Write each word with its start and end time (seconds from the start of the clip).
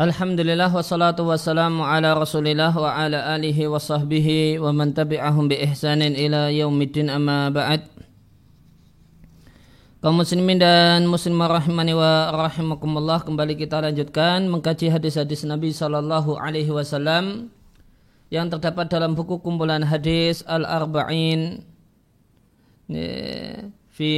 Alhamdulillah 0.00 0.72
wassalatu 0.72 1.28
wassalamu 1.28 1.84
ala 1.84 2.16
rasulillah 2.16 2.72
wa 2.72 2.88
ala 2.88 3.36
alihi 3.36 3.68
wa 3.68 3.76
sahbihi 3.76 4.56
wa 4.56 4.72
man 4.72 4.96
tabi'ahum 4.96 5.52
bi 5.52 5.60
ihsanin 5.60 6.16
ila 6.16 6.48
yaumiddin 6.48 7.12
amma 7.12 7.52
ba'd. 7.52 7.84
Kaum 10.00 10.24
muslimin 10.24 10.56
dan 10.56 11.04
muslimah 11.04 11.52
rahimani 11.52 11.92
wa 11.92 12.32
rahimakumullah 12.32 13.28
kembali 13.28 13.60
kita 13.60 13.84
lanjutkan 13.84 14.48
mengkaji 14.48 14.88
hadis-hadis 14.88 15.44
Nabi 15.44 15.68
sallallahu 15.68 16.32
alaihi 16.40 16.72
wasallam 16.72 17.52
yang 18.32 18.48
terdapat 18.48 18.88
dalam 18.88 19.12
buku 19.12 19.44
kumpulan 19.44 19.84
hadis 19.84 20.40
Al-Arba'in 20.48 21.60
fi 23.92 24.08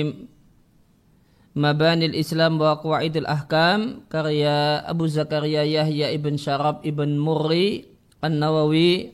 Mabanil 1.52 2.16
Islam 2.16 2.56
wa 2.56 2.80
Qawaidil 2.80 3.28
Ahkam 3.28 4.08
karya 4.08 4.80
Abu 4.88 5.04
Zakaria 5.04 5.68
Yahya 5.68 6.08
ibn 6.16 6.40
Syarab 6.40 6.80
ibn 6.80 7.20
Murri 7.20 7.92
An-Nawawi 8.24 9.12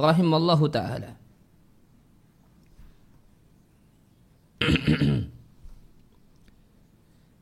rahimallahu 0.00 0.64
taala. 0.72 1.20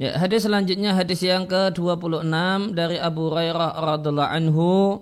ya, 0.03 0.19
hadis 0.19 0.43
selanjutnya 0.43 0.99
hadis 0.99 1.23
yang 1.23 1.47
ke-26 1.47 2.27
dari 2.75 2.99
Abu 2.99 3.31
Hurairah 3.31 3.79
radhiallahu 3.79 4.35
anhu 4.35 4.99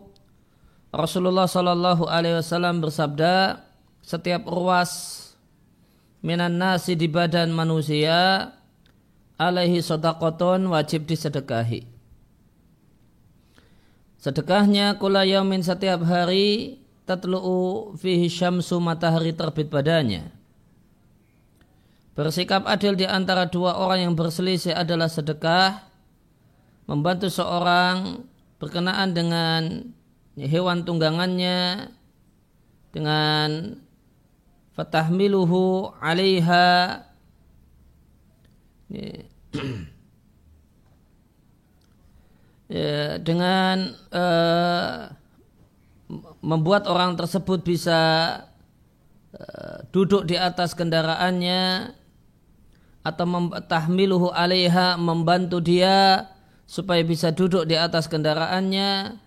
Rasulullah 0.93 1.49
sallallahu 1.49 2.05
alaihi 2.05 2.37
wasallam 2.45 2.85
bersabda 2.85 3.65
setiap 4.05 4.45
ruas 4.45 5.22
minan 6.23 6.57
nasi 6.57 6.95
di 6.95 7.11
badan 7.11 7.51
manusia 7.51 8.51
alaihi 9.37 9.83
sodakoton 9.83 10.71
wajib 10.71 11.05
disedekahi. 11.05 11.85
Sedekahnya 14.23 15.03
kula 15.03 15.27
yaumin 15.27 15.67
setiap 15.67 16.07
hari 16.07 16.79
tatlu'u 17.11 17.93
fihi 17.99 18.31
syamsu 18.31 18.79
matahari 18.79 19.35
terbit 19.35 19.67
padanya. 19.67 20.31
Bersikap 22.15 22.63
adil 22.71 22.95
di 22.95 23.03
antara 23.03 23.51
dua 23.51 23.75
orang 23.83 24.07
yang 24.07 24.15
berselisih 24.15 24.79
adalah 24.79 25.11
sedekah. 25.11 25.91
Membantu 26.87 27.33
seorang 27.33 28.23
berkenaan 28.63 29.11
dengan 29.11 29.91
hewan 30.39 30.87
tunggangannya 30.87 31.91
dengan 32.93 33.81
fatahmiluhu 34.77 35.93
alaiha. 36.01 37.05
Ya, 38.93 39.25
dengan 43.29 43.97
uh, 44.13 45.09
membuat 46.41 46.89
orang 46.89 47.17
tersebut 47.17 47.65
bisa 47.65 48.01
uh, 49.33 49.79
duduk 49.93 50.25
di 50.29 50.37
atas 50.37 50.75
kendaraannya 50.77 51.93
atau 53.03 53.27
tahmiluhu 53.67 54.31
alaiha 54.31 54.95
membantu 54.95 55.59
dia 55.59 56.31
supaya 56.65 57.03
bisa 57.03 57.35
duduk 57.35 57.67
di 57.67 57.77
atas 57.77 58.07
kendaraannya 58.07 59.19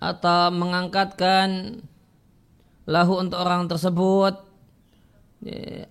atau 0.00 0.48
mengangkatkan 0.54 1.82
lahu 2.88 3.20
untuk 3.20 3.42
orang 3.42 3.68
tersebut. 3.68 4.40
Ya, 4.40 4.49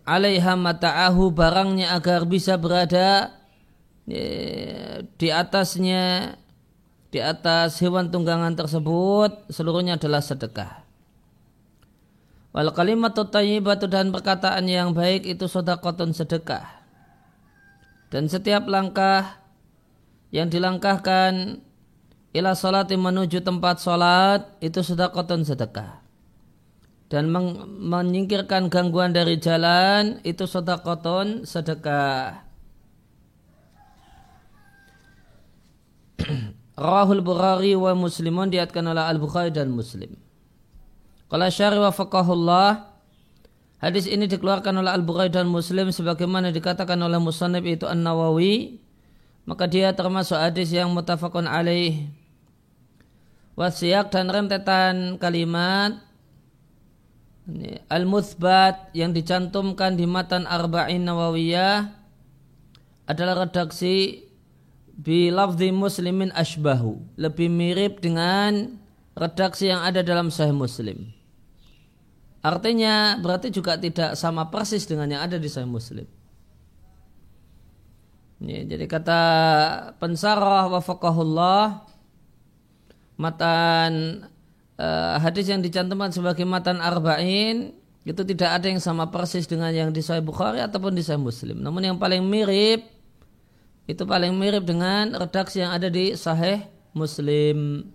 alaiha 0.05 0.53
mata'ahu 0.53 1.33
barangnya 1.33 1.97
agar 1.97 2.29
bisa 2.29 2.53
berada 2.57 3.33
di 5.17 5.29
atasnya 5.29 6.37
di 7.09 7.17
atas 7.17 7.81
hewan 7.81 8.13
tunggangan 8.13 8.53
tersebut 8.53 9.49
seluruhnya 9.49 9.97
adalah 9.97 10.21
sedekah. 10.21 10.85
Wal 12.53 12.69
kalimat 12.73 13.13
tayyibatu 13.13 13.89
dan 13.89 14.13
perkataan 14.13 14.65
yang 14.69 14.93
baik 14.93 15.25
itu 15.25 15.45
sedekatun 15.45 16.13
sedekah. 16.13 16.65
Dan 18.09 18.25
setiap 18.25 18.65
langkah 18.65 19.41
yang 20.33 20.49
dilangkahkan 20.49 21.61
ila 22.33 22.53
salati 22.53 22.97
menuju 22.97 23.41
tempat 23.41 23.81
salat 23.81 24.45
itu 24.61 24.81
sedekatun 24.81 25.45
sedekah 25.45 26.08
dan 27.09 27.33
menyingkirkan 27.33 28.69
gangguan 28.69 29.11
dari 29.11 29.41
jalan 29.41 30.21
itu 30.21 30.45
sodakoton 30.45 31.43
sedekah. 31.43 32.45
Rahul 36.79 37.25
Bukhari 37.25 37.75
wa 37.75 37.91
Muslimun 37.97 38.53
diatkan 38.53 38.85
oleh 38.85 39.03
Al 39.03 39.17
Bukhari 39.17 39.51
dan 39.51 39.73
Muslim. 39.73 40.15
Kalau 41.27 41.49
syari 41.49 41.77
wa 41.77 41.91
faqahullah 41.91 42.89
Hadis 43.79 44.11
ini 44.11 44.27
dikeluarkan 44.27 44.75
oleh 44.75 44.91
Al 44.91 45.07
Bukhari 45.07 45.31
dan 45.31 45.47
Muslim 45.47 45.87
sebagaimana 45.95 46.51
dikatakan 46.51 46.99
oleh 46.99 47.15
Musannib 47.15 47.63
itu 47.63 47.87
An 47.87 48.03
Nawawi 48.03 48.75
maka 49.47 49.71
dia 49.71 49.95
termasuk 49.95 50.35
hadis 50.35 50.69
yang 50.75 50.91
mutafakun 50.91 51.47
alaih 51.47 52.11
wasiak 53.55 54.11
dan 54.11 54.27
rentetan 54.27 55.15
kalimat 55.15 55.95
Al-Muthbat 57.89 58.93
yang 58.93 59.15
dicantumkan 59.15 59.97
di 59.97 60.05
matan 60.05 60.45
Arba'in 60.45 61.05
Nawawiyah 61.05 61.89
adalah 63.09 63.49
redaksi 63.49 64.25
bi 64.99 65.31
lafzi 65.33 65.71
muslimin 65.73 66.29
ashbahu 66.35 66.99
lebih 67.15 67.47
mirip 67.47 68.03
dengan 68.03 68.77
redaksi 69.17 69.71
yang 69.71 69.81
ada 69.81 70.05
dalam 70.05 70.29
Sahih 70.29 70.53
Muslim. 70.53 71.11
Artinya 72.39 73.19
berarti 73.19 73.51
juga 73.51 73.75
tidak 73.75 74.15
sama 74.15 74.47
persis 74.47 74.87
dengan 74.87 75.11
yang 75.11 75.21
ada 75.25 75.35
di 75.35 75.49
Sahih 75.51 75.67
Muslim. 75.67 76.07
Ya, 78.39 78.63
jadi 78.63 78.87
kata 78.87 79.21
pensarah 79.99 80.71
wa 80.71 80.79
faqahullah 80.79 81.83
matan 83.19 84.23
uh, 84.79 85.19
hadis 85.19 85.51
yang 85.51 85.59
dicantumkan 85.59 86.15
sebagai 86.15 86.47
matan 86.47 86.79
arba'in 86.79 87.75
itu 88.07 88.21
tidak 88.23 88.63
ada 88.63 88.71
yang 88.71 88.79
sama 88.79 89.11
persis 89.11 89.43
dengan 89.45 89.69
yang 89.75 89.91
di 89.91 89.99
Sahih 89.99 90.23
Bukhari 90.23 90.63
ataupun 90.63 90.95
di 90.95 91.03
Sahih 91.03 91.19
Muslim. 91.19 91.59
Namun 91.59 91.83
yang 91.83 91.97
paling 91.99 92.23
mirip 92.23 92.87
itu 93.85 94.03
paling 94.07 94.31
mirip 94.33 94.63
dengan 94.63 95.11
redaksi 95.13 95.59
yang 95.59 95.75
ada 95.75 95.91
di 95.91 96.15
Sahih 96.15 96.63
Muslim. 96.95 97.91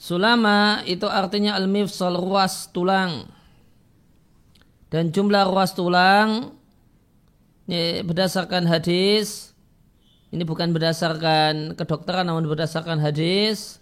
Sulama 0.00 0.80
itu 0.88 1.04
artinya 1.04 1.58
al-mifsal 1.58 2.16
ruas 2.16 2.72
tulang. 2.72 3.28
Dan 4.88 5.12
jumlah 5.12 5.44
ruas 5.50 5.76
tulang 5.76 6.56
ini 7.70 8.02
berdasarkan 8.02 8.66
hadis 8.66 9.54
ini 10.34 10.42
bukan 10.42 10.74
berdasarkan 10.74 11.78
kedokteran 11.78 12.26
namun 12.26 12.50
berdasarkan 12.50 12.98
hadis 12.98 13.79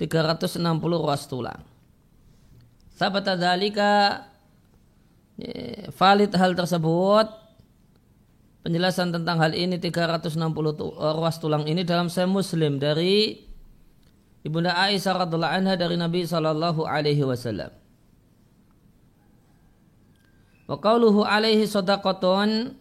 360 0.00 0.60
ruas 0.80 1.24
tulang. 1.28 1.62
Sahabat 2.92 3.34
dalika 3.36 4.24
valid 5.96 6.32
hal 6.38 6.52
tersebut 6.54 7.26
penjelasan 8.62 9.10
tentang 9.10 9.42
hal 9.42 9.58
ini 9.58 9.80
360 9.82 10.38
ruas 11.18 11.36
tulang 11.42 11.66
ini 11.66 11.82
dalam 11.82 12.06
Sahih 12.06 12.30
Muslim 12.30 12.78
dari 12.78 13.42
Ibunda 14.42 14.74
Aisyah 14.74 15.26
radhiallahu 15.26 15.54
anha 15.54 15.74
dari 15.78 15.94
Nabi 15.94 16.26
sallallahu 16.26 16.82
alaihi 16.82 17.22
wasallam. 17.22 17.70
Wa 20.66 20.78
qauluhu 20.78 21.26
alaihi 21.26 21.66
sadaqatun 21.66 22.78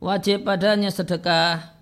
wajib 0.00 0.44
padanya 0.44 0.92
sedekah 0.92 1.75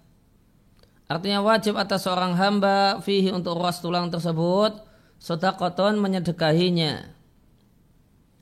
Artinya 1.04 1.44
wajib 1.44 1.76
atas 1.76 2.08
seorang 2.08 2.32
hamba 2.32 3.00
fihi 3.04 3.28
untuk 3.28 3.60
ruas 3.60 3.76
tulang 3.78 4.08
tersebut 4.08 4.80
sodakoton 5.20 6.00
menyedekahinya. 6.00 7.12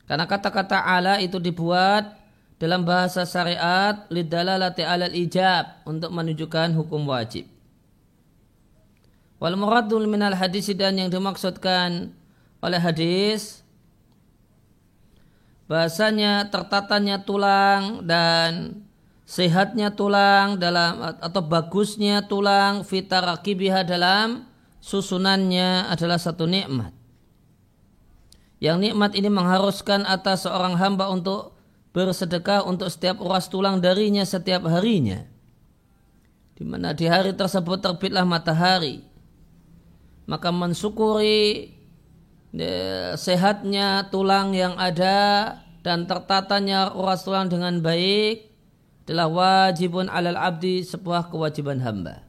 Karena 0.06 0.26
kata-kata 0.26 0.82
ala 0.82 1.18
itu 1.18 1.42
dibuat 1.42 2.18
dalam 2.62 2.86
bahasa 2.86 3.26
syariat 3.26 4.06
lidalalati 4.06 4.86
alal 4.86 5.10
ijab 5.10 5.82
untuk 5.82 6.14
menunjukkan 6.14 6.70
hukum 6.78 7.02
wajib. 7.10 7.50
Wal 9.42 9.58
muradul 9.58 10.06
minal 10.06 10.38
hadis 10.38 10.70
dan 10.78 10.94
yang 10.94 11.10
dimaksudkan 11.10 12.14
oleh 12.62 12.78
hadis 12.78 13.66
bahasanya 15.66 16.46
tertatanya 16.46 17.26
tulang 17.26 18.06
dan 18.06 18.82
sehatnya 19.32 19.96
tulang 19.96 20.60
dalam 20.60 21.00
atau 21.00 21.40
bagusnya 21.40 22.28
tulang 22.28 22.84
fitarakibiha 22.84 23.80
dalam 23.88 24.44
susunannya 24.84 25.88
adalah 25.88 26.20
satu 26.20 26.44
nikmat. 26.44 26.92
Yang 28.60 28.92
nikmat 28.92 29.16
ini 29.16 29.32
mengharuskan 29.32 30.04
atas 30.04 30.44
seorang 30.44 30.76
hamba 30.76 31.08
untuk 31.08 31.56
bersedekah 31.96 32.68
untuk 32.68 32.92
setiap 32.92 33.24
uras 33.24 33.48
tulang 33.48 33.80
darinya 33.80 34.24
setiap 34.28 34.68
harinya. 34.68 35.24
di 36.52 36.68
mana 36.68 36.92
di 36.92 37.08
hari 37.08 37.32
tersebut 37.32 37.80
terbitlah 37.80 38.28
matahari 38.28 39.02
maka 40.28 40.52
mensyukuri 40.52 41.74
ya, 42.54 43.16
sehatnya 43.18 44.12
tulang 44.12 44.52
yang 44.54 44.76
ada 44.78 45.58
dan 45.82 46.06
tertatanya 46.06 46.94
uras 46.94 47.24
tulang 47.26 47.50
dengan 47.50 47.82
baik 47.82 48.51
adalah 49.02 49.28
wajibun 49.28 50.06
alal 50.06 50.38
abdi 50.38 50.86
sebuah 50.86 51.28
kewajiban 51.28 51.82
hamba. 51.82 52.22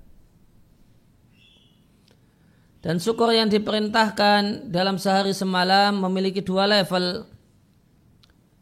Dan 2.84 3.00
syukur 3.00 3.32
yang 3.32 3.48
diperintahkan 3.48 4.68
dalam 4.68 5.00
sehari 5.00 5.32
semalam 5.32 6.04
memiliki 6.04 6.44
dua 6.44 6.68
level. 6.68 7.24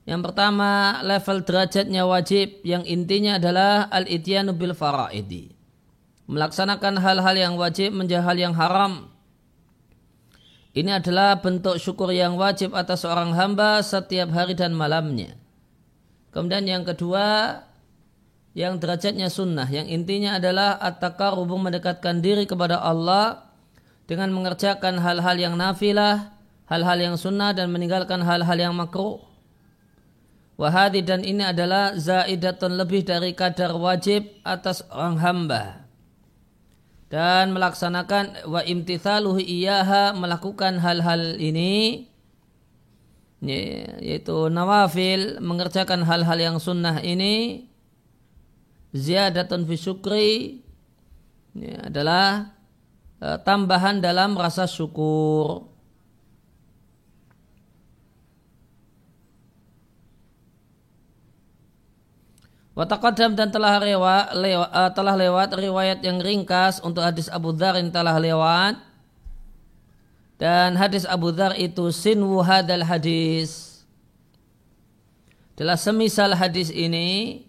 Yang 0.06 0.22
pertama 0.30 1.02
level 1.02 1.42
derajatnya 1.42 2.06
wajib 2.06 2.62
yang 2.62 2.86
intinya 2.86 3.42
adalah 3.42 3.90
al-ityanu 3.90 4.54
bil 4.54 4.78
faraidi. 4.78 5.58
Melaksanakan 6.30 7.02
hal-hal 7.02 7.36
yang 7.36 7.54
wajib 7.58 7.98
menjadi 7.98 8.22
hal 8.22 8.38
yang 8.38 8.54
haram. 8.54 9.10
Ini 10.72 11.02
adalah 11.02 11.42
bentuk 11.42 11.82
syukur 11.82 12.14
yang 12.14 12.38
wajib 12.38 12.78
atas 12.78 13.04
seorang 13.04 13.34
hamba 13.34 13.82
setiap 13.82 14.30
hari 14.32 14.54
dan 14.54 14.72
malamnya. 14.78 15.34
Kemudian 16.32 16.64
yang 16.64 16.84
kedua 16.88 17.60
yang 18.52 18.84
derajatnya 18.84 19.32
sunnah 19.32 19.68
yang 19.72 19.88
intinya 19.88 20.36
adalah 20.36 20.76
at-taqarrub 20.84 21.48
mendekatkan 21.48 22.20
diri 22.20 22.44
kepada 22.44 22.84
Allah 22.84 23.48
dengan 24.12 24.28
mengerjakan 24.36 25.00
hal-hal 25.00 25.40
yang 25.40 25.56
nafilah, 25.56 26.36
hal-hal 26.68 27.00
yang 27.00 27.16
sunnah 27.16 27.56
dan 27.56 27.72
meninggalkan 27.72 28.20
hal-hal 28.20 28.60
yang 28.60 28.76
makruh. 28.76 29.24
Wahadi 30.60 31.00
dan 31.02 31.24
ini 31.24 31.48
adalah 31.48 31.96
zaidatun 31.96 32.76
lebih 32.76 33.08
dari 33.08 33.32
kadar 33.32 33.72
wajib 33.72 34.28
atas 34.44 34.84
orang 34.92 35.18
hamba. 35.24 35.64
Dan 37.08 37.56
melaksanakan 37.56 38.48
wa 38.52 38.62
imtithaluhu 38.64 39.40
iyaha 39.40 40.12
melakukan 40.16 40.80
hal-hal 40.80 41.40
ini 41.40 42.08
yaitu 43.42 44.54
nawafil 44.54 45.42
mengerjakan 45.42 46.06
hal-hal 46.06 46.38
yang 46.38 46.58
sunnah 46.62 47.02
ini 47.02 47.66
ziyadatun 48.92 49.64
fi 49.66 49.76
syukri 49.80 50.32
ini 51.52 51.72
adalah 51.80 52.52
Eh, 53.22 53.38
tambahan 53.46 54.02
dalam 54.02 54.34
rasa 54.34 54.66
syukur. 54.66 55.70
Wataqadam 62.74 63.38
dan 63.38 63.54
telah 63.54 63.78
lewat, 63.78 64.34
lewat, 64.34 64.70
uh, 64.74 64.90
telah 64.96 65.14
lewat 65.14 65.54
riwayat 65.54 66.02
yang 66.02 66.18
ringkas 66.18 66.82
untuk 66.82 67.06
hadis 67.06 67.30
Abu 67.30 67.54
Dhar 67.54 67.78
yang 67.78 67.94
telah 67.94 68.18
lewat. 68.18 68.82
Dan 70.42 70.74
hadis 70.74 71.06
Abu 71.06 71.30
Dhar 71.30 71.54
itu 71.62 71.94
sinwu 71.94 72.42
hadal 72.42 72.82
hadis. 72.82 73.86
Adalah 75.54 75.78
semisal 75.78 76.34
hadis 76.34 76.74
ini 76.74 77.46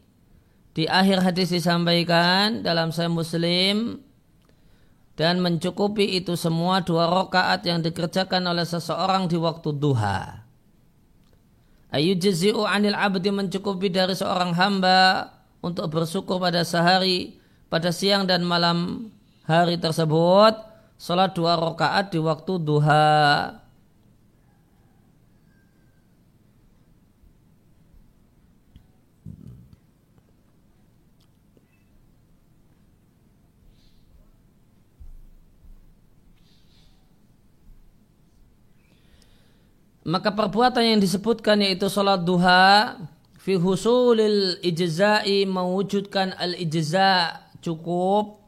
di 0.73 0.89
akhir 0.89 1.21
hadis 1.21 1.53
disampaikan 1.53 2.65
dalam 2.65 2.89
saya 2.97 3.13
Muslim 3.13 4.01
dan 5.13 5.45
mencukupi 5.45 6.17
itu 6.17 6.33
semua 6.35 6.81
dua 6.81 7.05
rakaat 7.09 7.69
yang 7.69 7.85
dikerjakan 7.85 8.41
oleh 8.49 8.65
seseorang 8.65 9.29
di 9.29 9.37
waktu 9.37 9.69
duha. 9.77 10.43
Ayu 11.93 12.17
jazi'u 12.17 12.65
anil 12.65 12.97
abdi 12.97 13.29
mencukupi 13.29 13.93
dari 13.93 14.17
seorang 14.17 14.57
hamba 14.57 15.29
untuk 15.61 15.93
bersyukur 15.93 16.41
pada 16.41 16.65
sehari, 16.65 17.37
pada 17.69 17.93
siang 17.93 18.25
dan 18.25 18.41
malam 18.41 19.13
hari 19.45 19.77
tersebut, 19.77 20.57
salat 20.97 21.37
dua 21.37 21.61
rakaat 21.61 22.17
di 22.17 22.19
waktu 22.19 22.53
duha. 22.65 23.62
Maka 40.03 40.35
perbuatan 40.35 40.97
yang 40.97 41.01
disebutkan 41.01 41.63
yaitu 41.63 41.87
sholat 41.87 42.27
duha 42.27 42.99
fi 43.39 43.55
husulil 43.55 44.59
ijza'i 44.63 45.47
mewujudkan 45.47 46.35
al 46.35 46.59
ijza 46.59 47.43
cukup 47.63 48.43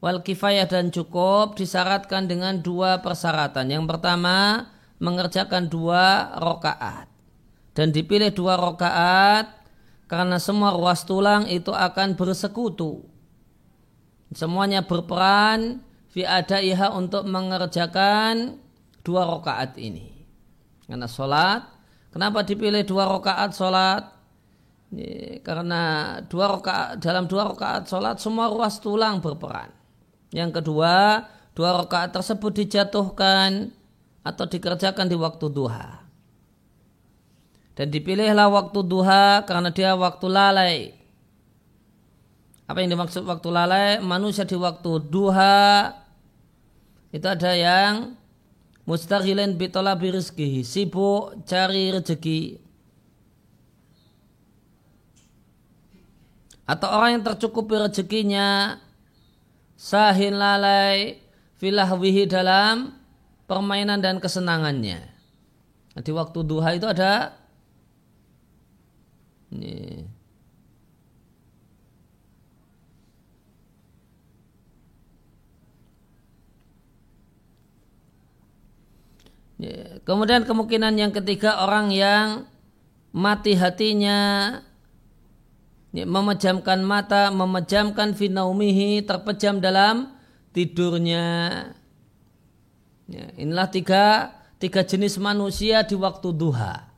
wal 0.00 0.20
kifayah 0.24 0.68
dan 0.68 0.88
cukup 0.88 1.56
disyaratkan 1.56 2.28
dengan 2.28 2.60
dua 2.60 3.00
persyaratan. 3.04 3.68
Yang 3.72 3.84
pertama 3.88 4.68
mengerjakan 5.00 5.68
dua 5.68 6.36
rokaat 6.40 7.08
dan 7.76 7.92
dipilih 7.92 8.32
dua 8.32 8.56
rokaat 8.56 9.52
karena 10.08 10.40
semua 10.40 10.72
ruas 10.72 11.04
tulang 11.04 11.48
itu 11.48 11.72
akan 11.72 12.16
bersekutu. 12.16 13.04
Semuanya 14.32 14.84
berperan 14.84 15.84
fi 16.08 16.24
adaiha 16.24 16.96
untuk 16.96 17.28
mengerjakan 17.28 18.56
dua 19.04 19.28
rokaat 19.28 19.76
ini. 19.76 20.13
Karena 20.84 21.08
sholat, 21.08 21.64
kenapa 22.12 22.44
dipilih 22.44 22.84
dua 22.84 23.08
rakaat 23.08 23.56
sholat? 23.56 24.02
Karena 25.42 25.82
dua 26.28 26.60
rakaat 26.60 27.02
dalam 27.02 27.26
dua 27.26 27.50
rakaat 27.50 27.88
sholat 27.88 28.20
semua 28.20 28.52
ruas 28.52 28.78
tulang 28.78 29.18
berperan. 29.18 29.72
Yang 30.30 30.60
kedua, 30.60 31.24
dua 31.56 31.82
rakaat 31.82 32.12
tersebut 32.14 32.52
dijatuhkan 32.62 33.72
atau 34.22 34.44
dikerjakan 34.44 35.06
di 35.08 35.16
waktu 35.16 35.46
duha. 35.50 36.04
Dan 37.74 37.90
dipilihlah 37.90 38.46
waktu 38.54 38.80
duha 38.86 39.42
karena 39.42 39.74
dia 39.74 39.98
waktu 39.98 40.26
lalai. 40.30 40.94
Apa 42.70 42.80
yang 42.80 42.94
dimaksud 42.96 43.26
waktu 43.26 43.48
lalai? 43.50 43.98
Manusia 43.98 44.46
di 44.46 44.54
waktu 44.54 45.10
duha 45.10 45.90
itu 47.10 47.26
ada 47.26 47.52
yang 47.54 48.14
mustaghilan 48.84 49.56
bitolabi 49.56 50.12
rizki 50.14 50.64
sibuk 50.64 51.44
cari 51.48 51.92
rezeki. 51.92 52.60
Atau 56.64 56.88
orang 56.88 57.20
yang 57.20 57.24
tercukupi 57.28 57.76
rezekinya 57.76 58.80
sahin 59.76 60.40
lalai 60.40 61.20
filahwihi 61.60 62.24
dalam 62.24 62.96
permainan 63.44 64.00
dan 64.00 64.16
kesenangannya. 64.16 65.12
Di 66.00 66.10
waktu 66.10 66.40
duha 66.40 66.72
itu 66.72 66.88
ada 66.88 67.36
ini, 69.52 70.08
Ya, 79.54 80.02
kemudian 80.02 80.42
kemungkinan 80.42 80.98
yang 80.98 81.14
ketiga 81.14 81.62
orang 81.62 81.94
yang 81.94 82.50
mati 83.14 83.54
hatinya 83.54 84.18
ya, 85.94 86.04
memejamkan 86.04 86.82
mata, 86.82 87.30
memejamkan 87.30 88.18
finaumihi, 88.18 89.06
terpejam 89.06 89.62
dalam 89.62 90.10
tidurnya. 90.50 91.26
Ya, 93.06 93.26
inilah 93.38 93.70
tiga, 93.70 94.34
tiga 94.58 94.82
jenis 94.82 95.22
manusia 95.22 95.86
di 95.86 95.94
waktu 95.94 96.34
duha. 96.34 96.90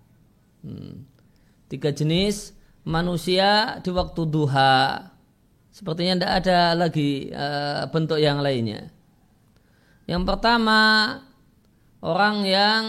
Hmm. 0.65 1.05
Tiga 1.69 1.93
jenis 1.93 2.57
manusia 2.87 3.83
di 3.85 3.91
waktu 3.93 4.23
duha. 4.25 5.13
Sepertinya 5.75 6.17
tidak 6.17 6.33
ada 6.41 6.59
lagi 6.73 7.29
uh, 7.37 7.85
bentuk 7.93 8.17
yang 8.17 8.41
lainnya. 8.41 8.89
Yang 10.09 10.23
pertama 10.25 10.79
orang 12.03 12.45
yang 12.45 12.83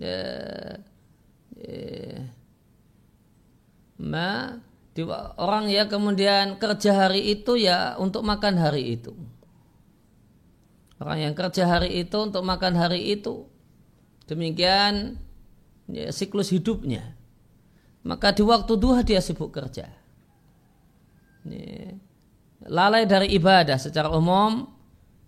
ya, 0.00 0.20
ya, 1.60 2.26
ma, 4.00 4.58
orang 5.38 5.70
yang 5.70 5.86
kemudian 5.86 6.56
kerja 6.56 7.06
hari 7.06 7.32
itu 7.32 7.56
ya 7.60 7.96
untuk 8.00 8.24
makan 8.26 8.58
hari 8.58 8.98
itu. 8.98 9.12
Orang 11.00 11.16
yang 11.24 11.32
kerja 11.32 11.64
hari 11.64 12.04
itu 12.04 12.16
untuk 12.20 12.44
makan 12.44 12.76
hari 12.76 13.16
itu. 13.16 13.48
Demikian 14.28 15.16
ya, 15.88 16.12
siklus 16.12 16.52
hidupnya. 16.52 17.16
Maka 18.04 18.36
di 18.36 18.44
waktu 18.44 18.76
duha 18.76 19.00
dia 19.00 19.24
sibuk 19.24 19.48
kerja. 19.52 19.88
Ya, 21.48 21.96
lalai 22.68 23.08
dari 23.08 23.32
ibadah 23.32 23.80
secara 23.80 24.12
umum 24.12 24.68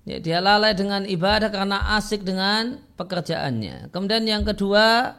Ya, 0.03 0.19
dia 0.19 0.43
lalai 0.43 0.75
dengan 0.75 1.07
ibadah 1.07 1.47
karena 1.55 1.95
asik 1.95 2.27
dengan 2.27 2.83
pekerjaannya. 2.99 3.95
Kemudian 3.95 4.27
yang 4.27 4.43
kedua, 4.43 5.15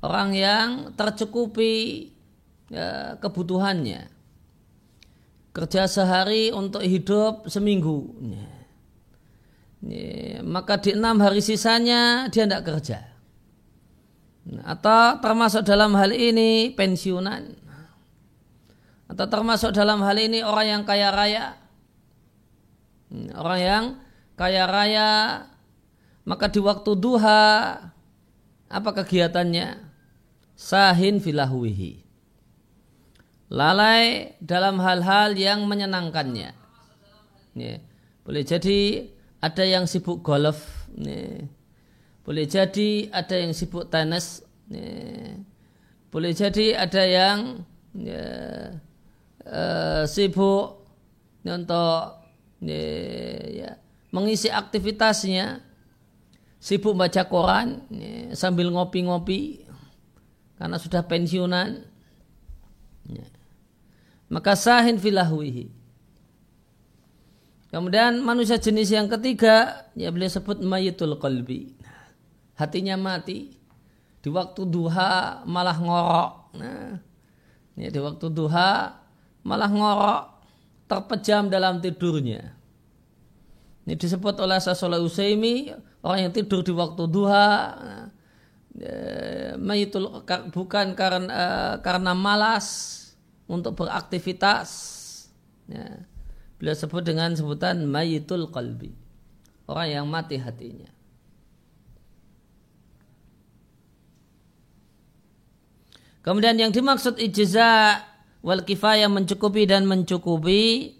orang 0.00 0.32
yang 0.32 0.68
tercukupi 0.96 2.08
ya, 2.72 3.20
kebutuhannya. 3.20 4.08
kerja 5.50 5.90
sehari 5.90 6.54
untuk 6.54 6.80
hidup 6.80 7.50
seminggu. 7.50 8.08
Maka 10.46 10.80
di 10.80 10.96
enam 10.96 11.20
hari 11.20 11.44
sisanya 11.44 12.32
dia 12.32 12.48
tidak 12.48 12.64
kerja. 12.64 13.12
Atau 14.64 15.20
termasuk 15.20 15.68
dalam 15.68 15.92
hal 16.00 16.16
ini 16.16 16.72
pensiunan. 16.72 17.60
Atau 19.10 19.26
termasuk 19.28 19.74
dalam 19.74 20.00
hal 20.00 20.16
ini 20.16 20.40
orang 20.40 20.66
yang 20.80 20.82
kaya 20.86 21.12
raya. 21.12 21.59
Orang 23.34 23.60
yang 23.60 23.84
kaya 24.38 24.64
raya 24.70 25.10
maka 26.24 26.46
di 26.46 26.62
waktu 26.62 26.94
duha 26.94 27.42
apa 28.70 28.90
kegiatannya? 28.94 29.90
Sahin 30.54 31.18
filahwihi 31.18 32.10
lalai 33.50 34.38
dalam 34.38 34.78
hal-hal 34.78 35.34
yang 35.34 35.66
menyenangkannya. 35.66 36.54
Ya. 37.58 37.74
Boleh 38.22 38.46
jadi 38.46 39.10
ada 39.42 39.64
yang 39.66 39.90
sibuk 39.90 40.22
golf, 40.22 40.86
ya. 40.94 41.42
boleh 42.22 42.46
jadi 42.46 43.10
ada 43.10 43.34
yang 43.34 43.50
sibuk 43.50 43.90
tenis, 43.90 44.46
ya. 44.70 45.34
boleh 46.14 46.30
jadi 46.30 46.78
ada 46.78 47.02
yang 47.02 47.38
ya, 47.90 48.24
uh, 49.50 50.06
sibuk 50.06 50.86
untuk 51.42 52.19
ya, 52.64 53.80
mengisi 54.12 54.52
aktivitasnya, 54.52 55.64
sibuk 56.60 56.96
baca 56.96 57.24
koran 57.26 57.84
ya, 57.88 58.36
sambil 58.36 58.68
ngopi-ngopi 58.70 59.64
karena 60.60 60.76
sudah 60.76 61.04
pensiunan. 61.08 61.88
Ya 63.10 63.26
maka 64.30 64.54
sahin 64.54 64.96
filahwihi. 64.96 65.66
Kemudian 67.70 68.22
manusia 68.22 68.58
jenis 68.58 68.94
yang 68.94 69.10
ketiga, 69.10 69.86
ya 69.98 70.10
beliau 70.14 70.30
sebut 70.30 70.62
mayitul 70.62 71.18
qalbi. 71.18 71.74
Hatinya 72.54 72.94
mati. 72.94 73.58
Di 74.22 74.28
waktu 74.30 74.62
duha 74.66 75.42
malah 75.46 75.78
ngorok. 75.78 76.32
Nah, 76.60 76.98
ya 77.78 77.88
di 77.90 77.98
waktu 77.98 78.26
duha 78.30 79.00
malah 79.42 79.70
ngorok. 79.70 80.24
Terpejam 80.90 81.46
dalam 81.46 81.78
tidurnya. 81.78 82.50
Ini 83.86 83.94
disebut 83.94 84.42
oleh 84.42 84.58
Sasola 84.58 84.98
Usaimi, 84.98 85.70
orang 86.02 86.26
yang 86.26 86.32
tidur 86.34 86.66
di 86.66 86.74
waktu 86.74 87.06
duha. 87.06 87.50
Ya, 88.74 88.94
mayitul 89.54 90.26
bukan 90.50 90.98
karena 90.98 91.78
karena 91.78 92.12
malas 92.14 92.66
untuk 93.46 93.78
beraktivitas. 93.78 94.68
Ya. 95.70 96.10
Beliau 96.58 96.74
sebut 96.74 97.06
dengan 97.06 97.32
sebutan 97.38 97.86
mayitul 97.86 98.50
qalbi. 98.50 98.90
Orang 99.70 99.86
yang 99.86 100.06
mati 100.10 100.42
hatinya. 100.42 100.90
Kemudian 106.20 106.58
yang 106.60 106.68
dimaksud 106.68 107.16
ijza 107.16 108.02
wal 108.40 108.64
kifayah 108.64 109.08
mencukupi 109.08 109.68
dan 109.68 109.84
mencukupi. 109.84 110.96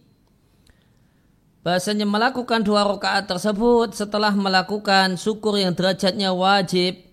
Bahasanya 1.60 2.08
melakukan 2.08 2.64
dua 2.64 2.88
rakaat 2.88 3.28
tersebut 3.28 3.92
setelah 3.92 4.32
melakukan 4.32 5.20
syukur 5.20 5.60
yang 5.60 5.76
derajatnya 5.76 6.32
wajib. 6.32 7.04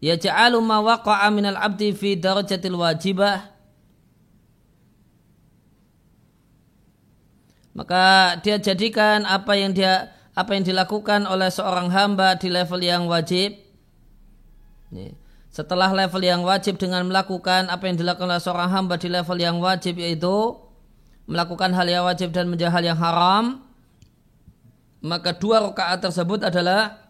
Ya 0.00 0.16
ja'alu 0.16 0.56
ma 0.64 0.80
waqa'a 0.80 1.28
minal 1.28 1.60
abdi 1.60 1.92
fi 1.92 2.16
darajatil 2.16 2.74
wajibah. 2.80 3.52
Maka 7.72 8.36
dia 8.44 8.60
jadikan 8.60 9.24
apa 9.24 9.56
yang 9.56 9.72
dia 9.72 10.12
apa 10.32 10.56
yang 10.56 10.64
dilakukan 10.64 11.28
oleh 11.28 11.48
seorang 11.48 11.92
hamba 11.92 12.36
di 12.36 12.48
level 12.52 12.80
yang 12.80 13.04
wajib 13.08 13.56
setelah 15.52 15.92
level 15.92 16.22
yang 16.24 16.40
wajib 16.40 16.80
dengan 16.80 17.04
melakukan 17.04 17.68
apa 17.68 17.84
yang 17.84 18.00
dilakukan 18.00 18.26
oleh 18.32 18.40
seorang 18.40 18.72
hamba 18.72 18.96
di 18.96 19.12
level 19.12 19.36
yang 19.36 19.60
wajib 19.60 20.00
yaitu 20.00 20.56
melakukan 21.28 21.76
hal 21.76 21.86
yang 21.86 22.08
wajib 22.08 22.32
dan 22.32 22.48
menjadi 22.48 22.72
hal 22.72 22.82
yang 22.82 22.96
haram 22.96 23.60
maka 25.04 25.36
dua 25.36 25.60
rakaat 25.60 26.00
tersebut 26.00 26.40
adalah 26.48 27.02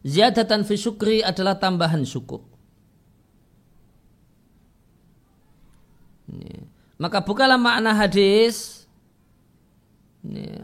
Ziyadatan 0.00 0.64
fi 0.64 0.80
syukri 0.80 1.20
adalah 1.20 1.60
tambahan 1.60 2.08
syukur. 2.08 2.40
Maka 6.96 7.20
bukalah 7.20 7.60
makna 7.60 7.92
hadis. 7.92 8.88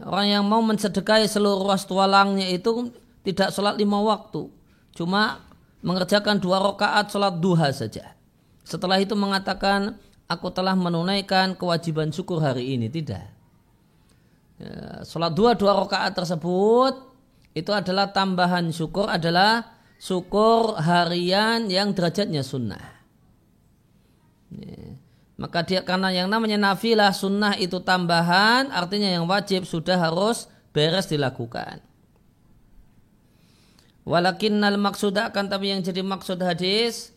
Orang 0.05 0.29
yang 0.29 0.45
mau 0.45 0.61
mensedekahi 0.61 1.25
seluruh 1.25 1.65
ruas 1.65 1.85
tualangnya 1.85 2.49
itu 2.49 2.93
tidak 3.25 3.49
sholat 3.49 3.73
lima 3.73 3.97
waktu, 4.05 4.53
cuma 4.93 5.46
mengerjakan 5.81 6.41
dua 6.41 6.61
rakaat 6.61 7.09
sholat 7.13 7.37
duha 7.37 7.69
saja. 7.73 8.17
Setelah 8.67 8.99
itu 8.99 9.15
mengatakan 9.15 9.95
aku 10.27 10.51
telah 10.51 10.75
menunaikan 10.75 11.55
kewajiban 11.55 12.11
syukur 12.11 12.43
hari 12.43 12.75
ini 12.75 12.91
tidak. 12.91 13.29
Ya, 14.57 15.05
sholat 15.05 15.31
dua 15.37 15.53
dua 15.53 15.77
rakaat 15.77 16.17
tersebut 16.17 16.93
itu 17.53 17.71
adalah 17.73 18.11
tambahan 18.11 18.69
syukur 18.73 19.09
adalah 19.09 19.77
syukur 19.97 20.77
harian 20.77 21.69
yang 21.69 21.93
derajatnya 21.93 22.45
sunnah. 22.45 22.97
Maka 25.37 25.61
dia 25.61 25.85
karena 25.85 26.09
yang 26.09 26.27
namanya 26.33 26.57
nafilah 26.57 27.13
sunnah 27.13 27.53
itu 27.61 27.77
tambahan 27.85 28.73
artinya 28.73 29.05
yang 29.05 29.29
wajib 29.29 29.69
sudah 29.69 29.97
harus 29.97 30.49
beres 30.73 31.05
dilakukan. 31.05 31.86
Walakinnal 34.07 34.79
maksud 34.79 35.19
akan 35.19 35.51
tapi 35.51 35.75
yang 35.75 35.83
jadi 35.83 35.99
maksud 35.99 36.39
hadis 36.39 37.11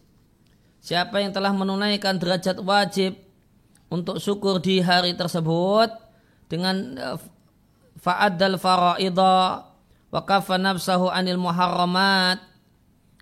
siapa 0.82 1.22
yang 1.22 1.30
telah 1.30 1.54
menunaikan 1.54 2.18
derajat 2.18 2.58
wajib 2.58 3.14
untuk 3.86 4.18
syukur 4.18 4.58
di 4.58 4.82
hari 4.82 5.14
tersebut 5.14 5.86
dengan 6.50 6.98
eh, 6.98 7.18
fa'adal 7.94 8.58
faraidah 8.58 9.70
waqafa 10.10 10.58
nafsahu 10.58 11.06
anil 11.06 11.38
muharramat 11.38 12.42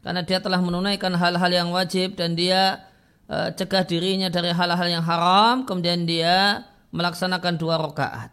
karena 0.01 0.25
dia 0.25 0.41
telah 0.41 0.65
menunaikan 0.65 1.13
hal-hal 1.13 1.53
yang 1.53 1.69
wajib 1.69 2.17
dan 2.17 2.33
dia 2.33 2.89
uh, 3.29 3.53
cegah 3.53 3.85
dirinya 3.85 4.33
dari 4.33 4.55
hal-hal 4.55 4.89
yang 4.89 5.05
haram 5.05 5.69
kemudian 5.69 6.09
dia 6.09 6.65
melaksanakan 6.95 7.61
dua 7.61 7.77
rakaat. 7.77 8.31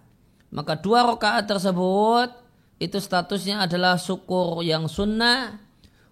Maka 0.54 0.80
dua 0.80 1.04
rakaat 1.04 1.50
tersebut 1.50 2.45
itu 2.82 2.98
statusnya 3.00 3.64
adalah 3.64 3.96
syukur 3.96 4.60
yang 4.62 4.92
sunnah 4.92 5.60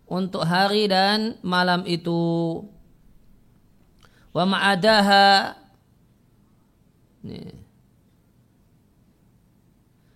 untuk 0.08 0.48
hari 0.48 0.88
dan 0.88 1.36
malam 1.44 1.84
itu 1.84 2.64
wa 4.32 4.44
ma'adaha 4.48 5.60
nih 7.24 7.64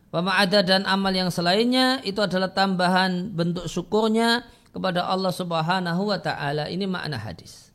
Pema'ada 0.07 0.63
dan 0.63 0.87
amal 0.87 1.11
yang 1.11 1.27
selainnya 1.27 2.01
itu 2.07 2.17
adalah 2.23 2.49
tambahan 2.49 3.27
bentuk 3.35 3.67
syukurnya 3.67 4.47
kepada 4.71 5.05
Allah 5.05 5.35
Subhanahu 5.35 6.09
wa 6.09 6.17
taala. 6.17 6.71
Ini 6.71 6.87
makna 6.87 7.19
hadis. 7.19 7.69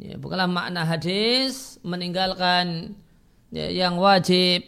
Ya, 0.00 0.16
bukanlah 0.16 0.48
makna 0.48 0.86
hadis 0.86 1.76
meninggalkan 1.82 2.96
ya, 3.52 3.68
yang 3.68 4.00
wajib 4.00 4.64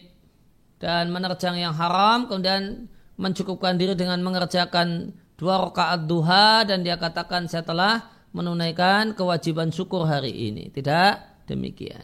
dan 0.83 1.15
menerjang 1.15 1.55
yang 1.55 1.71
haram 1.71 2.27
kemudian 2.27 2.91
mencukupkan 3.15 3.79
diri 3.79 3.95
dengan 3.95 4.19
mengerjakan 4.19 5.15
dua 5.39 5.63
rakaat 5.63 6.03
duha 6.11 6.67
dan 6.67 6.83
dia 6.83 6.99
katakan 6.99 7.47
saya 7.47 7.63
telah 7.63 8.11
menunaikan 8.35 9.15
kewajiban 9.15 9.71
syukur 9.71 10.03
hari 10.03 10.51
ini. 10.51 10.67
Tidak 10.67 11.47
demikian. 11.47 12.03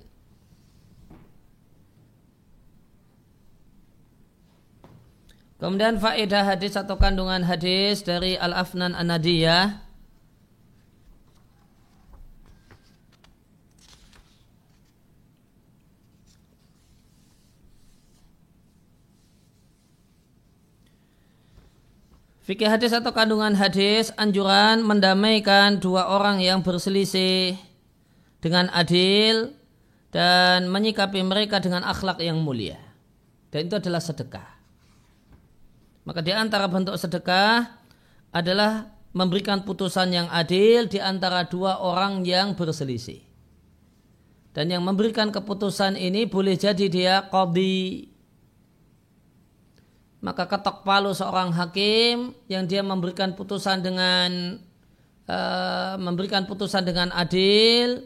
Kemudian 5.59 5.99
faedah 5.99 6.55
hadis 6.55 6.79
atau 6.79 6.95
kandungan 6.95 7.43
hadis 7.43 7.99
dari 8.07 8.39
Al-Afnan 8.39 8.95
An-Nadiyah 8.95 9.88
Fikih 22.49 22.65
hadis 22.65 22.89
atau 22.97 23.13
kandungan 23.13 23.53
hadis 23.53 24.09
anjuran 24.17 24.81
mendamaikan 24.81 25.77
dua 25.77 26.09
orang 26.09 26.41
yang 26.41 26.65
berselisih 26.65 27.53
dengan 28.41 28.73
adil 28.73 29.53
dan 30.09 30.65
menyikapi 30.65 31.21
mereka 31.21 31.61
dengan 31.61 31.85
akhlak 31.85 32.17
yang 32.17 32.41
mulia. 32.41 32.81
Dan 33.53 33.69
itu 33.69 33.77
adalah 33.77 34.01
sedekah. 34.01 34.49
Maka 36.09 36.25
di 36.25 36.33
antara 36.33 36.65
bentuk 36.65 36.97
sedekah 36.97 37.69
adalah 38.33 38.97
memberikan 39.13 39.61
putusan 39.61 40.09
yang 40.09 40.25
adil 40.33 40.89
di 40.89 40.97
antara 40.97 41.45
dua 41.45 41.77
orang 41.77 42.25
yang 42.25 42.57
berselisih. 42.57 43.21
Dan 44.57 44.73
yang 44.73 44.81
memberikan 44.81 45.29
keputusan 45.29 45.93
ini 45.93 46.25
boleh 46.25 46.57
jadi 46.57 46.89
dia 46.89 47.29
qadi. 47.29 48.09
Maka 50.19 50.51
ketok 50.51 50.83
palu 50.83 51.15
seorang 51.15 51.55
hakim 51.55 52.35
yang 52.51 52.67
dia 52.67 52.83
memberikan 52.83 53.39
putusan 53.39 53.79
dengan 53.79 54.59
uh, 55.31 55.95
memberikan 55.95 56.43
putusan 56.43 56.83
dengan 56.83 57.07
adil 57.15 58.03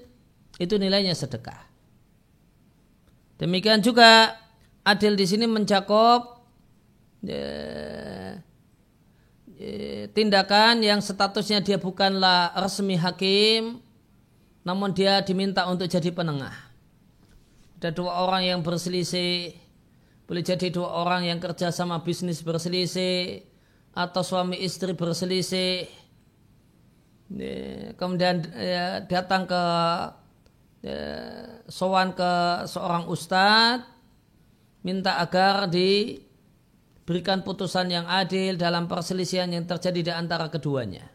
itu 0.62 0.78
nilainya 0.78 1.18
sedekah. 1.18 1.58
Demikian 3.42 3.82
juga 3.82 4.38
adil 4.86 5.18
di 5.18 5.26
sini 5.26 5.50
mencakup 5.50 6.46
ya, 7.26 8.38
tindakan 10.14 10.86
yang 10.86 11.02
statusnya 11.02 11.66
dia 11.66 11.82
bukanlah 11.82 12.54
resmi 12.62 12.94
hakim 12.94 13.82
namun 14.64 14.96
dia 14.96 15.20
diminta 15.26 15.66
untuk 15.68 15.90
jadi 15.90 16.14
penengah. 16.14 16.56
Ada 17.84 17.92
dua 17.92 18.24
orang 18.24 18.48
yang 18.48 18.60
berselisih, 18.64 19.52
boleh 20.34 20.42
jadi 20.42 20.74
dua 20.74 20.90
orang 21.06 21.30
yang 21.30 21.38
kerja 21.38 21.70
sama 21.70 22.02
bisnis 22.02 22.42
berselisih, 22.42 23.46
atau 23.94 24.26
suami 24.26 24.58
istri 24.66 24.98
berselisih. 24.98 25.86
Kemudian 27.94 28.42
ya, 28.58 29.06
datang 29.06 29.46
ke 29.46 29.64
ya, 30.90 31.06
sowan 31.70 32.18
ke 32.18 32.66
seorang 32.66 33.06
ustadz, 33.14 33.86
minta 34.82 35.22
agar 35.22 35.70
diberikan 35.70 37.46
putusan 37.46 37.94
yang 37.94 38.10
adil 38.10 38.58
dalam 38.58 38.90
perselisihan 38.90 39.54
yang 39.54 39.70
terjadi 39.70 40.02
di 40.02 40.10
antara 40.18 40.50
keduanya. 40.50 41.14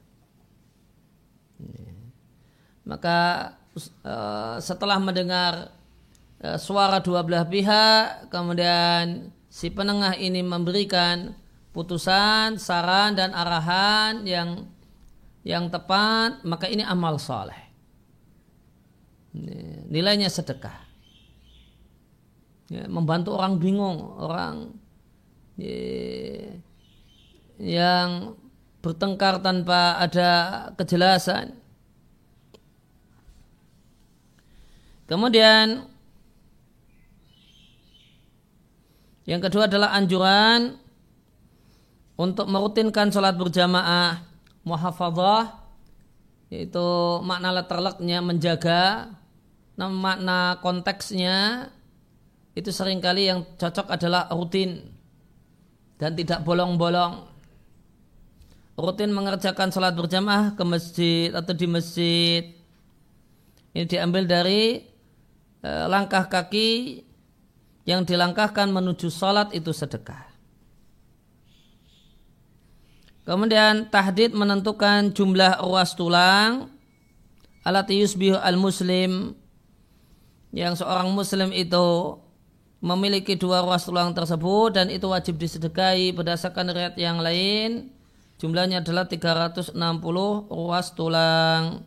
Maka 2.87 3.51
uh, 4.07 4.63
setelah 4.63 5.03
mendengar 5.03 5.75
suara 6.59 7.03
dua 7.03 7.27
belah 7.27 7.47
pihak, 7.47 8.31
kemudian 8.31 9.35
si 9.51 9.71
penengah 9.75 10.15
ini 10.15 10.43
memberikan 10.43 11.35
putusan, 11.75 12.59
saran 12.59 13.19
dan 13.19 13.35
arahan 13.35 14.23
yang 14.23 14.71
yang 15.43 15.67
tepat, 15.73 16.43
maka 16.47 16.71
ini 16.71 16.87
amal 16.87 17.19
soleh. 17.19 17.59
Nilainya 19.89 20.29
sedekah. 20.29 20.87
Ya, 22.69 22.85
membantu 22.85 23.33
orang 23.33 23.57
bingung, 23.57 23.97
orang 24.21 24.77
ya, 25.57 26.53
yang 27.57 28.37
bertengkar 28.85 29.41
tanpa 29.41 29.97
ada 29.97 30.31
kejelasan 30.77 31.57
Kemudian 35.09 35.89
yang 39.29 39.45
kedua 39.45 39.69
adalah 39.69 39.93
anjuran 39.93 40.81
untuk 42.17 42.49
merutinkan 42.49 43.13
sholat 43.13 43.37
berjamaah 43.37 44.25
muhafadzah 44.65 45.69
yaitu 46.49 46.89
makna 47.29 47.53
letterleknya 47.53 48.25
menjaga 48.25 49.13
nah, 49.77 49.93
makna 49.93 50.57
konteksnya 50.65 51.69
itu 52.57 52.73
sering 52.73 53.05
kali 53.05 53.29
yang 53.29 53.45
cocok 53.61 53.93
adalah 53.93 54.27
rutin 54.35 54.83
dan 55.99 56.15
tidak 56.19 56.43
bolong-bolong. 56.43 57.27
Rutin 58.75 59.11
mengerjakan 59.15 59.71
sholat 59.71 59.95
berjamaah 59.95 60.55
ke 60.59 60.63
masjid 60.67 61.31
atau 61.35 61.55
di 61.55 61.67
masjid. 61.71 62.43
Ini 63.75 63.87
diambil 63.87 64.27
dari 64.27 64.83
Eh, 65.59 65.87
langkah 65.91 66.31
kaki 66.31 67.03
yang 67.89 68.05
dilangkahkan 68.05 68.69
menuju 68.69 69.09
sholat 69.09 69.49
itu 69.57 69.73
sedekah. 69.73 70.29
Kemudian 73.25 73.89
tahdid 73.89 74.37
menentukan 74.37 75.13
jumlah 75.17 75.65
ruas 75.65 75.97
tulang 75.97 76.69
alat 77.65 77.89
yusbihu 77.93 78.37
al-muslim 78.41 79.37
yang 80.53 80.73
seorang 80.73 81.13
muslim 81.13 81.53
itu 81.53 82.17
memiliki 82.81 83.37
dua 83.37 83.61
ruas 83.61 83.85
tulang 83.85 84.17
tersebut 84.17 84.77
dan 84.77 84.89
itu 84.89 85.05
wajib 85.09 85.37
disedekahi 85.37 86.13
berdasarkan 86.17 86.73
riwayat 86.73 86.97
yang 86.97 87.21
lain 87.21 87.93
jumlahnya 88.41 88.81
adalah 88.81 89.05
360 89.11 89.75
ruas 90.49 90.87
tulang. 90.95 91.83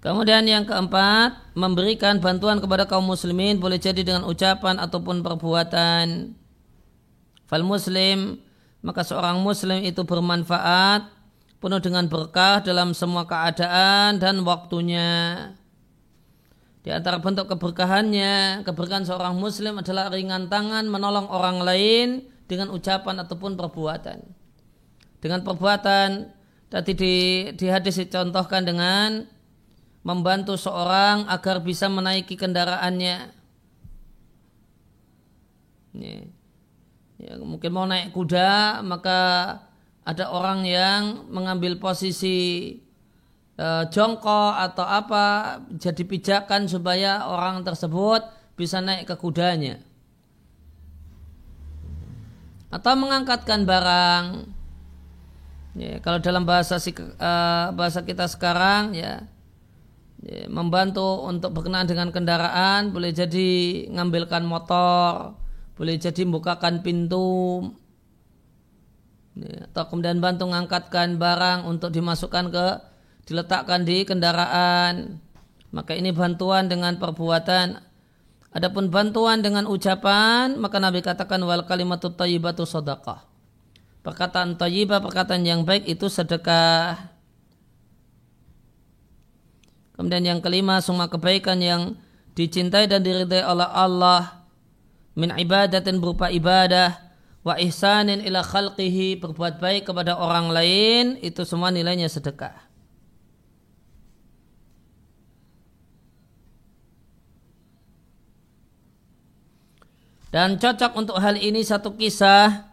Kemudian 0.00 0.48
yang 0.48 0.64
keempat, 0.64 1.52
memberikan 1.52 2.24
bantuan 2.24 2.56
kepada 2.56 2.88
kaum 2.88 3.04
muslimin 3.04 3.60
boleh 3.60 3.76
jadi 3.76 4.00
dengan 4.00 4.24
ucapan 4.24 4.80
ataupun 4.80 5.20
perbuatan. 5.20 6.32
Fal 7.44 7.64
muslim, 7.68 8.40
maka 8.80 9.04
seorang 9.04 9.44
muslim 9.44 9.84
itu 9.84 10.00
bermanfaat, 10.08 11.04
penuh 11.60 11.80
dengan 11.84 12.08
berkah 12.08 12.64
dalam 12.64 12.96
semua 12.96 13.28
keadaan 13.28 14.16
dan 14.16 14.40
waktunya. 14.40 15.52
Di 16.80 16.88
antara 16.88 17.20
bentuk 17.20 17.52
keberkahannya, 17.52 18.64
keberkahan 18.64 19.04
seorang 19.04 19.36
muslim 19.36 19.84
adalah 19.84 20.08
ringan 20.08 20.48
tangan 20.48 20.88
menolong 20.88 21.28
orang 21.28 21.60
lain 21.60 22.24
dengan 22.48 22.72
ucapan 22.72 23.20
ataupun 23.20 23.52
perbuatan. 23.52 24.24
Dengan 25.20 25.44
perbuatan, 25.44 26.32
tadi 26.72 26.92
di, 26.96 27.14
di 27.52 27.66
hadis 27.68 28.00
dicontohkan 28.00 28.64
dengan 28.64 29.28
membantu 30.00 30.56
seorang 30.56 31.28
agar 31.28 31.60
bisa 31.60 31.86
menaiki 31.92 32.36
kendaraannya. 32.36 33.16
Ya. 35.96 37.36
Mungkin 37.36 37.70
mau 37.72 37.84
naik 37.84 38.16
kuda, 38.16 38.80
maka 38.80 39.18
ada 40.08 40.32
orang 40.32 40.64
yang 40.64 41.28
mengambil 41.28 41.76
posisi 41.76 42.72
e, 43.60 43.66
jongkok 43.92 44.56
atau 44.56 44.86
apa, 44.88 45.60
jadi 45.76 46.00
pijakan 46.00 46.64
supaya 46.64 47.28
orang 47.28 47.60
tersebut 47.60 48.24
bisa 48.56 48.80
naik 48.80 49.04
ke 49.04 49.16
kudanya. 49.20 49.84
Atau 52.72 52.96
mengangkatkan 52.96 53.68
barang. 53.68 54.24
Ya, 55.74 56.02
kalau 56.02 56.18
dalam 56.18 56.42
bahasa 56.42 56.82
uh, 56.82 57.70
bahasa 57.74 58.02
kita 58.02 58.26
sekarang 58.26 58.90
ya, 58.94 59.22
membantu 60.52 61.24
untuk 61.24 61.56
berkenaan 61.56 61.88
dengan 61.88 62.12
kendaraan 62.12 62.92
boleh 62.92 63.08
jadi 63.08 63.48
ngambilkan 63.88 64.44
motor 64.44 65.32
boleh 65.80 65.96
jadi 65.96 66.28
bukakan 66.28 66.84
pintu 66.84 67.64
ya, 69.32 69.64
atau 69.72 69.88
kemudian 69.88 70.20
bantu 70.20 70.44
mengangkatkan 70.44 71.16
barang 71.16 71.64
untuk 71.64 71.88
dimasukkan 71.88 72.52
ke 72.52 72.66
diletakkan 73.24 73.88
di 73.88 74.04
kendaraan. 74.04 75.22
Maka 75.72 75.96
ini 75.96 76.12
bantuan 76.12 76.68
dengan 76.68 77.00
perbuatan. 77.00 77.80
Adapun 78.50 78.92
bantuan 78.92 79.40
dengan 79.40 79.64
ucapan 79.70 80.58
maka 80.60 80.82
Nabi 80.82 81.00
katakan 81.00 81.40
wal 81.48 81.64
kalimatu 81.64 82.12
thayyibatu 82.12 82.68
sadaqah. 82.68 83.24
Perkataan 84.04 84.60
thayyibah 84.60 85.00
perkataan 85.00 85.48
yang 85.48 85.64
baik 85.64 85.88
itu 85.88 86.12
sedekah 86.12 87.08
Kemudian 90.00 90.24
yang 90.24 90.40
kelima, 90.40 90.80
semua 90.80 91.12
kebaikan 91.12 91.60
yang 91.60 91.92
dicintai 92.32 92.88
dan 92.88 93.04
diridai 93.04 93.44
oleh 93.44 93.68
Allah 93.68 94.48
min 95.12 95.28
ibadatin 95.28 96.00
berupa 96.00 96.32
ibadah 96.32 96.96
wa 97.44 97.60
ihsanin 97.60 98.24
ila 98.24 98.40
khalqihi 98.40 99.20
berbuat 99.20 99.60
baik 99.60 99.92
kepada 99.92 100.16
orang 100.16 100.48
lain 100.48 101.20
itu 101.20 101.44
semua 101.44 101.68
nilainya 101.68 102.08
sedekah. 102.08 102.56
Dan 110.32 110.56
cocok 110.56 110.96
untuk 110.96 111.20
hal 111.20 111.36
ini 111.36 111.60
satu 111.60 111.92
kisah 111.92 112.64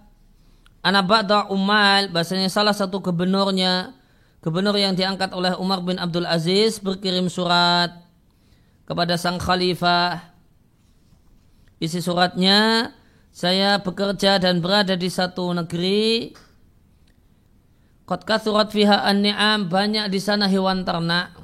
anak 0.79 1.27
umal 1.51 2.07
bahasanya 2.07 2.47
salah 2.47 2.71
satu 2.71 3.03
gubernurnya 3.03 3.96
Gubernur 4.47 4.79
yang 4.79 4.95
diangkat 4.95 5.35
oleh 5.35 5.59
Umar 5.59 5.83
bin 5.83 5.99
Abdul 5.99 6.23
Aziz 6.23 6.79
berkirim 6.79 7.27
surat 7.27 7.91
kepada 8.87 9.19
sang 9.19 9.35
khalifah. 9.43 10.23
Isi 11.83 11.99
suratnya, 11.99 12.95
saya 13.35 13.75
bekerja 13.83 14.39
dan 14.39 14.63
berada 14.63 14.95
di 14.95 15.11
satu 15.11 15.51
negeri. 15.51 16.31
Qad 18.07 18.23
kathurat 18.23 18.71
fiha 18.71 19.03
an-ni'am, 19.03 19.67
banyak 19.67 20.07
di 20.07 20.19
sana 20.23 20.47
hewan 20.47 20.87
ternak. 20.87 21.35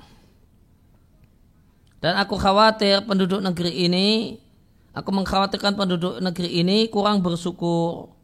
Dan 2.00 2.16
aku 2.16 2.40
khawatir 2.40 3.04
penduduk 3.04 3.44
negeri 3.44 3.84
ini, 3.84 4.40
aku 4.96 5.12
mengkhawatirkan 5.12 5.76
penduduk 5.76 6.24
negeri 6.24 6.56
ini 6.56 6.88
kurang 6.88 7.20
bersyukur. 7.20 8.16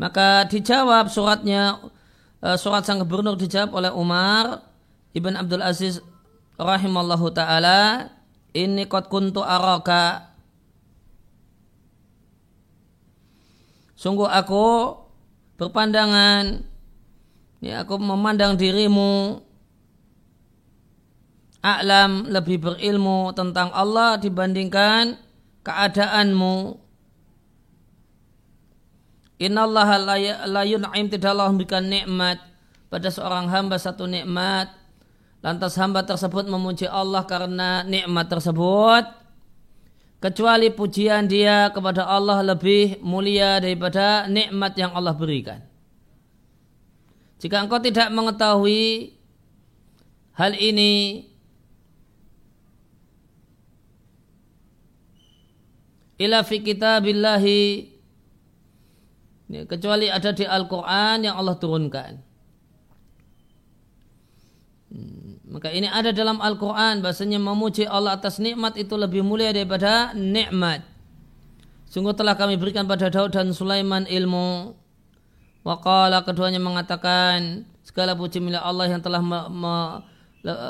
Maka 0.00 0.48
dijawab 0.48 1.12
suratnya 1.12 1.76
uh, 2.40 2.56
surat 2.56 2.88
sang 2.88 3.04
gubernur 3.04 3.36
dijawab 3.36 3.76
oleh 3.76 3.92
Umar 3.92 4.64
ibn 5.12 5.36
Abdul 5.36 5.60
Aziz 5.60 6.00
rahimallahu 6.56 7.28
taala 7.36 8.08
ini 8.56 8.88
kot 8.88 9.12
kuntu 9.12 9.44
araka. 9.44 10.32
Sungguh 13.92 14.24
aku 14.24 14.96
berpandangan 15.60 16.64
ya 17.60 17.84
aku 17.84 18.00
memandang 18.00 18.56
dirimu 18.56 19.44
a'lam 21.60 22.24
lebih 22.24 22.56
berilmu 22.56 23.36
tentang 23.36 23.68
Allah 23.76 24.16
dibandingkan 24.16 25.20
keadaanmu 25.60 26.88
Innallaha 29.40 29.96
la 30.44 30.62
yun'im 30.68 31.08
tidaklah 31.08 31.48
memberikan 31.48 31.88
nikmat 31.88 32.44
pada 32.92 33.08
seorang 33.08 33.48
hamba 33.48 33.80
satu 33.80 34.04
nikmat. 34.04 34.68
Lantas 35.40 35.80
hamba 35.80 36.04
tersebut 36.04 36.44
memuji 36.44 36.84
Allah 36.84 37.24
karena 37.24 37.80
nikmat 37.80 38.28
tersebut. 38.28 39.08
Kecuali 40.20 40.68
pujian 40.68 41.24
dia 41.24 41.72
kepada 41.72 42.04
Allah 42.04 42.44
lebih 42.44 43.00
mulia 43.00 43.56
daripada 43.56 44.28
nikmat 44.28 44.76
yang 44.76 44.92
Allah 44.92 45.16
berikan. 45.16 45.64
Jika 47.40 47.64
engkau 47.64 47.80
tidak 47.80 48.12
mengetahui 48.12 49.16
hal 50.36 50.52
ini, 50.60 51.24
ila 56.20 56.44
fi 56.44 56.60
kitabillahi 56.60 57.60
Ya, 59.50 59.66
kecuali 59.66 60.06
ada 60.06 60.30
di 60.30 60.46
Al-Quran 60.46 61.26
yang 61.26 61.34
Allah 61.34 61.58
turunkan. 61.58 62.22
Hmm, 64.94 65.42
maka 65.50 65.74
ini 65.74 65.90
ada 65.90 66.14
dalam 66.14 66.38
Al-Quran 66.38 67.02
bahasanya 67.02 67.42
memuji 67.42 67.82
Allah 67.82 68.14
atas 68.14 68.38
nikmat 68.38 68.78
itu 68.78 68.94
lebih 68.94 69.26
mulia 69.26 69.50
daripada 69.50 70.14
nikmat. 70.14 70.86
Sungguh 71.90 72.14
telah 72.14 72.38
kami 72.38 72.62
berikan 72.62 72.86
pada 72.86 73.10
Daud 73.10 73.34
dan 73.34 73.50
Sulaiman 73.50 74.06
ilmu. 74.06 74.78
Waqala 75.66 76.22
keduanya 76.22 76.62
mengatakan 76.62 77.66
segala 77.82 78.14
puji 78.14 78.38
milik 78.38 78.62
Allah 78.62 78.86
yang 78.86 79.02
telah 79.02 79.18
me, 79.18 79.50
me, 79.50 79.76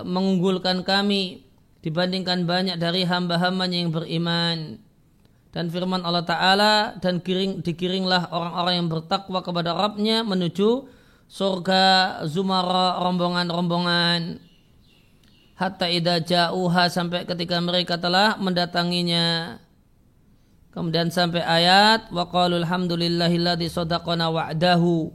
mengunggulkan 0.08 0.80
kami 0.88 1.44
dibandingkan 1.84 2.48
banyak 2.48 2.80
dari 2.80 3.04
hamba-hambanya 3.04 3.76
yang 3.76 3.92
beriman 3.92 4.80
dan 5.50 5.66
firman 5.66 6.06
Allah 6.06 6.22
Ta'ala 6.22 6.74
dan 7.02 7.18
kiring, 7.18 7.58
dikiringlah 7.66 8.30
orang-orang 8.30 8.74
yang 8.78 8.88
bertakwa 8.88 9.42
kepada 9.42 9.74
Rabbnya 9.74 10.22
menuju 10.22 10.86
surga 11.26 11.82
zumara 12.30 13.02
rombongan-rombongan. 13.02 14.38
Hatta 15.58 15.90
idha 15.90 16.22
ja'uha 16.22 16.86
sampai 16.86 17.26
ketika 17.26 17.58
mereka 17.58 17.98
telah 17.98 18.38
mendatanginya. 18.38 19.58
Kemudian 20.70 21.10
sampai 21.10 21.42
ayat 21.42 22.14
wa 22.14 22.30
qalu 22.30 22.62
alhamdulillahilladzi 22.62 23.66
sadaqana 23.74 24.30
wa'dahu. 24.30 25.10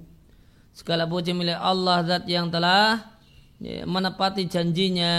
Segala 0.76 1.08
puji 1.08 1.32
milik 1.32 1.56
Allah 1.56 2.04
zat 2.04 2.28
yang 2.28 2.52
telah 2.52 3.08
ya, 3.64 3.88
menepati 3.88 4.52
janjinya 4.52 5.16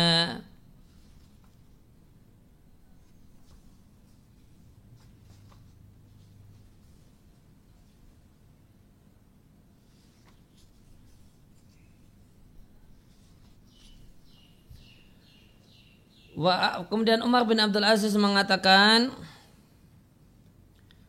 Wa, 16.37 16.85
kemudian 16.93 17.25
Umar 17.25 17.49
bin 17.49 17.57
Abdul 17.57 17.89
Aziz 17.89 18.13
mengatakan 18.13 19.09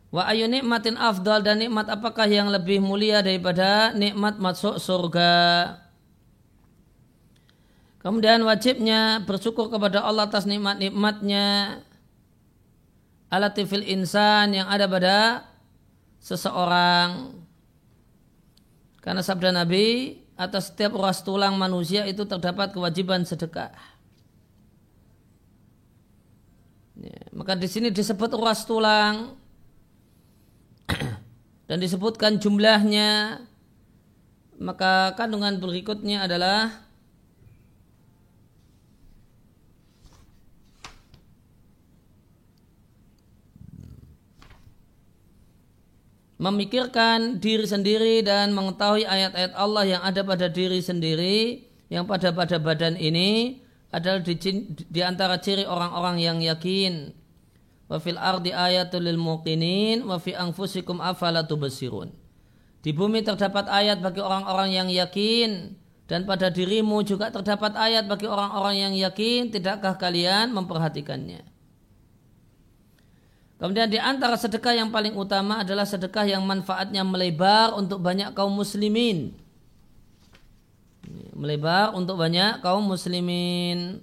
Wa 0.08 0.24
ayu 0.32 0.48
nikmatin 0.48 0.96
afdal 0.96 1.44
dan 1.44 1.60
nikmat 1.60 1.84
apakah 1.92 2.24
yang 2.24 2.48
lebih 2.48 2.80
mulia 2.80 3.20
daripada 3.20 3.92
nikmat 3.92 4.40
masuk 4.40 4.80
surga? 4.80 5.76
Kemudian 8.00 8.40
wajibnya 8.40 9.20
bersyukur 9.28 9.68
kepada 9.68 10.00
Allah 10.00 10.24
atas 10.24 10.48
nikmat-nikmatnya. 10.48 11.76
Alatifil 13.28 13.84
insan 13.84 14.56
yang 14.56 14.64
ada 14.64 14.88
pada 14.88 15.44
seseorang. 16.24 17.36
Karena 19.04 19.20
sabda 19.20 19.52
Nabi 19.52 20.16
atas 20.40 20.72
setiap 20.72 20.96
ruas 20.96 21.20
tulang 21.20 21.52
manusia 21.60 22.08
itu 22.08 22.24
terdapat 22.24 22.72
kewajiban 22.72 23.28
sedekah 23.28 23.76
Ya, 26.98 27.30
maka 27.30 27.54
di 27.54 27.70
sini 27.70 27.94
disebut 27.94 28.34
ruas 28.34 28.66
tulang 28.66 29.38
dan 31.70 31.78
disebutkan 31.78 32.42
jumlahnya. 32.42 33.42
Maka 34.58 35.14
kandungan 35.14 35.62
berikutnya 35.62 36.26
adalah 36.26 36.88
memikirkan 46.38 47.38
diri 47.38 47.66
sendiri 47.66 48.26
dan 48.26 48.50
mengetahui 48.50 49.06
ayat-ayat 49.06 49.54
Allah 49.54 49.84
yang 49.86 50.02
ada 50.02 50.26
pada 50.26 50.50
diri 50.50 50.82
sendiri 50.82 51.66
yang 51.90 52.06
pada 52.06 52.30
pada 52.30 52.58
badan 52.62 52.94
ini 52.94 53.62
adalah 53.88 54.20
di, 54.20 54.34
di 54.72 55.00
antara 55.00 55.40
ciri 55.40 55.64
orang-orang 55.64 56.20
yang 56.20 56.38
yakin. 56.44 57.12
Wa 57.88 57.96
fil 57.96 58.20
ardi 58.20 58.52
ayatul 58.52 59.08
lil 59.08 59.16
muqinin 59.16 60.04
wa 60.04 60.20
fi 60.20 60.36
anfusikum 60.36 61.00
afala 61.00 61.48
tubsirun. 61.48 62.12
Di 62.84 62.92
bumi 62.92 63.24
terdapat 63.24 63.66
ayat 63.66 64.04
bagi 64.04 64.20
orang-orang 64.20 64.70
yang 64.76 64.88
yakin 64.92 65.72
dan 66.08 66.28
pada 66.28 66.52
dirimu 66.52 67.00
juga 67.04 67.32
terdapat 67.32 67.74
ayat 67.76 68.04
bagi 68.08 68.28
orang-orang 68.28 68.76
yang 68.80 68.94
yakin, 68.96 69.52
tidakkah 69.52 69.96
kalian 69.96 70.52
memperhatikannya? 70.52 71.44
Kemudian 73.58 73.90
di 73.90 73.98
antara 73.98 74.38
sedekah 74.38 74.70
yang 74.70 74.94
paling 74.94 75.18
utama 75.18 75.66
adalah 75.66 75.82
sedekah 75.82 76.22
yang 76.22 76.46
manfaatnya 76.46 77.02
melebar 77.02 77.74
untuk 77.74 77.98
banyak 77.98 78.30
kaum 78.30 78.54
muslimin 78.54 79.34
melebar 81.38 81.94
untuk 81.94 82.18
banyak 82.18 82.58
kaum 82.60 82.82
muslimin. 82.82 84.02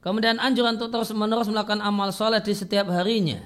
Kemudian 0.00 0.38
anjuran 0.38 0.78
untuk 0.78 0.88
terus 0.94 1.10
menerus 1.12 1.50
melakukan 1.50 1.82
amal 1.82 2.14
soleh 2.14 2.40
di 2.40 2.54
setiap 2.54 2.88
harinya. 2.94 3.42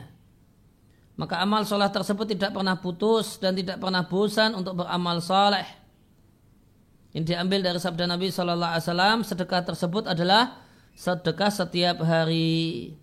Maka 1.16 1.40
amal 1.40 1.64
soleh 1.64 1.88
tersebut 1.88 2.36
tidak 2.36 2.52
pernah 2.52 2.76
putus 2.78 3.40
dan 3.40 3.56
tidak 3.56 3.80
pernah 3.80 4.04
bosan 4.04 4.54
untuk 4.54 4.84
beramal 4.84 5.18
soleh. 5.24 5.64
Yang 7.10 7.34
diambil 7.34 7.60
dari 7.64 7.80
sabda 7.80 8.06
Nabi 8.06 8.30
Shallallahu 8.30 8.72
Alaihi 8.76 8.86
Wasallam, 8.86 9.18
sedekah 9.26 9.62
tersebut 9.66 10.04
adalah 10.06 10.62
sedekah 10.94 11.50
setiap 11.50 11.96
hari. 12.06 12.94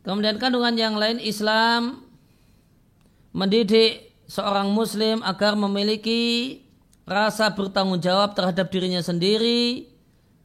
Kemudian 0.00 0.40
kandungan 0.40 0.74
yang 0.78 0.96
lain 0.96 1.20
Islam 1.20 2.09
mendidik 3.30 4.10
seorang 4.30 4.70
muslim 4.70 5.22
agar 5.26 5.58
memiliki 5.58 6.62
rasa 7.06 7.50
bertanggung 7.50 7.98
jawab 7.98 8.38
terhadap 8.38 8.70
dirinya 8.70 9.02
sendiri, 9.02 9.90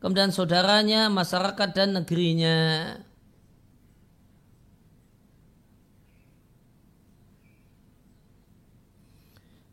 kemudian 0.01 0.33
saudaranya, 0.33 1.13
masyarakat 1.13 1.69
dan 1.73 1.93
negerinya. 1.93 2.57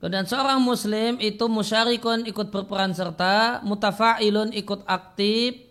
Kemudian 0.03 0.27
seorang 0.27 0.59
muslim 0.59 1.23
itu 1.23 1.47
musyarikun 1.47 2.27
ikut 2.27 2.51
berperan 2.51 2.91
serta, 2.91 3.63
mutafa'ilun 3.63 4.51
ikut 4.51 4.83
aktif 4.91 5.63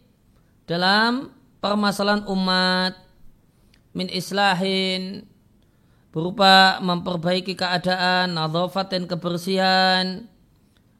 dalam 0.63 1.35
permasalahan 1.59 2.23
umat 2.31 2.95
min 3.91 4.07
islahin 4.07 5.27
berupa 6.11 6.77
memperbaiki 6.83 7.55
keadaan, 7.55 8.35
nadhafat 8.35 8.91
dan 8.91 9.07
kebersihan, 9.07 10.27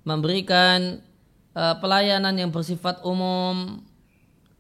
memberikan 0.08 1.04
uh, 1.52 1.76
pelayanan 1.78 2.36
yang 2.40 2.50
bersifat 2.50 3.04
umum. 3.04 3.84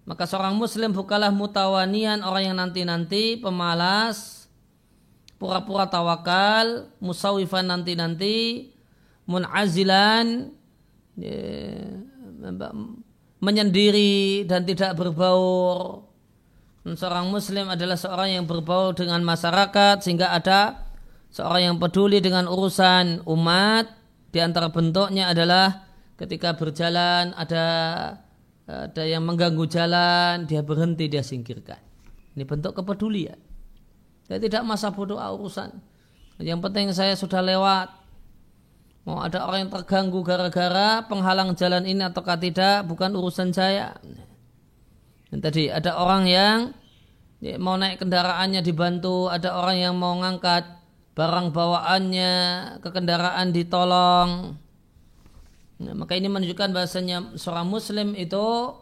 Maka 0.03 0.27
seorang 0.27 0.59
muslim 0.59 0.91
bukalah 0.91 1.31
mutawanian 1.31 2.19
orang 2.27 2.51
yang 2.51 2.57
nanti-nanti 2.59 3.39
pemalas, 3.39 4.49
pura-pura 5.39 5.87
tawakal, 5.87 6.91
musawifan 6.99 7.71
nanti-nanti, 7.71 8.69
munazilan, 9.23 10.51
ya, 11.15 11.39
menyendiri 13.39 14.43
dan 14.45 14.67
tidak 14.67 14.99
berbaur, 14.99 16.10
seorang 16.85 17.29
muslim 17.29 17.69
adalah 17.69 17.93
seorang 17.93 18.41
yang 18.41 18.45
berbau 18.49 18.89
dengan 18.93 19.21
masyarakat 19.21 20.01
sehingga 20.01 20.33
ada 20.33 20.89
seorang 21.29 21.73
yang 21.73 21.75
peduli 21.77 22.17
dengan 22.19 22.49
urusan 22.49 23.25
umat. 23.29 24.01
Di 24.31 24.39
antara 24.39 24.71
bentuknya 24.71 25.29
adalah 25.29 25.91
ketika 26.15 26.55
berjalan 26.55 27.35
ada 27.35 27.65
ada 28.65 29.03
yang 29.03 29.27
mengganggu 29.27 29.67
jalan 29.67 30.47
dia 30.47 30.63
berhenti 30.63 31.11
dia 31.11 31.21
singkirkan. 31.21 31.77
Ini 32.33 32.47
bentuk 32.47 32.79
kepedulian. 32.79 33.37
Saya 34.25 34.39
tidak 34.39 34.63
masa 34.63 34.95
bodoh 34.95 35.19
urusan. 35.19 35.75
Yang 36.39 36.59
penting 36.63 36.87
saya 36.95 37.13
sudah 37.13 37.43
lewat. 37.43 37.91
Mau 39.03 39.19
ada 39.19 39.43
orang 39.43 39.67
yang 39.67 39.71
terganggu 39.73 40.21
gara-gara 40.21 41.03
penghalang 41.09 41.57
jalan 41.57 41.83
ini 41.89 42.05
ataukah 42.05 42.37
tidak 42.37 42.85
bukan 42.85 43.17
urusan 43.17 43.49
saya 43.49 43.97
dan 45.31 45.39
tadi 45.39 45.71
ada 45.71 45.95
orang 45.95 46.27
yang 46.27 46.57
ya, 47.39 47.55
mau 47.55 47.79
naik 47.79 48.03
kendaraannya 48.03 48.61
dibantu 48.61 49.31
ada 49.31 49.55
orang 49.55 49.77
yang 49.79 49.95
mau 49.95 50.19
ngangkat 50.19 50.67
barang 51.15 51.55
bawaannya 51.55 52.33
ke 52.83 52.89
kendaraan 52.91 53.55
ditolong 53.55 54.61
Nah, 55.81 55.97
maka 55.97 56.13
ini 56.13 56.29
menunjukkan 56.29 56.69
bahasanya 56.77 57.33
seorang 57.33 57.65
muslim 57.65 58.13
itu 58.13 58.77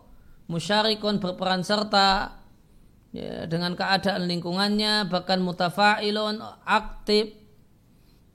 musyarikun 0.51 1.23
berperan 1.23 1.63
serta 1.63 2.35
ya, 3.15 3.47
dengan 3.47 3.79
keadaan 3.79 4.27
lingkungannya 4.27 5.07
bahkan 5.07 5.39
mutafailun 5.39 6.43
aktif 6.67 7.31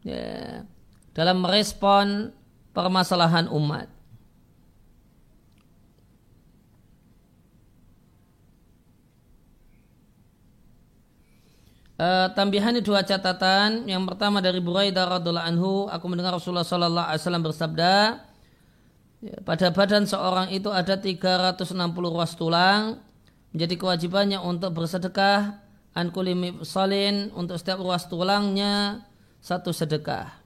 ya, 0.01 0.65
dalam 1.13 1.45
merespon 1.45 2.33
permasalahan 2.73 3.53
umat. 3.53 3.93
Uh, 11.95 12.27
tambihan 12.35 12.75
dua 12.83 13.07
catatan. 13.07 13.87
Yang 13.87 14.03
pertama 14.11 14.43
dari 14.43 14.59
Buraidah 14.59 15.21
radhiallahu 15.21 15.49
anhu, 15.49 15.73
aku 15.87 16.05
mendengar 16.11 16.35
Rasulullah 16.35 16.67
sallallahu 16.67 17.07
alaihi 17.07 17.23
wasallam 17.23 17.45
bersabda, 17.47 17.95
Ya, 19.25 19.41
pada 19.41 19.73
badan 19.73 20.05
seorang 20.05 20.53
itu 20.53 20.69
ada 20.69 21.01
360 21.01 21.65
ruas 22.13 22.37
tulang. 22.37 23.01
Menjadi 23.57 23.81
kewajibannya 23.81 24.37
untuk 24.37 24.77
bersedekah 24.77 25.65
an 25.97 26.13
salin 26.67 27.33
untuk 27.33 27.57
setiap 27.57 27.81
ruas 27.81 28.05
tulangnya 28.05 29.01
satu 29.41 29.73
sedekah. 29.73 30.45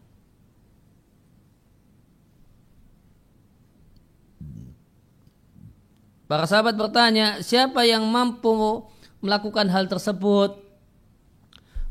Para 6.29 6.45
sahabat 6.45 6.77
bertanya, 6.77 7.41
siapa 7.41 7.83
yang 7.89 8.05
mampu 8.07 8.85
melakukan 9.25 9.67
hal 9.73 9.89
tersebut? 9.89 10.68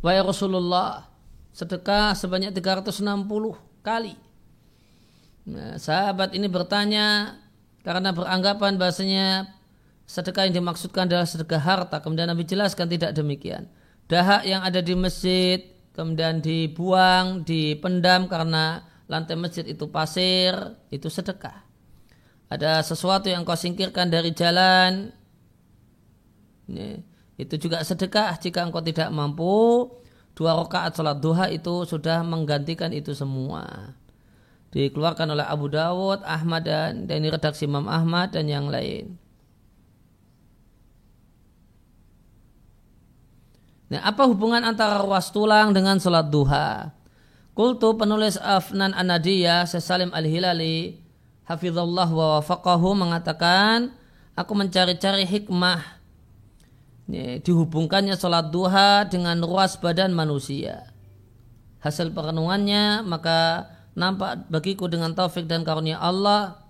Wahai 0.01 0.21
Rasulullah, 0.21 1.09
sedekah 1.53 2.13
sebanyak 2.13 2.53
360 2.53 3.01
kali. 3.81 4.13
Nah, 5.47 5.79
sahabat 5.79 6.37
ini 6.37 6.45
bertanya 6.45 7.39
karena 7.81 8.11
beranggapan 8.11 8.75
bahasanya 8.77 9.47
sedekah 10.05 10.45
yang 10.45 10.61
dimaksudkan 10.61 11.09
adalah 11.09 11.25
sedekah 11.25 11.59
harta. 11.59 11.97
Kemudian 12.03 12.29
Nabi 12.29 12.45
jelaskan 12.45 12.91
tidak 12.91 13.15
demikian. 13.17 13.71
Dahak 14.07 14.45
yang 14.45 14.63
ada 14.63 14.79
di 14.79 14.93
masjid 14.93 15.65
kemudian 15.97 16.45
dibuang, 16.45 17.41
dipendam 17.41 18.29
karena 18.29 18.85
lantai 19.09 19.33
masjid 19.33 19.65
itu 19.65 19.89
pasir, 19.89 20.53
itu 20.93 21.09
sedekah. 21.09 21.65
Ada 22.47 22.85
sesuatu 22.85 23.27
yang 23.27 23.43
kau 23.43 23.57
singkirkan 23.57 24.07
dari 24.07 24.31
jalan, 24.31 25.11
itu 27.37 27.55
juga 27.61 27.79
sedekah 27.85 28.35
jika 28.41 28.65
engkau 28.65 28.81
tidak 28.81 29.13
mampu. 29.13 29.87
Dua 30.37 30.53
rakaat 30.53 30.93
sholat 30.93 31.17
duha 31.17 31.49
itu 31.49 31.81
sudah 31.89 32.21
menggantikan 32.21 32.93
itu 32.93 33.09
semua 33.17 33.97
dikeluarkan 34.71 35.33
oleh 35.33 35.45
Abu 35.47 35.71
Dawud, 35.71 36.23
Ahmad 36.27 36.67
dan, 36.67 37.07
dan 37.07 37.23
ini 37.23 37.31
redaksi 37.31 37.65
Imam 37.65 37.87
Ahmad 37.87 38.35
dan 38.35 38.45
yang 38.51 38.67
lain. 38.67 39.15
Nah, 43.87 44.03
apa 44.03 44.27
hubungan 44.27 44.61
antara 44.67 44.99
ruas 44.99 45.31
tulang 45.31 45.71
dengan 45.71 45.95
sholat 45.97 46.27
duha? 46.27 46.91
Kultu 47.55 47.95
penulis 47.95 48.35
Afnan 48.37 48.91
Anadiyah, 48.91 49.63
Sesalim 49.63 50.11
Al-Hilali, 50.11 50.99
Hafizullah 51.47 52.05
wa 52.11 52.37
wafaqahu 52.37 52.93
mengatakan, 52.93 53.95
aku 54.35 54.51
mencari-cari 54.53 55.23
hikmah 55.23 55.96
dihubungkannya 57.07 58.19
sholat 58.19 58.51
duha 58.51 59.07
dengan 59.07 59.39
ruas 59.39 59.79
badan 59.79 60.11
manusia. 60.11 60.91
Hasil 61.79 62.11
perenungannya, 62.11 63.01
maka 63.07 63.71
nampak 63.95 64.51
bagiku 64.51 64.91
dengan 64.91 65.15
taufik 65.15 65.47
dan 65.47 65.63
karunia 65.63 65.97
Allah 65.97 66.66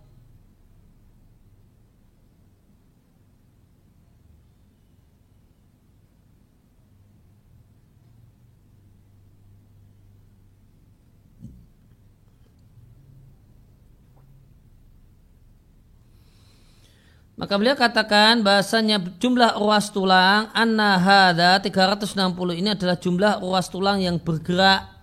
Maka 17.38 17.54
beliau 17.54 17.78
katakan 17.78 18.42
bahasanya 18.42 18.98
jumlah 19.22 19.62
ruas 19.62 19.94
tulang 19.94 20.50
anna 20.58 20.98
hadha 20.98 21.62
360 21.62 22.18
ini 22.58 22.74
adalah 22.74 22.98
jumlah 22.98 23.38
ruas 23.46 23.70
tulang 23.70 24.02
yang 24.02 24.18
bergerak 24.18 24.98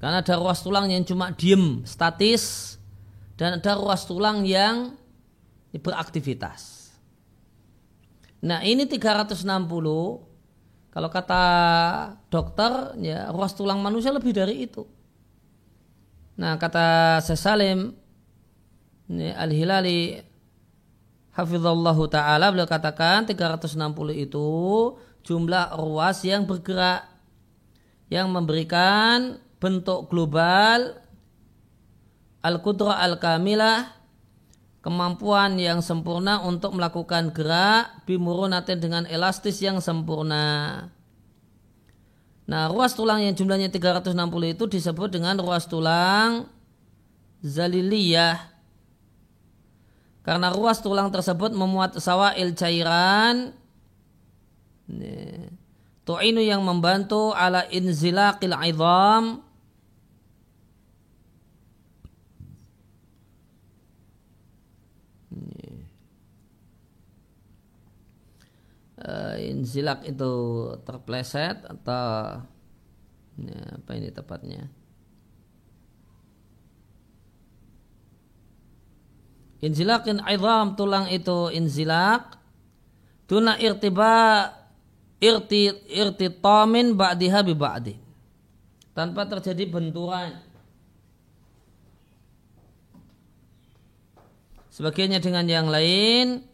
karena 0.00 0.20
ada 0.20 0.34
ruas 0.36 0.60
tulang 0.64 0.88
yang 0.88 1.04
cuma 1.04 1.32
diem, 1.32 1.82
statis, 1.82 2.76
dan 3.34 3.60
ada 3.60 3.76
ruas 3.76 4.04
tulang 4.06 4.44
yang 4.48 4.96
beraktivitas. 5.74 6.92
Nah 8.40 8.64
ini 8.64 8.88
360, 8.88 9.44
kalau 10.88 11.08
kata 11.12 11.44
dokter, 12.32 12.96
ya 13.00 13.28
ruas 13.28 13.52
tulang 13.52 13.80
manusia 13.84 14.12
lebih 14.12 14.32
dari 14.32 14.64
itu. 14.64 14.88
Nah 16.40 16.56
kata 16.56 17.20
Sesalim 17.20 17.99
Al-Hilali 19.10 20.22
Hafizallahu 21.34 22.06
ta'ala 22.06 22.54
beliau 22.54 22.66
katakan 22.70 23.26
360 23.26 23.74
itu 24.14 24.48
jumlah 25.26 25.74
ruas 25.78 26.22
yang 26.22 26.46
bergerak 26.46 27.06
yang 28.10 28.30
memberikan 28.30 29.38
bentuk 29.62 30.10
global 30.10 30.98
al-qudrah 32.42 32.98
al-kamilah 33.02 33.94
kemampuan 34.80 35.60
yang 35.60 35.84
sempurna 35.84 36.40
untuk 36.42 36.74
melakukan 36.74 37.30
gerak 37.30 38.04
bimurunatin 38.08 38.80
dengan 38.80 39.04
elastis 39.06 39.60
yang 39.60 39.78
sempurna. 39.78 40.88
Nah, 42.50 42.66
ruas 42.66 42.98
tulang 42.98 43.22
yang 43.22 43.36
jumlahnya 43.36 43.70
360 43.70 44.10
itu 44.58 44.64
disebut 44.66 45.14
dengan 45.14 45.38
ruas 45.38 45.70
tulang 45.70 46.50
zaliliyah. 47.46 48.49
Karena 50.20 50.52
ruas 50.52 50.84
tulang 50.84 51.08
tersebut 51.08 51.52
memuat 51.56 51.96
sawail 51.96 52.52
cairan. 52.52 53.56
Tu'inu 56.04 56.42
yang 56.42 56.66
membantu 56.66 57.30
ala 57.30 57.64
inzilaqil 57.70 58.56
idham 58.66 59.44
uh, 69.04 69.36
inzilak 69.40 70.04
itu 70.06 70.32
terpleset 70.84 71.64
atau 71.64 72.44
ya, 73.40 73.60
apa 73.78 73.90
ini 73.96 74.08
tepatnya 74.12 74.62
inzilakin 79.60 80.24
idham 80.24 80.76
tulang 80.76 81.06
itu 81.12 81.52
inzilak 81.52 82.36
tuna 83.28 83.60
irtiba 83.60 84.50
irti 85.20 85.70
irtitamin 85.92 86.96
ba'diha 86.96 87.40
bi 87.44 87.54
ba'din 87.54 88.00
tanpa 88.96 89.24
terjadi 89.24 89.64
benturan. 89.70 90.36
Sebagainya 94.70 95.24
dengan 95.24 95.46
yang 95.48 95.68
lain. 95.68 96.44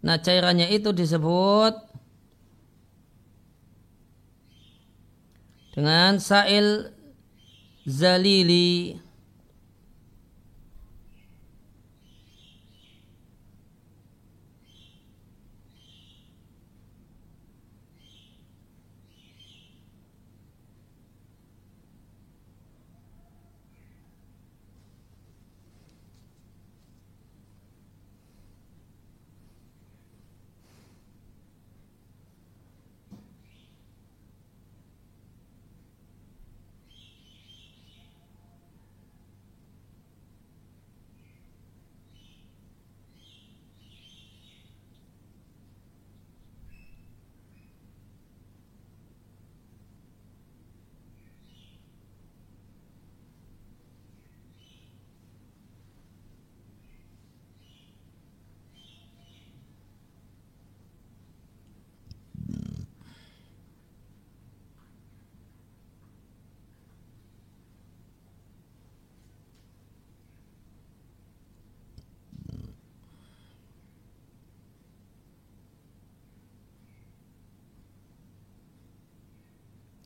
Nah 0.00 0.16
cairannya 0.16 0.72
itu 0.72 0.96
disebut 0.96 1.76
dengan 5.76 6.16
sail 6.16 6.88
zalili 7.84 8.96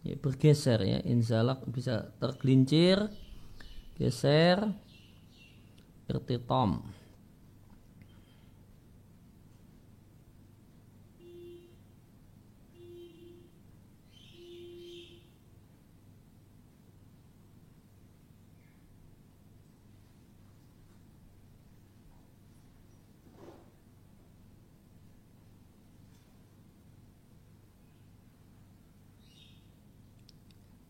ya, 0.05 0.15
bergeser 0.21 0.81
ya. 0.85 0.99
Inzalak 1.03 1.65
bisa 1.67 2.13
tergelincir 2.21 3.01
geser 3.97 4.61
irtitom 6.07 6.85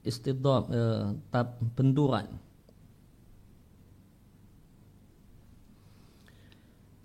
istidab 0.04 0.68
eh, 0.70 1.16
tab 1.32 1.58
benturan. 1.74 2.28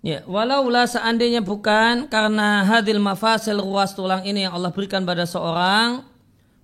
Ya, 0.00 0.24
walaulah 0.24 0.88
seandainya 0.88 1.44
bukan 1.44 2.08
karena 2.08 2.64
hadil 2.64 2.96
mafasil 2.96 3.60
ruas 3.60 3.92
tulang 3.92 4.24
ini 4.24 4.48
yang 4.48 4.56
Allah 4.56 4.72
berikan 4.72 5.04
pada 5.04 5.28
seorang, 5.28 6.08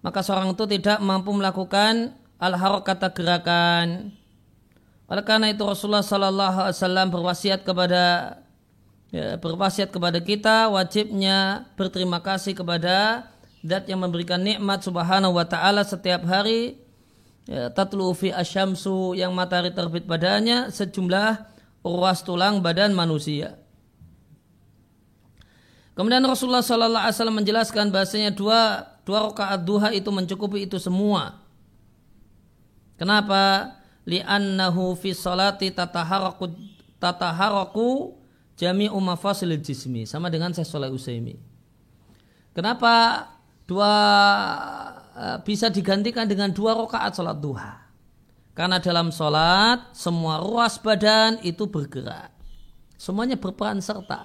maka 0.00 0.24
seorang 0.24 0.56
itu 0.56 0.64
tidak 0.64 1.04
mampu 1.04 1.36
melakukan 1.36 2.16
al 2.40 2.56
kata 2.80 3.12
gerakan. 3.12 4.08
Oleh 5.06 5.22
karena 5.22 5.52
itu 5.52 5.62
Rasulullah 5.62 6.02
Sallallahu 6.02 6.58
Alaihi 6.64 6.76
Wasallam 6.80 7.08
berwasiat 7.12 7.60
kepada 7.60 8.04
ya, 9.12 9.36
berwasiat 9.36 9.92
kepada 9.92 10.18
kita 10.18 10.72
wajibnya 10.72 11.68
berterima 11.78 12.18
kasih 12.18 12.56
kepada 12.56 13.28
Zat 13.66 13.90
yang 13.90 13.98
memberikan 13.98 14.38
nikmat 14.38 14.86
subhanahu 14.86 15.34
wa 15.34 15.42
ta'ala 15.42 15.82
setiap 15.82 16.22
hari 16.22 16.78
ya, 17.50 17.66
tatlu 17.74 18.14
asyamsu 18.14 19.18
yang 19.18 19.34
matahari 19.34 19.74
terbit 19.74 20.06
padanya 20.06 20.70
sejumlah 20.70 21.50
ruas 21.82 22.22
tulang 22.22 22.62
badan 22.62 22.94
manusia. 22.94 23.58
Kemudian 25.98 26.22
Rasulullah 26.22 26.62
Sallallahu 26.62 27.04
Alaihi 27.08 27.16
Wasallam 27.18 27.38
menjelaskan 27.42 27.88
bahasanya 27.90 28.30
dua 28.30 28.86
dua 29.02 29.32
rakaat 29.32 29.60
duha 29.66 29.88
itu 29.90 30.12
mencukupi 30.14 30.68
itu 30.68 30.78
semua. 30.78 31.42
Kenapa? 33.00 33.74
Li'annahu 34.06 34.94
fi 34.94 35.10
salati 35.10 35.74
tataharaku 35.74 36.54
tataharaku 37.02 38.14
jami'u 38.54 38.94
mafasilil 39.02 39.58
jismi 39.58 40.06
sama 40.06 40.30
dengan 40.30 40.54
saya 40.54 40.68
sholat 40.68 40.94
usaimi. 40.94 41.34
Kenapa 42.54 43.26
dua 43.66 43.92
eh, 45.12 45.38
bisa 45.42 45.68
digantikan 45.68 46.24
dengan 46.24 46.54
dua 46.54 46.72
rakaat 46.78 47.12
sholat 47.18 47.38
duha. 47.42 47.86
Karena 48.56 48.80
dalam 48.80 49.12
sholat 49.12 49.92
semua 49.92 50.40
ruas 50.40 50.80
badan 50.80 51.36
itu 51.44 51.68
bergerak. 51.68 52.32
Semuanya 52.96 53.36
berperan 53.36 53.84
serta. 53.84 54.24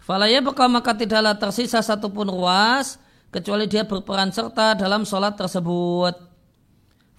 Falaya 0.00 0.40
bekal 0.40 0.72
maka 0.72 0.96
tidaklah 0.96 1.36
tersisa 1.36 1.84
satupun 1.84 2.32
ruas 2.32 2.96
kecuali 3.28 3.68
dia 3.68 3.84
berperan 3.84 4.32
serta 4.32 4.72
dalam 4.72 5.04
sholat 5.04 5.36
tersebut. 5.36 6.16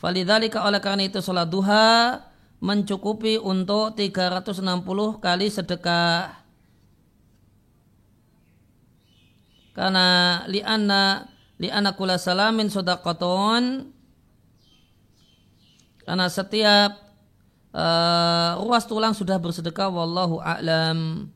Falidhalika 0.01 0.65
oleh 0.65 0.81
karena 0.81 1.05
itu 1.05 1.21
sholat 1.21 1.45
duha 1.45 2.25
mencukupi 2.57 3.37
untuk 3.37 3.93
360 3.93 4.57
kali 5.21 5.47
sedekah 5.53 6.40
karena 9.71 10.41
li'anna 10.51 11.31
li'anna 11.61 11.95
kula 11.95 12.19
salamin 12.19 12.67
sodakotun 12.67 13.93
karena 16.03 16.27
setiap 16.27 16.97
uh, 17.71 18.59
ruas 18.59 18.83
tulang 18.83 19.15
sudah 19.15 19.39
bersedekah 19.39 19.87
wallahu 19.87 20.43
a'lam. 20.43 21.31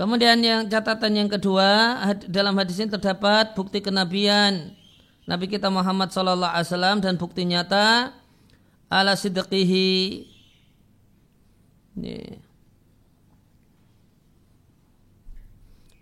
Kemudian 0.00 0.40
yang 0.40 0.64
catatan 0.64 1.12
yang 1.12 1.28
kedua 1.28 2.00
dalam 2.24 2.56
hadis 2.56 2.80
ini 2.80 2.88
terdapat 2.88 3.52
bukti 3.52 3.84
kenabian 3.84 4.79
Nabi 5.30 5.46
kita 5.46 5.70
Muhammad 5.70 6.10
Sallallahu 6.10 6.50
Alaihi 6.50 6.66
Wasallam 6.66 6.98
dan 6.98 7.14
bukti 7.14 7.46
nyata 7.46 8.10
ala 8.90 9.14
sidqihi. 9.14 10.26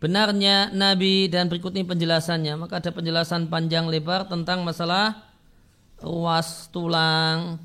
Benarnya 0.01 0.73
Nabi 0.73 1.29
dan 1.29 1.53
berikut 1.53 1.77
ini 1.77 1.85
penjelasannya. 1.85 2.57
Maka 2.57 2.81
ada 2.81 2.89
penjelasan 2.89 3.53
panjang 3.53 3.93
lebar 3.93 4.25
tentang 4.33 4.65
masalah 4.65 5.29
ruas 6.01 6.73
tulang. 6.73 7.61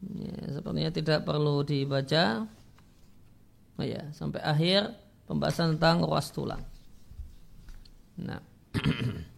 Ya, 0.00 0.48
sepertinya 0.48 0.92
tidak 0.96 1.28
perlu 1.28 1.60
dibaca. 1.60 2.48
Oh 3.76 3.84
ya 3.84 4.08
sampai 4.16 4.40
akhir 4.40 4.96
pembahasan 5.28 5.76
tentang 5.76 6.00
ruas 6.00 6.32
tulang 6.32 6.64
Nah. 8.16 8.40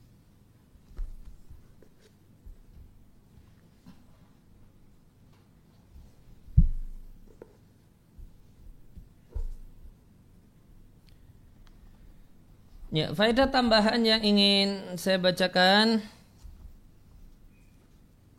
Ya, 12.88 13.12
faedah 13.12 13.52
tambahan 13.52 14.00
yang 14.00 14.24
ingin 14.24 14.96
saya 14.96 15.20
bacakan 15.20 16.00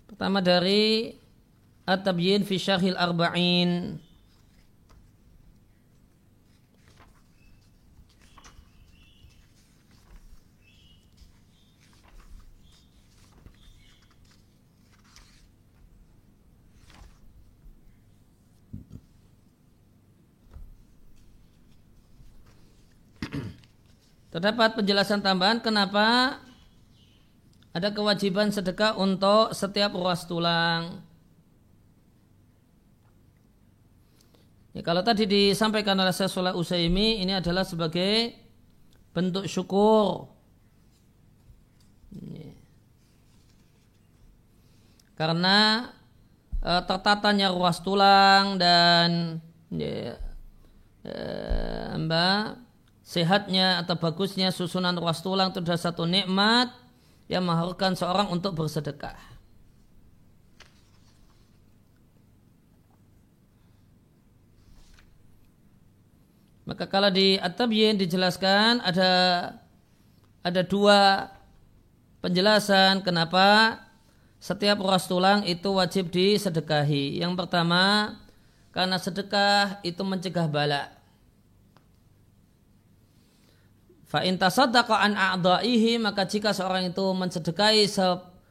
pertama 0.09 0.41
dari 0.41 1.13
At-Tabyin 1.85 2.41
fi 2.49 2.57
Syarhil 2.57 2.97
Arba'in 2.97 4.01
Terdapat 24.29 24.77
penjelasan 24.77 25.25
tambahan 25.25 25.57
kenapa 25.57 26.37
ada 27.73 27.89
kewajiban 27.89 28.53
sedekah 28.53 28.93
untuk 28.97 29.57
setiap 29.57 29.93
ruas 29.97 30.25
tulang. 30.29 31.01
Ya, 34.73 34.85
kalau 34.85 35.01
tadi 35.01 35.25
disampaikan 35.25 35.97
oleh 35.97 36.13
saya 36.13 36.29
Soleh 36.29 36.53
Usaimi 36.53 37.25
ini 37.25 37.33
adalah 37.33 37.65
sebagai 37.65 38.37
bentuk 39.17 39.49
syukur. 39.49 40.29
Ya. 42.13 42.53
Karena 45.17 45.89
e, 46.61 46.71
tertatanya 46.85 47.49
ruas 47.49 47.81
tulang 47.81 48.61
dan 48.61 49.41
ya, 49.73 50.21
e, 51.01 51.15
mbak 51.97 52.68
sehatnya 53.09 53.81
atau 53.81 53.97
bagusnya 53.97 54.53
susunan 54.53 54.93
ruas 54.93 55.25
tulang 55.25 55.49
itu 55.49 55.65
adalah 55.65 55.81
satu 55.81 56.05
nikmat 56.05 56.69
yang 57.25 57.41
mengharuskan 57.41 57.97
seorang 57.97 58.29
untuk 58.29 58.53
bersedekah. 58.53 59.17
Maka 66.69 66.85
kalau 66.85 67.09
di 67.09 67.41
At-Tabyin 67.41 67.97
dijelaskan 67.97 68.85
ada 68.85 69.09
ada 70.45 70.61
dua 70.61 71.33
penjelasan 72.21 73.01
kenapa 73.01 73.81
setiap 74.37 74.85
ruas 74.85 75.09
tulang 75.09 75.41
itu 75.49 75.65
wajib 75.73 76.13
disedekahi. 76.13 77.25
Yang 77.25 77.41
pertama, 77.41 78.13
karena 78.69 79.01
sedekah 79.01 79.81
itu 79.81 80.05
mencegah 80.05 80.45
balak. 80.45 80.98
Fa 84.09 84.25
in 84.25 84.41
an 84.41 85.13
a'dha'ihi 85.13 86.01
maka 86.01 86.25
jika 86.25 86.49
seorang 86.49 86.89
itu 86.89 87.05
mensedekahi 87.13 87.85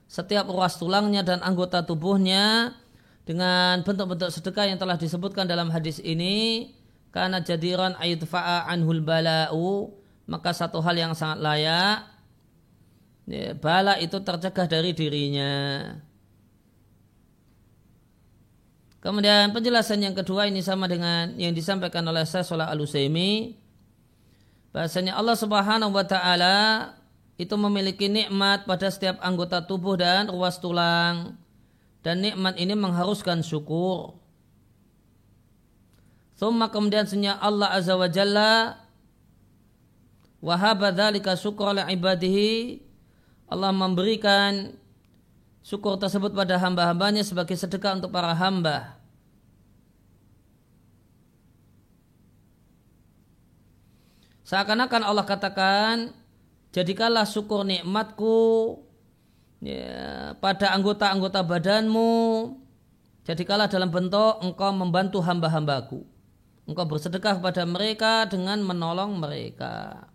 setiap 0.07 0.47
ruas 0.47 0.79
tulangnya 0.79 1.27
dan 1.27 1.43
anggota 1.43 1.83
tubuhnya 1.83 2.79
dengan 3.27 3.83
bentuk-bentuk 3.83 4.31
sedekah 4.31 4.71
yang 4.71 4.79
telah 4.79 4.95
disebutkan 4.95 5.51
dalam 5.51 5.67
hadis 5.75 5.99
ini 5.99 6.71
karena 7.11 7.43
jadiran 7.43 7.99
ayudfa'a 7.99 8.71
anhul 8.71 9.03
bala'u 9.03 9.91
maka 10.31 10.55
satu 10.55 10.79
hal 10.79 10.95
yang 10.95 11.13
sangat 11.19 11.43
layak 11.43 12.07
ya, 13.27 13.53
bala 13.59 13.99
itu 13.99 14.15
tercegah 14.23 14.71
dari 14.71 14.95
dirinya. 14.95 15.53
Kemudian 18.99 19.55
penjelasan 19.55 20.03
yang 20.03 20.15
kedua 20.15 20.47
ini 20.47 20.63
sama 20.63 20.91
dengan 20.91 21.35
yang 21.39 21.55
disampaikan 21.55 22.03
oleh 22.07 22.27
saya 22.27 22.43
Salah 22.43 22.71
Al-Usaimi. 22.71 23.55
Bahasanya 24.79 25.19
Allah 25.19 25.35
Subhanahu 25.35 25.91
wa 25.91 26.07
taala 26.07 26.95
itu 27.35 27.51
memiliki 27.59 28.07
nikmat 28.07 28.63
pada 28.63 28.87
setiap 28.87 29.19
anggota 29.19 29.59
tubuh 29.59 29.99
dan 29.99 30.31
ruas 30.31 30.63
tulang. 30.63 31.35
Dan 32.07 32.23
nikmat 32.23 32.55
ini 32.63 32.79
mengharuskan 32.79 33.43
syukur. 33.43 34.23
Thumma 36.39 36.71
kemudian 36.71 37.11
senyap 37.11 37.43
Allah 37.43 37.75
Azza 37.75 37.99
wa 37.99 38.07
Jalla 38.07 38.79
wahaba 40.39 40.95
dzalika 40.95 41.35
syukra 41.35 41.75
li 41.75 41.83
ibadihi 41.99 42.79
Allah 43.51 43.75
memberikan 43.75 44.79
syukur 45.67 45.99
tersebut 45.99 46.31
pada 46.31 46.55
hamba-hambanya 46.55 47.27
sebagai 47.27 47.59
sedekah 47.59 47.99
untuk 47.99 48.15
para 48.15 48.31
hamba. 48.31 48.98
Seakan-akan 54.49 55.05
Allah 55.05 55.29
katakan, 55.29 56.17
jadikanlah 56.73 57.29
syukur 57.29 57.69
nikmatku 57.69 58.81
ya, 59.61 60.33
pada 60.41 60.73
anggota-anggota 60.73 61.45
badanmu, 61.45 62.57
jadikanlah 63.29 63.69
dalam 63.69 63.93
bentuk 63.93 64.41
engkau 64.41 64.73
membantu 64.73 65.21
hamba-hambaku. 65.21 66.01
Engkau 66.65 66.85
bersedekah 66.89 67.37
kepada 67.37 67.69
mereka 67.69 68.25
dengan 68.25 68.65
menolong 68.65 69.21
mereka. 69.21 70.08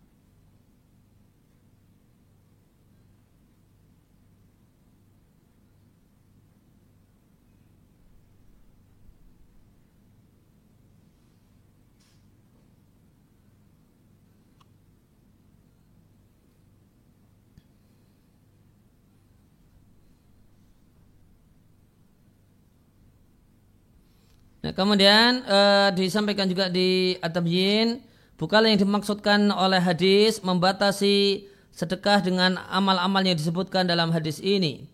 Nah, 24.64 24.72
kemudian 24.72 25.44
uh, 25.44 25.92
disampaikan 25.92 26.48
juga 26.48 26.72
di 26.72 27.20
At-Tabyin, 27.20 28.00
yang 28.40 28.80
dimaksudkan 28.80 29.52
oleh 29.52 29.80
hadis 29.80 30.40
membatasi 30.40 31.48
sedekah 31.72 32.24
dengan 32.24 32.56
amal-amal 32.72 33.24
yang 33.24 33.36
disebutkan 33.36 33.88
dalam 33.88 34.12
hadis 34.16 34.40
ini. 34.40 34.88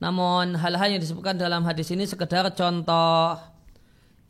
Namun 0.00 0.56
hal-hal 0.56 0.96
yang 0.96 1.02
disebutkan 1.02 1.36
dalam 1.36 1.60
hadis 1.68 1.92
ini 1.92 2.08
sekedar 2.08 2.48
contoh. 2.56 3.36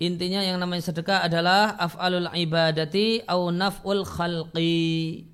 Intinya 0.03 0.43
yang 0.43 0.59
namanya 0.59 0.83
sedekah 0.91 1.23
adalah 1.27 1.79
af'alul 1.79 2.27
ibadati 2.35 3.23
au 3.31 3.55
naf'ul 3.55 4.03
khalqi. 4.03 5.27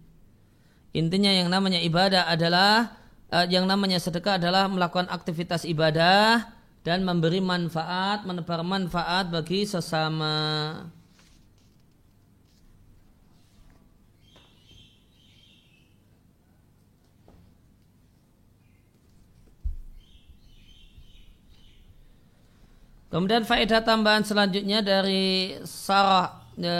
Intinya 0.92 1.32
yang 1.32 1.48
namanya 1.48 1.80
ibadah 1.80 2.28
adalah 2.28 2.96
uh, 3.32 3.46
yang 3.48 3.64
namanya 3.64 3.96
sedekah 3.96 4.36
adalah 4.36 4.68
melakukan 4.68 5.08
aktivitas 5.08 5.64
ibadah 5.64 6.55
dan 6.86 7.02
memberi 7.02 7.42
manfaat, 7.42 8.22
menebar 8.22 8.62
manfaat 8.62 9.26
bagi 9.26 9.66
sesama. 9.66 10.86
Kemudian 23.10 23.42
faedah 23.42 23.82
tambahan 23.82 24.22
selanjutnya 24.22 24.78
dari 24.78 25.58
Sarah 25.66 26.38
e, 26.54 26.74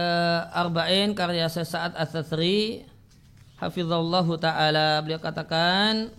Arba'in 0.54 1.18
karya 1.18 1.48
Sa'ad 1.50 1.96
As-Satsri 1.96 2.84
Hafizallahu 3.56 4.36
Ta'ala 4.36 5.00
beliau 5.00 5.16
katakan 5.16 6.12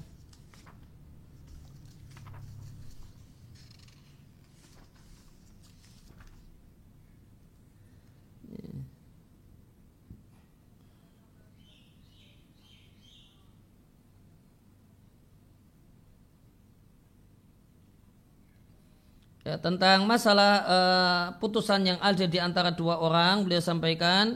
ya, 19.47 19.55
tentang 19.55 20.03
masalah 20.03 20.53
uh, 20.67 21.23
putusan 21.39 21.87
yang 21.87 21.99
ada 22.03 22.27
di 22.27 22.35
antara 22.35 22.67
dua 22.75 22.99
orang 22.99 23.47
beliau 23.47 23.63
sampaikan 23.63 24.35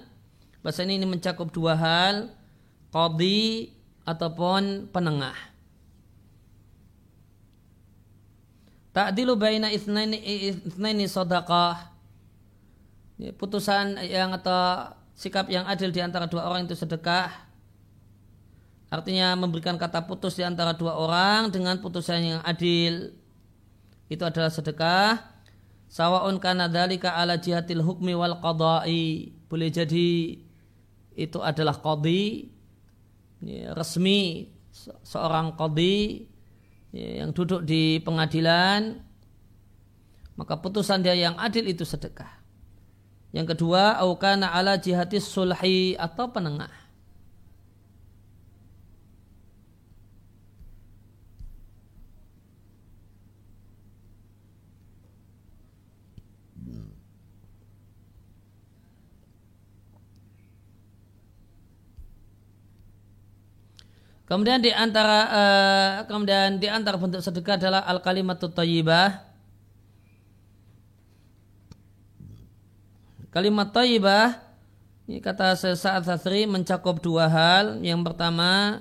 bahasa 0.64 0.88
ini, 0.88 0.96
ini 0.96 1.08
mencakup 1.10 1.52
dua 1.52 1.76
hal 1.76 2.32
qadi 2.96 3.76
ataupun 4.08 4.88
penengah. 4.96 5.36
Ta'dilu 8.92 9.36
baina 9.36 9.72
itsnaini 9.72 10.20
itsnaini 10.52 11.08
sadaqah. 11.08 11.92
Ya, 13.20 13.32
putusan 13.36 14.00
yang 14.04 14.36
atau 14.36 14.96
sikap 15.16 15.48
yang 15.48 15.64
adil 15.68 15.92
di 15.94 16.02
antara 16.04 16.28
dua 16.28 16.48
orang 16.48 16.68
itu 16.68 16.76
sedekah. 16.76 17.32
Artinya 18.92 19.40
memberikan 19.40 19.80
kata 19.80 20.04
putus 20.04 20.36
di 20.36 20.44
antara 20.44 20.76
dua 20.76 21.00
orang 21.00 21.48
dengan 21.48 21.80
putusan 21.80 22.20
yang 22.20 22.42
adil 22.44 23.16
itu 24.12 24.28
adalah 24.28 24.52
sedekah. 24.52 25.40
Sawaun 25.88 26.36
kana 26.44 26.68
dzalika 26.68 27.16
ala 27.16 27.40
jihatil 27.40 27.80
hukmi 27.80 28.12
wal 28.12 28.44
qada'i. 28.44 29.32
Boleh 29.48 29.72
jadi 29.72 30.36
itu 31.16 31.40
adalah 31.40 31.80
qadi 31.80 32.52
ya, 33.44 33.72
resmi 33.72 34.52
seorang 35.04 35.56
qadi 35.56 36.28
ya, 36.92 37.24
yang 37.24 37.32
duduk 37.32 37.64
di 37.64 38.04
pengadilan. 38.04 39.00
Maka 40.36 40.60
putusan 40.60 41.04
dia 41.04 41.16
yang 41.16 41.40
adil 41.40 41.72
itu 41.72 41.88
sedekah. 41.88 42.40
Yang 43.32 43.56
kedua 43.56 43.96
au 44.04 44.20
kana 44.20 44.52
ala 44.52 44.76
jihatis 44.76 45.24
sulhi 45.24 45.96
atau 45.96 46.36
penengah 46.36 46.72
Kemudian 64.32 64.64
di 64.64 64.72
antara 64.72 65.20
uh, 65.28 65.94
kemudian 66.08 66.56
di 66.56 66.72
antara 66.72 66.96
bentuk 66.96 67.20
sedekah 67.20 67.60
adalah 67.60 67.84
al 67.84 68.00
kalimatut 68.00 68.56
thayyibah. 68.56 69.28
Kalimat 73.28 73.76
thayyibah 73.76 74.40
ini 75.12 75.20
kata 75.20 75.60
saat 75.76 76.08
sasri 76.08 76.48
mencakup 76.48 77.04
dua 77.04 77.28
hal. 77.28 77.84
Yang 77.84 78.08
pertama 78.08 78.80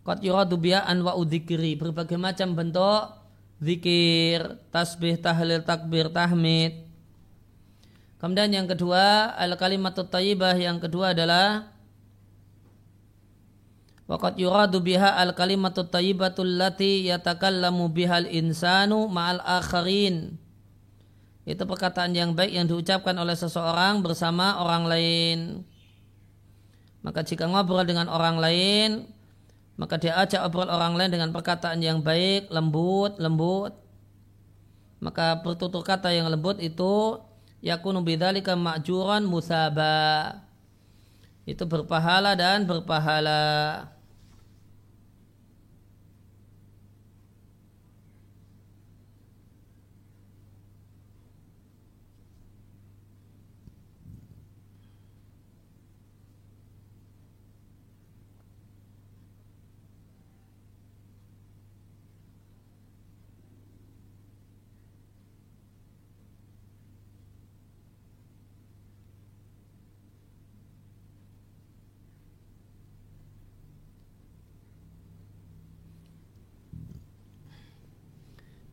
qad 0.00 0.24
yuradu 0.24 0.56
an 0.72 1.04
wa 1.04 1.12
udzikri, 1.12 1.76
berbagai 1.76 2.16
macam 2.16 2.56
bentuk 2.56 3.20
zikir, 3.60 4.64
tasbih, 4.72 5.20
tahlil, 5.20 5.60
takbir, 5.60 6.08
tahmid. 6.08 6.88
Kemudian 8.16 8.48
yang 8.48 8.64
kedua 8.64 9.36
al 9.36 9.60
kalimatut 9.60 10.08
thayyibah 10.08 10.56
yang 10.56 10.80
kedua 10.80 11.12
adalah 11.12 11.68
Waqad 14.10 14.42
yuradu 14.42 14.82
biha 14.82 15.22
al 15.22 15.38
kalimatu 15.38 15.86
tayyibatul 15.86 16.58
lati 16.58 17.06
yatakallamu 17.06 17.94
bihal 17.94 18.26
insanu 18.26 19.06
ma'al 19.06 19.38
akharin. 19.38 20.34
Itu 21.46 21.62
perkataan 21.62 22.10
yang 22.18 22.34
baik 22.34 22.50
yang 22.50 22.66
diucapkan 22.66 23.14
oleh 23.14 23.38
seseorang 23.38 24.02
bersama 24.02 24.58
orang 24.58 24.84
lain. 24.90 25.38
Maka 27.06 27.22
jika 27.22 27.46
ngobrol 27.46 27.86
dengan 27.86 28.10
orang 28.10 28.42
lain, 28.42 29.06
maka 29.78 29.94
dia 29.94 30.18
ajak 30.18 30.42
obrol 30.42 30.66
orang 30.66 30.98
lain 30.98 31.14
dengan 31.14 31.30
perkataan 31.30 31.78
yang 31.78 32.02
baik, 32.02 32.50
lembut, 32.50 33.14
lembut. 33.22 33.78
Maka 34.98 35.38
bertutur 35.38 35.86
kata 35.86 36.10
yang 36.10 36.26
lembut 36.26 36.58
itu 36.58 37.22
yakunu 37.62 38.02
bidzalika 38.02 38.58
ma'juran 38.58 39.22
musaba. 39.22 40.34
Itu 41.46 41.62
berpahala 41.70 42.34
dan 42.34 42.66
berpahala. 42.66 43.99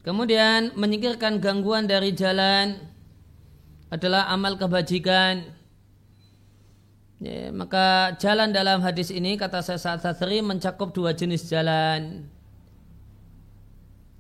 Kemudian 0.08 0.72
menyingkirkan 0.80 1.44
gangguan 1.44 1.84
dari 1.84 2.16
jalan 2.16 2.80
adalah 3.92 4.32
amal 4.32 4.56
kebajikan. 4.56 5.44
Ya, 7.20 7.52
maka 7.52 8.16
jalan 8.16 8.56
dalam 8.56 8.80
hadis 8.88 9.12
ini 9.12 9.36
kata 9.36 9.60
saya 9.60 9.76
saat 9.76 10.00
Sadri 10.00 10.40
mencakup 10.40 10.96
dua 10.96 11.12
jenis 11.12 11.52
jalan 11.52 12.24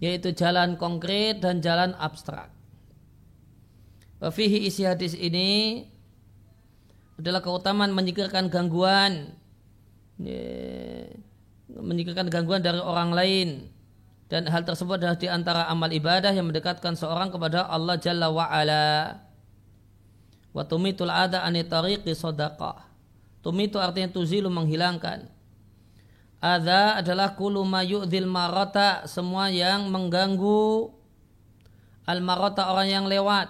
yaitu 0.03 0.35
jalan 0.35 0.75
konkret 0.75 1.39
dan 1.39 1.63
jalan 1.63 1.95
abstrak. 1.95 2.51
Wafihi 4.19 4.67
isi 4.67 4.83
hadis 4.83 5.15
ini 5.15 5.87
adalah 7.15 7.39
keutamaan 7.39 7.95
menyingkirkan 7.95 8.51
gangguan 8.51 9.39
ya, 10.19 10.43
menyingkirkan 11.79 12.27
gangguan 12.27 12.59
dari 12.59 12.81
orang 12.81 13.15
lain 13.15 13.76
dan 14.27 14.43
hal 14.51 14.67
tersebut 14.67 14.99
adalah 14.99 15.15
di 15.15 15.31
antara 15.31 15.71
amal 15.71 15.87
ibadah 15.87 16.35
yang 16.35 16.51
mendekatkan 16.51 16.99
seorang 16.99 17.31
kepada 17.31 17.63
Allah 17.63 17.95
Jalla 17.95 18.27
wa 18.27 18.43
ala. 18.43 19.23
Wa 20.51 20.67
tumitul 20.67 21.07
ada 21.07 21.47
ani 21.47 21.63
tariqi 21.63 22.11
sadaqah. 22.11 22.83
Tumitu 23.39 23.79
artinya 23.79 24.11
tuzilu 24.11 24.51
menghilangkan. 24.51 25.31
Ada 26.43 26.99
adalah 26.99 27.39
kulu 27.39 27.63
ma 27.63 27.81
yu'dhil 27.87 28.27
marata 28.27 29.07
semua 29.07 29.47
yang 29.47 29.87
mengganggu 29.87 30.91
al 32.03 32.19
marata 32.19 32.67
orang 32.67 32.91
yang 32.91 33.05
lewat. 33.07 33.47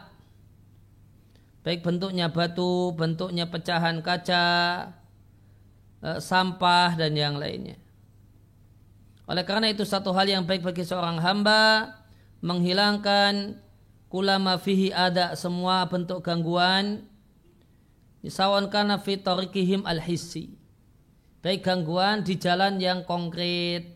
Baik 1.66 1.82
bentuknya 1.82 2.30
batu, 2.30 2.94
bentuknya 2.94 3.50
pecahan 3.50 4.00
kaca, 4.06 4.46
eh, 6.06 6.20
sampah 6.22 6.96
dan 6.96 7.18
yang 7.18 7.36
lainnya. 7.36 7.82
Oleh 9.28 9.44
karena 9.44 9.68
itu 9.68 9.84
satu 9.84 10.16
hal 10.16 10.28
yang 10.32 10.48
baik 10.48 10.64
bagi 10.64 10.88
seorang 10.88 11.20
hamba 11.20 11.92
menghilangkan 12.40 13.60
kulama 14.08 14.56
fihi 14.56 14.96
ada 14.96 15.36
semua 15.36 15.84
bentuk 15.92 16.24
gangguan 16.24 17.04
sawan 18.28 18.68
kana 18.68 19.00
fi 19.00 19.20
tariqihim 19.20 19.88
al 19.88 20.04
hissi 20.04 20.58
baik 21.48 21.64
gangguan 21.64 22.28
di 22.28 22.36
jalan 22.36 22.76
yang 22.76 23.08
konkret. 23.08 23.96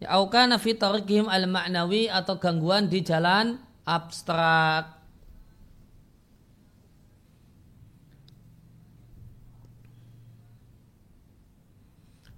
Ya 0.00 0.16
au 0.20 0.28
kana 0.28 0.60
fi 0.60 0.76
tariqihim 0.76 1.24
al 1.24 1.48
ma'nawi 1.48 2.12
atau 2.12 2.36
gangguan 2.36 2.88
di 2.88 3.00
jalan 3.00 3.56
abstrak 3.88 4.99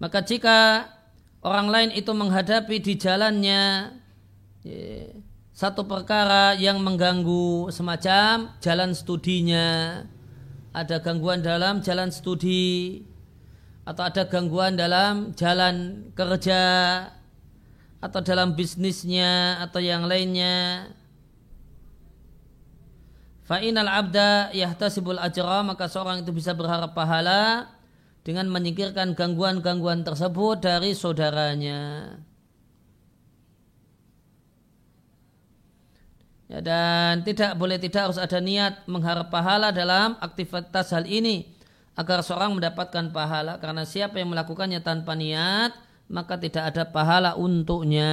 Maka 0.02 0.18
jika 0.26 0.90
orang 1.46 1.70
lain 1.70 1.90
itu 1.94 2.10
menghadapi 2.10 2.82
di 2.82 2.98
jalannya 2.98 3.94
ya, 4.66 5.14
satu 5.54 5.86
perkara 5.86 6.58
yang 6.58 6.82
mengganggu 6.82 7.70
semacam 7.70 8.50
jalan 8.58 8.98
studinya, 8.98 10.02
ada 10.74 10.98
gangguan 10.98 11.38
dalam 11.38 11.86
jalan 11.86 12.10
studi, 12.10 13.06
atau 13.86 14.02
ada 14.02 14.26
gangguan 14.26 14.74
dalam 14.74 15.38
jalan 15.38 16.10
kerja, 16.18 16.64
atau 18.02 18.20
dalam 18.26 18.58
bisnisnya, 18.58 19.62
atau 19.62 19.78
yang 19.78 20.10
lainnya. 20.10 20.90
Fa'inal 23.46 23.86
abda 23.86 24.50
yahtasibul 24.50 25.18
ajra 25.22 25.62
maka 25.62 25.86
seorang 25.86 26.26
itu 26.26 26.34
bisa 26.34 26.54
berharap 26.58 26.90
pahala 26.90 27.71
dengan 28.22 28.46
menyingkirkan 28.50 29.18
gangguan-gangguan 29.18 30.06
tersebut 30.06 30.62
dari 30.62 30.94
saudaranya. 30.94 32.14
Ya, 36.52 36.60
dan 36.60 37.24
tidak 37.24 37.56
boleh 37.56 37.80
tidak 37.80 38.12
harus 38.12 38.20
ada 38.20 38.36
niat 38.36 38.84
mengharap 38.84 39.32
pahala 39.32 39.72
dalam 39.72 40.20
aktivitas 40.20 40.92
hal 40.92 41.08
ini 41.08 41.48
agar 41.96 42.20
seorang 42.20 42.52
mendapatkan 42.52 43.08
pahala 43.08 43.56
karena 43.56 43.88
siapa 43.88 44.20
yang 44.20 44.36
melakukannya 44.36 44.84
tanpa 44.84 45.16
niat 45.16 45.72
maka 46.12 46.36
tidak 46.36 46.76
ada 46.76 46.84
pahala 46.84 47.40
untuknya. 47.40 48.12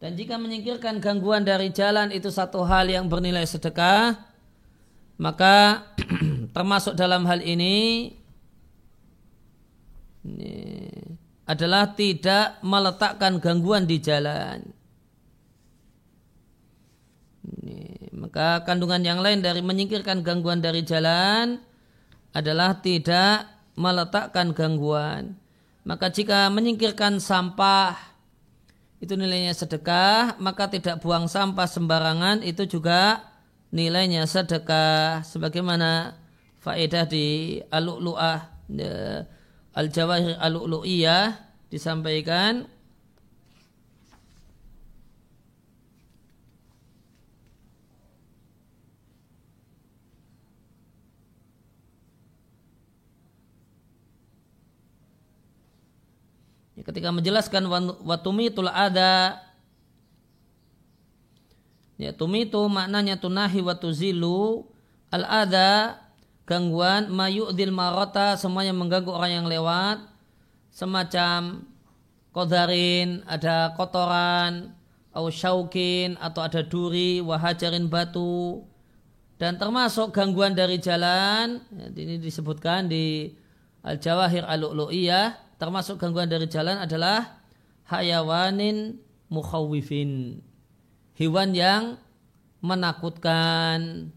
Dan 0.00 0.16
jika 0.16 0.40
menyingkirkan 0.40 1.02
gangguan 1.02 1.44
dari 1.44 1.68
jalan 1.74 2.08
itu 2.14 2.32
satu 2.32 2.64
hal 2.64 2.88
yang 2.88 3.04
bernilai 3.10 3.44
sedekah, 3.44 4.29
maka 5.20 5.84
termasuk 6.56 6.96
dalam 6.96 7.28
hal 7.28 7.44
ini, 7.44 8.08
ini 10.24 10.56
adalah 11.44 11.92
tidak 11.92 12.56
meletakkan 12.64 13.36
gangguan 13.36 13.84
di 13.84 14.00
jalan. 14.00 14.64
Ini, 17.44 18.08
maka 18.16 18.64
kandungan 18.64 19.04
yang 19.04 19.20
lain 19.20 19.44
dari 19.44 19.60
menyingkirkan 19.60 20.24
gangguan 20.24 20.64
dari 20.64 20.80
jalan 20.88 21.60
adalah 22.32 22.80
tidak 22.80 23.44
meletakkan 23.76 24.56
gangguan. 24.56 25.36
Maka 25.84 26.08
jika 26.08 26.48
menyingkirkan 26.48 27.20
sampah 27.20 27.96
itu 29.00 29.16
nilainya 29.16 29.52
sedekah, 29.52 30.40
maka 30.40 30.68
tidak 30.68 31.00
buang 31.04 31.28
sampah 31.28 31.68
sembarangan 31.68 32.40
itu 32.44 32.64
juga 32.68 33.29
nilainya 33.70 34.26
sedekah 34.26 35.22
sebagaimana 35.22 36.18
faedah 36.58 37.06
di 37.06 37.58
al-lu'lu'ah 37.70 38.40
ya, 38.70 39.24
al-jawahir 39.74 40.34
al-lu'lu'iyah 40.42 41.38
disampaikan 41.70 42.66
ketika 56.90 57.14
menjelaskan 57.14 57.70
watumitul 58.02 58.66
ada 58.66 59.38
Ya, 62.00 62.16
tumitu 62.16 62.64
maknanya 62.72 63.20
tunahi 63.20 63.60
wa 63.60 63.76
tuzilu. 63.76 64.64
Al 65.12 65.28
ada 65.28 66.00
gangguan 66.48 67.12
mayu'dil 67.12 67.76
marota 67.76 68.40
semuanya 68.40 68.72
mengganggu 68.72 69.12
orang 69.12 69.44
yang 69.44 69.46
lewat. 69.52 70.00
Semacam 70.72 71.68
kodarin 72.32 73.20
ada 73.28 73.76
kotoran 73.76 74.72
atau 75.12 75.28
syaukin 75.28 76.16
atau 76.16 76.40
ada 76.40 76.64
duri 76.64 77.20
wahajarin 77.20 77.92
batu. 77.92 78.64
Dan 79.36 79.60
termasuk 79.60 80.16
gangguan 80.16 80.56
dari 80.56 80.80
jalan 80.80 81.60
ya, 81.68 81.86
ini 81.92 82.16
disebutkan 82.16 82.88
di 82.88 83.28
al 83.84 84.00
jawahir 84.00 84.48
al 84.48 84.72
termasuk 85.60 86.00
gangguan 86.00 86.32
dari 86.32 86.48
jalan 86.48 86.80
adalah 86.80 87.44
hayawanin 87.92 88.96
mukhawifin 89.28 90.40
hewan 91.20 91.52
yang 91.52 92.00
menakutkan. 92.64 94.08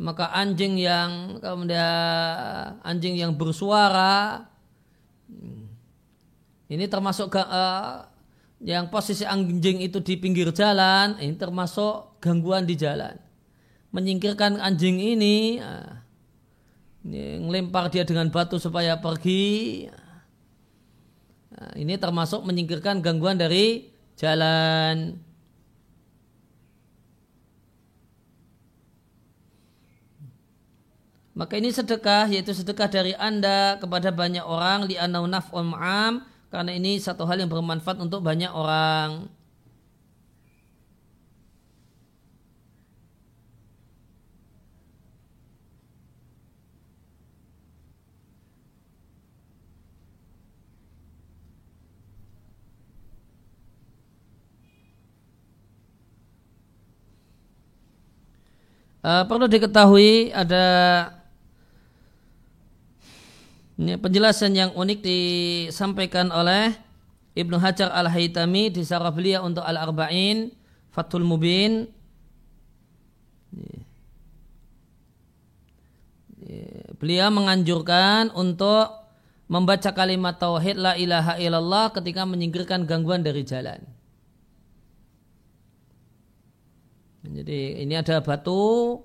Maka 0.00 0.34
anjing 0.34 0.74
yang 0.82 1.38
kemudian 1.38 2.82
anjing 2.82 3.14
yang 3.14 3.38
bersuara 3.38 4.50
ini 6.70 6.86
termasuk 6.86 7.34
uh, 7.34 8.06
yang 8.62 8.86
posisi 8.90 9.26
anjing 9.26 9.82
itu 9.82 9.98
di 9.98 10.14
pinggir 10.14 10.54
jalan 10.54 11.18
ini 11.18 11.34
termasuk 11.34 12.22
gangguan 12.22 12.62
di 12.62 12.78
jalan. 12.78 13.18
Menyingkirkan 13.90 14.62
anjing 14.62 15.02
ini, 15.02 15.58
uh, 15.58 15.98
ngelempar 17.10 17.90
dia 17.90 18.06
dengan 18.06 18.30
batu 18.30 18.62
supaya 18.62 19.02
pergi. 19.02 19.90
Uh, 21.50 21.74
ini 21.74 21.98
termasuk 21.98 22.46
menyingkirkan 22.46 23.02
gangguan 23.02 23.34
dari 23.34 23.90
jalan. 24.20 25.16
Maka 31.32 31.56
ini 31.56 31.72
sedekah 31.72 32.28
yaitu 32.28 32.52
sedekah 32.52 32.84
dari 32.92 33.16
anda 33.16 33.80
kepada 33.80 34.12
banyak 34.12 34.44
orang 34.44 34.84
li 34.84 35.00
anau 35.00 35.24
naf'un 35.24 35.72
ma'am 35.72 36.20
karena 36.52 36.76
ini 36.76 37.00
satu 37.00 37.24
hal 37.24 37.40
yang 37.40 37.48
bermanfaat 37.48 37.96
untuk 37.96 38.20
banyak 38.20 38.52
orang. 38.52 39.39
Uh, 59.00 59.24
perlu 59.24 59.48
diketahui 59.48 60.28
ada 60.36 60.64
Ini 63.80 63.96
penjelasan 63.96 64.52
yang 64.52 64.76
unik 64.76 65.00
disampaikan 65.00 66.28
oleh 66.28 66.76
Ibnu 67.32 67.56
Hajar 67.56 67.88
Al-Haytami 67.96 68.68
di 68.68 68.84
sarah 68.84 69.08
beliau 69.08 69.48
untuk 69.48 69.64
Al-Arba'in 69.64 70.52
Fathul 70.92 71.24
Mubin 71.24 71.88
Beliau 77.00 77.32
menganjurkan 77.32 78.28
untuk 78.36 78.92
membaca 79.48 79.88
kalimat 79.96 80.36
tauhid 80.36 80.76
la 80.76 80.92
ilaha 81.00 81.40
illallah 81.40 81.88
ketika 81.96 82.28
menyingkirkan 82.28 82.84
gangguan 82.84 83.24
dari 83.24 83.40
jalan. 83.42 83.80
Jadi 87.30 87.82
ini 87.86 87.94
ada 87.94 88.18
batu 88.18 88.98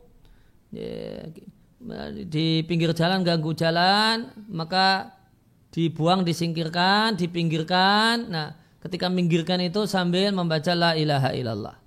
di 2.25 2.47
pinggir 2.65 2.91
jalan 2.91 3.21
ganggu 3.21 3.53
jalan 3.53 4.33
maka 4.49 5.13
dibuang 5.69 6.25
disingkirkan 6.25 7.13
dipinggirkan. 7.15 8.27
Nah 8.27 8.57
ketika 8.81 9.09
minggirkan 9.09 9.61
itu 9.61 9.85
sambil 9.85 10.33
membaca 10.33 10.73
la 10.73 10.97
ilaha 10.97 11.29
illallah. 11.33 11.77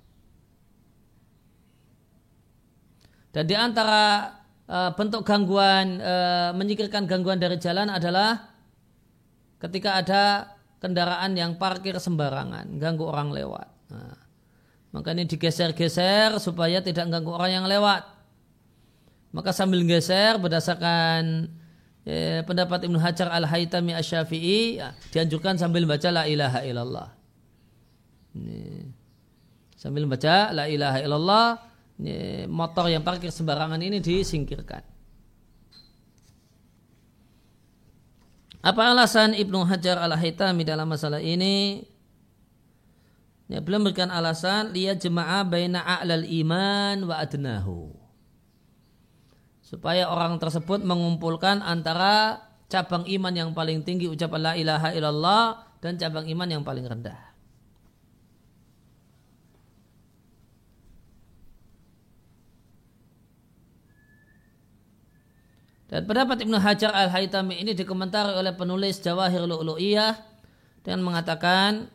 Dan 3.29 3.45
di 3.45 3.53
antara 3.53 4.35
uh, 4.65 4.91
bentuk 4.97 5.21
gangguan 5.21 6.01
uh, 6.01 6.49
menyingkirkan 6.57 7.05
gangguan 7.05 7.37
dari 7.37 7.61
jalan 7.61 7.87
adalah 7.93 8.51
ketika 9.61 10.01
ada 10.01 10.23
kendaraan 10.81 11.35
yang 11.35 11.59
parkir 11.59 11.99
sembarangan 11.99 12.79
ganggu 12.79 13.05
orang 13.05 13.29
lewat. 13.29 13.67
Nah, 13.91 14.15
maka 14.89 15.13
ini 15.13 15.29
digeser-geser 15.29 16.37
supaya 16.41 16.81
tidak 16.81 17.09
ganggu 17.09 17.33
orang 17.35 17.61
yang 17.61 17.65
lewat 17.69 18.19
maka 19.29 19.53
sambil 19.53 19.85
geser 19.85 20.41
berdasarkan 20.41 21.49
ya, 22.01 22.41
pendapat 22.45 22.89
Ibnu 22.89 22.97
Hajar 22.97 23.29
Al-Haytami 23.29 23.93
Asy-Syafi'i 23.93 24.81
ya, 24.81 24.97
dianjurkan 25.13 25.61
sambil 25.61 25.85
baca 25.85 26.09
la 26.09 26.25
ilaha 26.25 26.65
illallah. 26.65 27.07
Ini. 28.33 28.89
Sambil 29.77 30.09
baca 30.09 30.49
la 30.51 30.65
ilaha 30.65 30.97
illallah, 31.05 31.47
ini, 32.01 32.49
motor 32.49 32.89
yang 32.89 33.05
parkir 33.05 33.29
sembarangan 33.29 33.79
ini 33.79 34.01
disingkirkan. 34.01 34.81
Apa 38.59 38.91
alasan 38.91 39.37
Ibnu 39.37 39.63
Hajar 39.69 40.01
Al-Haytami 40.03 40.67
dalam 40.67 40.89
masalah 40.89 41.23
ini? 41.23 41.85
Ya, 43.49 43.65
belum 43.65 43.81
berikan 43.81 44.13
alasan 44.13 44.77
lihat 44.77 45.01
jemaah 45.01 45.41
baina 45.41 45.81
a'lal 45.81 46.21
iman 46.21 47.01
wa 47.09 47.17
adnahu 47.17 47.97
supaya 49.65 50.05
orang 50.09 50.37
tersebut 50.37 50.85
mengumpulkan 50.85 51.61
antara 51.65 52.45
cabang 52.69 53.09
iman 53.09 53.33
yang 53.33 53.49
paling 53.57 53.81
tinggi 53.81 54.05
ucapan 54.05 54.41
la 54.41 54.53
ilaha 54.53 54.89
illallah 54.93 55.45
dan 55.81 55.97
cabang 55.97 56.29
iman 56.29 56.49
yang 56.49 56.61
paling 56.65 56.85
rendah. 56.85 57.17
Dan 65.89 66.05
pendapat 66.05 66.45
Ibnu 66.45 66.53
Hajar 66.61 66.93
Al-Haytami 66.93 67.65
ini 67.65 67.73
dikomentari 67.73 68.37
oleh 68.37 68.53
penulis 68.53 69.01
Jawahir 69.01 69.49
Lu'lu'iyah 69.49 70.21
dengan 70.85 71.01
mengatakan 71.01 71.89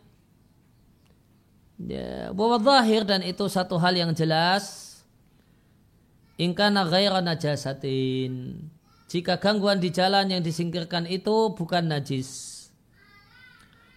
ya, 1.78 2.30
bahwa 2.30 2.58
zahir 2.62 3.02
dan 3.02 3.22
itu 3.26 3.44
satu 3.50 3.78
hal 3.80 3.94
yang 3.96 4.12
jelas 4.14 4.84
Ingkana 6.34 6.90
ghaira 6.90 7.22
najasatin. 7.22 8.58
Jika 9.06 9.38
gangguan 9.38 9.78
di 9.78 9.94
jalan 9.94 10.26
yang 10.26 10.42
disingkirkan 10.42 11.06
itu 11.06 11.54
bukan 11.54 11.86
najis. 11.86 12.50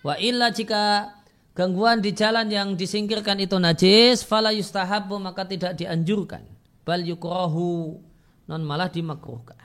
Wa 0.06 0.14
illa 0.22 0.54
jika 0.54 1.18
gangguan 1.58 2.06
di 2.06 2.14
jalan 2.14 2.46
yang 2.54 2.78
disingkirkan 2.78 3.42
itu 3.42 3.58
najis, 3.58 4.22
fala 4.22 4.54
yustahabu 4.54 5.18
maka 5.18 5.50
tidak 5.50 5.74
dianjurkan. 5.82 6.46
Bal 6.86 7.02
yukrohu 7.02 7.98
non 8.46 8.62
malah 8.62 8.94
dimakruhkan. 8.94 9.57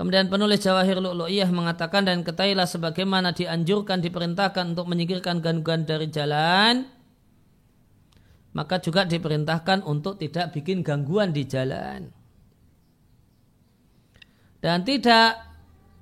Kemudian 0.00 0.32
penulis 0.32 0.64
Jawahir 0.64 0.96
Lu'lu'iyah 0.96 1.52
mengatakan 1.52 2.08
dan 2.08 2.24
ketahuilah 2.24 2.64
sebagaimana 2.64 3.36
dianjurkan 3.36 4.00
diperintahkan 4.00 4.72
untuk 4.72 4.88
menyingkirkan 4.88 5.44
gangguan 5.44 5.84
dari 5.84 6.08
jalan 6.08 6.88
maka 8.50 8.82
juga 8.82 9.06
diperintahkan 9.06 9.86
untuk 9.86 10.18
tidak 10.18 10.50
bikin 10.50 10.82
gangguan 10.82 11.30
di 11.30 11.46
jalan. 11.46 12.10
Dan 14.60 14.84
tidak 14.84 15.38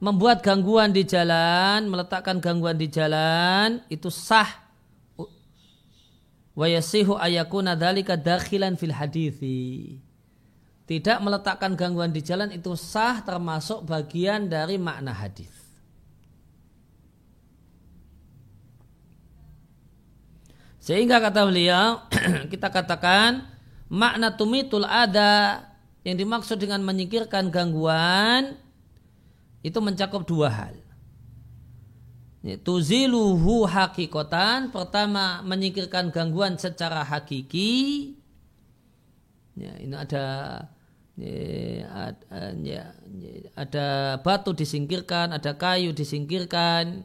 membuat 0.00 0.40
gangguan 0.42 0.90
di 0.90 1.04
jalan, 1.04 1.86
meletakkan 1.86 2.38
gangguan 2.38 2.78
di 2.78 2.88
jalan 2.90 3.82
itu 3.90 4.08
sah 4.10 4.66
wa 6.58 6.66
yasihu 6.66 7.14
ayakuna 7.14 7.78
dzalika 7.78 8.18
dakhilan 8.18 8.74
fil 8.74 8.90
hadithi 8.90 10.02
tidak 10.88 11.20
meletakkan 11.20 11.76
gangguan 11.76 12.08
di 12.08 12.24
jalan 12.24 12.48
itu 12.48 12.72
sah 12.72 13.20
termasuk 13.20 13.84
bagian 13.84 14.48
dari 14.48 14.80
makna 14.80 15.12
hadis. 15.12 15.52
Sehingga 20.80 21.20
kata 21.20 21.44
beliau, 21.44 22.08
kita 22.52 22.72
katakan 22.72 23.44
makna 23.92 24.32
tumitul 24.32 24.88
ada 24.88 25.60
yang 26.08 26.16
dimaksud 26.16 26.56
dengan 26.56 26.80
menyingkirkan 26.80 27.52
gangguan 27.52 28.56
itu 29.60 29.76
mencakup 29.84 30.24
dua 30.24 30.48
hal. 30.48 30.74
Tuziluhu 32.64 33.68
hakikotan 33.68 34.72
pertama 34.72 35.44
menyingkirkan 35.44 36.08
gangguan 36.08 36.56
secara 36.56 37.04
hakiki. 37.04 38.16
Ya, 39.52 39.76
ini 39.76 39.92
ada 39.92 40.24
ada 43.58 44.18
batu 44.22 44.54
disingkirkan, 44.54 45.34
ada 45.34 45.58
kayu 45.58 45.90
disingkirkan, 45.90 47.02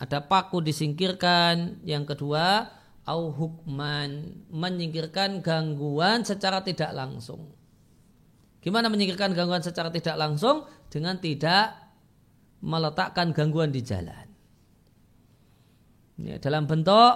ada 0.00 0.18
paku 0.24 0.64
disingkirkan. 0.64 1.84
Yang 1.84 2.16
kedua, 2.16 2.72
au 3.04 3.28
hukman 3.32 4.44
menyingkirkan 4.48 5.44
gangguan 5.44 6.24
secara 6.24 6.64
tidak 6.64 6.92
langsung. 6.96 7.52
Gimana 8.64 8.88
menyingkirkan 8.88 9.36
gangguan 9.36 9.62
secara 9.62 9.92
tidak 9.92 10.16
langsung? 10.16 10.64
Dengan 10.88 11.20
tidak 11.20 11.76
meletakkan 12.64 13.30
gangguan 13.36 13.70
di 13.70 13.84
jalan. 13.84 14.26
Ya, 16.18 16.40
dalam 16.42 16.66
bentuk 16.66 17.14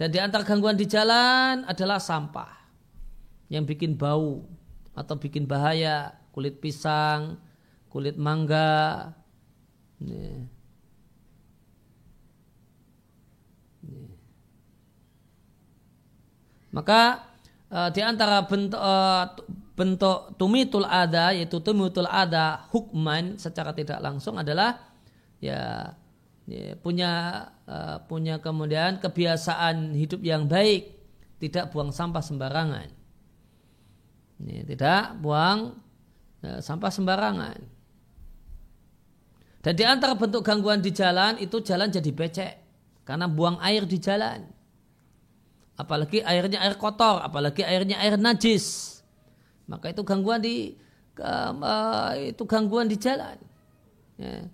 dan 0.00 0.08
di 0.08 0.16
antara 0.16 0.40
gangguan 0.46 0.78
di 0.78 0.88
jalan 0.88 1.68
adalah 1.68 2.00
sampah 2.00 2.48
yang 3.52 3.68
bikin 3.68 4.00
bau 4.00 4.57
atau 4.98 5.14
bikin 5.16 5.46
bahaya 5.46 6.18
kulit 6.34 6.58
pisang, 6.58 7.38
kulit 7.90 8.18
mangga. 8.18 9.14
Nih. 10.02 10.46
Maka 16.68 17.26
uh, 17.72 17.88
di 17.90 18.00
antara 18.04 18.44
bentuk 18.44 18.78
uh, 18.78 19.24
bentuk 19.78 20.34
tumitul 20.36 20.84
ada 20.84 21.30
yaitu 21.30 21.62
tumitul 21.62 22.06
ada 22.10 22.66
hukman 22.74 23.38
secara 23.38 23.70
tidak 23.72 24.02
langsung 24.02 24.36
adalah 24.36 24.74
ya, 25.38 25.94
ya 26.50 26.74
punya 26.82 27.46
uh, 27.64 28.02
punya 28.10 28.42
kemudian 28.42 28.98
kebiasaan 28.98 29.94
hidup 29.94 30.18
yang 30.20 30.50
baik 30.50 30.98
tidak 31.38 31.70
buang 31.70 31.94
sampah 31.94 32.20
sembarangan 32.20 32.97
ini, 34.38 34.62
tidak 34.62 35.18
buang 35.18 35.74
ya, 36.42 36.62
sampah 36.62 36.90
sembarangan. 36.92 37.58
Dan 39.58 39.74
di 39.74 39.84
antara 39.84 40.14
bentuk 40.14 40.46
gangguan 40.46 40.78
di 40.78 40.94
jalan 40.94 41.36
itu 41.42 41.58
jalan 41.60 41.90
jadi 41.90 42.10
becek 42.14 42.54
karena 43.02 43.26
buang 43.26 43.58
air 43.58 43.82
di 43.84 43.98
jalan. 43.98 44.46
Apalagi 45.78 46.22
airnya 46.22 46.62
air 46.62 46.74
kotor, 46.74 47.22
apalagi 47.22 47.62
airnya 47.62 47.98
air 48.02 48.18
najis. 48.18 48.98
Maka 49.66 49.90
itu 49.94 50.02
gangguan 50.02 50.42
di 50.42 50.74
uh, 51.22 52.14
itu 52.18 52.42
gangguan 52.46 52.86
di 52.86 52.96
jalan. 52.98 53.36
Ya. 54.18 54.46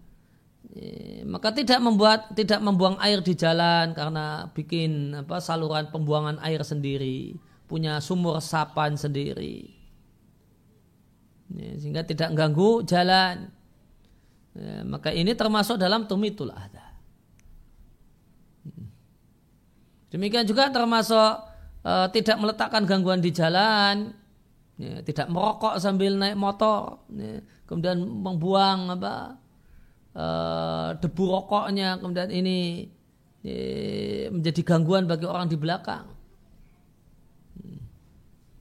Ya, 0.75 1.23
maka 1.23 1.55
tidak 1.55 1.79
membuat 1.79 2.35
tidak 2.35 2.59
membuang 2.59 2.99
air 2.99 3.23
di 3.23 3.39
jalan 3.39 3.95
karena 3.95 4.51
bikin 4.51 5.15
apa 5.15 5.39
saluran 5.39 5.87
pembuangan 5.95 6.43
air 6.43 6.67
sendiri 6.67 7.39
punya 7.75 7.99
sumur 7.99 8.39
resapan 8.39 8.95
sendiri. 8.95 9.75
Ya, 11.51 11.75
sehingga 11.83 12.07
tidak 12.07 12.31
mengganggu 12.31 12.87
jalan. 12.87 13.51
Ya, 14.55 14.87
maka 14.87 15.11
ini 15.11 15.35
termasuk 15.35 15.75
dalam 15.83 16.07
tumitul 16.07 16.55
ada. 16.55 16.95
Demikian 20.15 20.47
juga 20.47 20.71
termasuk 20.71 21.43
uh, 21.83 22.07
tidak 22.15 22.39
meletakkan 22.39 22.87
gangguan 22.87 23.19
di 23.19 23.35
jalan, 23.35 24.15
ya, 24.79 25.03
tidak 25.03 25.27
merokok 25.27 25.83
sambil 25.83 26.15
naik 26.15 26.39
motor, 26.39 27.03
ya, 27.11 27.43
kemudian 27.67 27.99
membuang 27.99 28.95
apa 28.95 29.43
uh, 30.15 30.89
debu 31.03 31.25
rokoknya, 31.35 31.99
kemudian 31.99 32.31
ini 32.31 32.87
ya, 33.43 34.31
menjadi 34.31 34.63
gangguan 34.63 35.11
bagi 35.11 35.27
orang 35.27 35.51
di 35.51 35.59
belakang. 35.59 36.14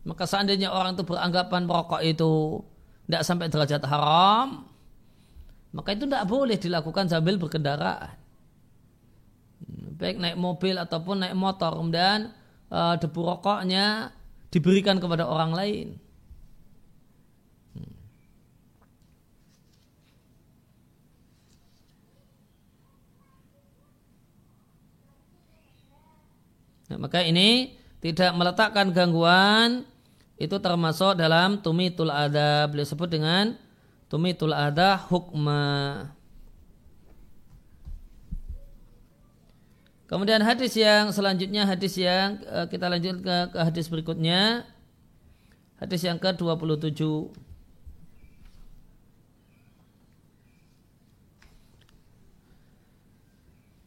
Maka 0.04 0.28
seandainya 0.28 0.68
orang 0.68 1.00
itu 1.00 1.08
beranggapan 1.08 1.64
merokok 1.64 2.04
itu 2.04 2.60
tidak 3.08 3.24
sampai 3.24 3.48
derajat 3.48 3.84
haram, 3.88 4.68
maka 5.72 5.96
itu 5.96 6.04
tidak 6.04 6.28
boleh 6.28 6.60
dilakukan 6.60 7.08
sambil 7.08 7.40
berkendaraan. 7.40 8.20
Hmm, 9.64 9.96
baik 9.96 10.20
naik 10.20 10.36
mobil 10.36 10.76
ataupun 10.76 11.24
naik 11.24 11.36
motor, 11.40 11.72
kemudian 11.80 12.36
uh, 12.68 13.00
debu 13.00 13.20
rokoknya 13.24 14.12
diberikan 14.52 15.00
kepada 15.00 15.24
orang 15.24 15.56
lain. 15.56 15.88
Hmm. 17.80 17.96
Nah, 26.92 26.98
maka 27.08 27.24
ini 27.24 27.80
tidak 28.04 28.36
meletakkan 28.36 28.92
gangguan 28.92 29.88
itu 30.38 30.58
termasuk 30.58 31.14
dalam 31.16 31.62
tumitul 31.62 32.10
ada 32.10 32.66
beliau 32.66 32.88
sebut 32.88 33.10
dengan 33.10 33.54
tumitul 34.10 34.54
ada 34.54 34.98
hukma. 35.10 36.10
Kemudian 40.06 40.46
hadis 40.46 40.78
yang 40.78 41.10
selanjutnya 41.10 41.66
hadis 41.66 41.98
yang 41.98 42.38
eh, 42.46 42.70
kita 42.70 42.86
lanjut 42.86 43.26
ke, 43.26 43.36
ke 43.50 43.60
hadis 43.62 43.90
berikutnya. 43.90 44.68
Hadis 45.82 46.06
yang 46.06 46.22
ke-27. 46.22 47.02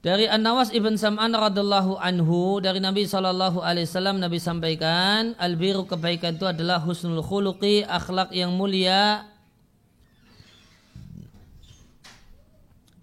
Dari 0.07 0.31
An-Nawas 0.31 0.71
ibn 0.71 0.95
Sam'an 0.95 1.35
radhiallahu 1.35 1.99
anhu 1.99 2.63
dari 2.63 2.79
Nabi 2.79 3.11
sallallahu 3.11 3.59
alaihi 3.59 3.91
wasallam 3.91 4.23
Nabi 4.23 4.39
sampaikan 4.39 5.35
al-biru 5.35 5.83
kebaikan 5.83 6.39
itu 6.39 6.47
adalah 6.47 6.79
husnul 6.79 7.27
khuluqi 7.27 7.83
akhlak 7.83 8.31
yang 8.31 8.55
mulia 8.55 9.27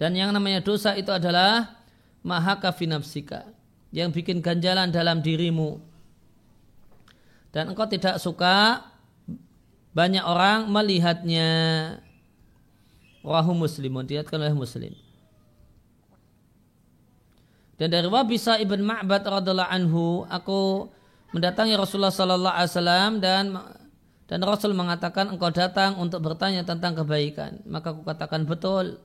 Dan 0.04 0.20
yang 0.20 0.36
namanya 0.36 0.60
dosa 0.60 0.96
itu 1.00 1.12
adalah 1.16 1.80
maha 2.26 2.60
kafinapsika 2.60 3.48
yang 3.94 4.12
bikin 4.12 4.44
ganjalan 4.44 4.92
dalam 4.92 5.24
dirimu. 5.24 5.80
Dan 7.56 7.72
engkau 7.72 7.88
tidak 7.88 8.20
suka 8.20 8.84
banyak 9.96 10.26
orang 10.26 10.68
melihatnya. 10.68 11.48
Wahu 13.24 13.56
muslimun, 13.56 14.04
diatkan 14.04 14.44
oleh 14.44 14.52
muslim. 14.52 14.92
Dan 17.78 17.90
dari 17.90 18.06
Wabisa 18.06 18.62
ibn 18.62 18.86
Ma'bad 18.86 19.26
radhiallahu 19.26 19.72
anhu, 19.74 20.06
aku 20.30 20.90
mendatangi 21.34 21.74
Rasulullah 21.74 22.14
sallallahu 22.14 22.54
alaihi 22.54 22.70
wasallam 22.70 23.12
dan 23.18 23.46
dan 24.34 24.40
Rasul 24.42 24.72
mengatakan 24.74 25.30
engkau 25.30 25.52
datang 25.52 26.00
untuk 26.00 26.24
bertanya 26.24 26.64
tentang 26.64 26.96
kebaikan. 26.96 27.60
Maka 27.68 27.92
aku 27.92 28.08
katakan 28.08 28.48
betul. 28.48 28.98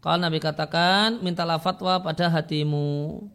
Kalau 0.00 0.18
Nabi 0.22 0.38
katakan, 0.38 1.18
mintalah 1.20 1.58
fatwa 1.58 1.98
pada 1.98 2.30
hatimu. 2.30 3.26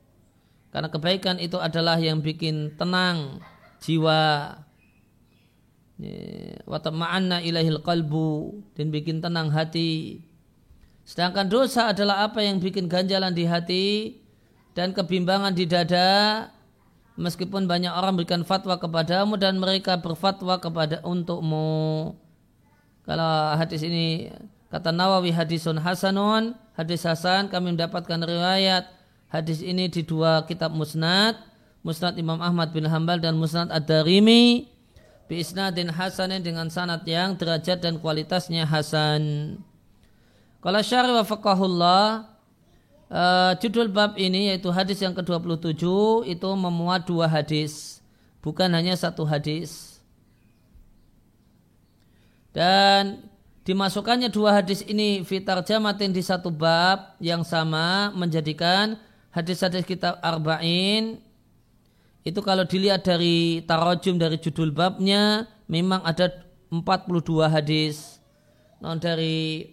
Karena 0.72 0.88
kebaikan 0.88 1.36
itu 1.44 1.60
adalah 1.60 2.00
yang 2.00 2.24
bikin 2.24 2.80
tenang 2.80 3.44
jiwa. 3.84 4.56
Watama'anna 6.64 7.44
ilahil 7.44 7.84
qalbu. 7.84 8.64
Dan 8.74 8.90
bikin 8.90 9.20
tenang 9.20 9.52
hati. 9.52 10.24
Sedangkan 11.12 11.52
dosa 11.52 11.92
adalah 11.92 12.24
apa 12.24 12.40
yang 12.40 12.64
bikin 12.64 12.88
ganjalan 12.88 13.36
di 13.36 13.44
hati 13.44 14.16
dan 14.72 14.96
kebimbangan 14.96 15.52
di 15.52 15.68
dada 15.68 16.48
meskipun 17.20 17.68
banyak 17.68 17.92
orang 17.92 18.16
berikan 18.16 18.48
fatwa 18.48 18.80
kepadamu 18.80 19.36
dan 19.36 19.60
mereka 19.60 20.00
berfatwa 20.00 20.56
kepada 20.64 21.04
untukmu. 21.04 22.16
Kalau 23.04 23.60
hadis 23.60 23.84
ini 23.84 24.32
Kata 24.72 24.96
Nawawi 24.96 25.36
hadisun 25.36 25.84
hasanun, 25.84 26.56
hadis 26.80 27.04
hasan 27.04 27.52
kami 27.52 27.76
mendapatkan 27.76 28.24
riwayat 28.24 28.88
hadis 29.28 29.60
ini 29.60 29.92
di 29.92 30.08
dua 30.08 30.48
kitab 30.48 30.72
musnad, 30.72 31.36
musnad 31.84 32.16
Imam 32.16 32.40
Ahmad 32.40 32.72
bin 32.72 32.88
Hambal 32.88 33.20
dan 33.20 33.36
musnad 33.36 33.68
Ad-Darimi 33.68 34.72
bi 35.28 35.44
isnadin 35.44 35.92
hasanin 35.92 36.40
dengan 36.40 36.72
sanad 36.72 37.04
yang 37.04 37.36
derajat 37.36 37.84
dan 37.84 38.00
kualitasnya 38.00 38.64
hasan. 38.64 39.60
Kalau 40.62 40.82
syari 40.86 41.10
wa 41.10 41.26
faqahullah 41.26 42.30
uh, 43.10 43.52
judul 43.58 43.90
bab 43.90 44.14
ini 44.14 44.54
yaitu 44.54 44.70
hadis 44.70 45.02
yang 45.02 45.18
ke-27 45.18 45.82
itu 46.30 46.50
memuat 46.54 47.10
dua 47.10 47.26
hadis, 47.26 47.98
bukan 48.46 48.70
hanya 48.70 48.94
satu 48.94 49.26
hadis. 49.26 49.98
Dan 52.54 53.26
dimasukkannya 53.66 54.30
dua 54.30 54.62
hadis 54.62 54.86
ini 54.86 55.26
fitar 55.26 55.66
jamatin 55.66 56.14
di 56.14 56.22
satu 56.22 56.54
bab 56.54 57.18
yang 57.18 57.42
sama 57.42 58.14
menjadikan 58.14 59.02
hadis-hadis 59.34 59.82
kitab 59.88 60.22
arba'in 60.22 61.18
itu 62.22 62.38
kalau 62.46 62.68
dilihat 62.68 63.02
dari 63.02 63.66
tarojum 63.66 64.22
dari 64.22 64.38
judul 64.38 64.70
babnya 64.70 65.50
memang 65.66 66.06
ada 66.06 66.30
42 66.70 67.50
hadis 67.50 68.22
non 68.78 69.02
dari 69.02 69.66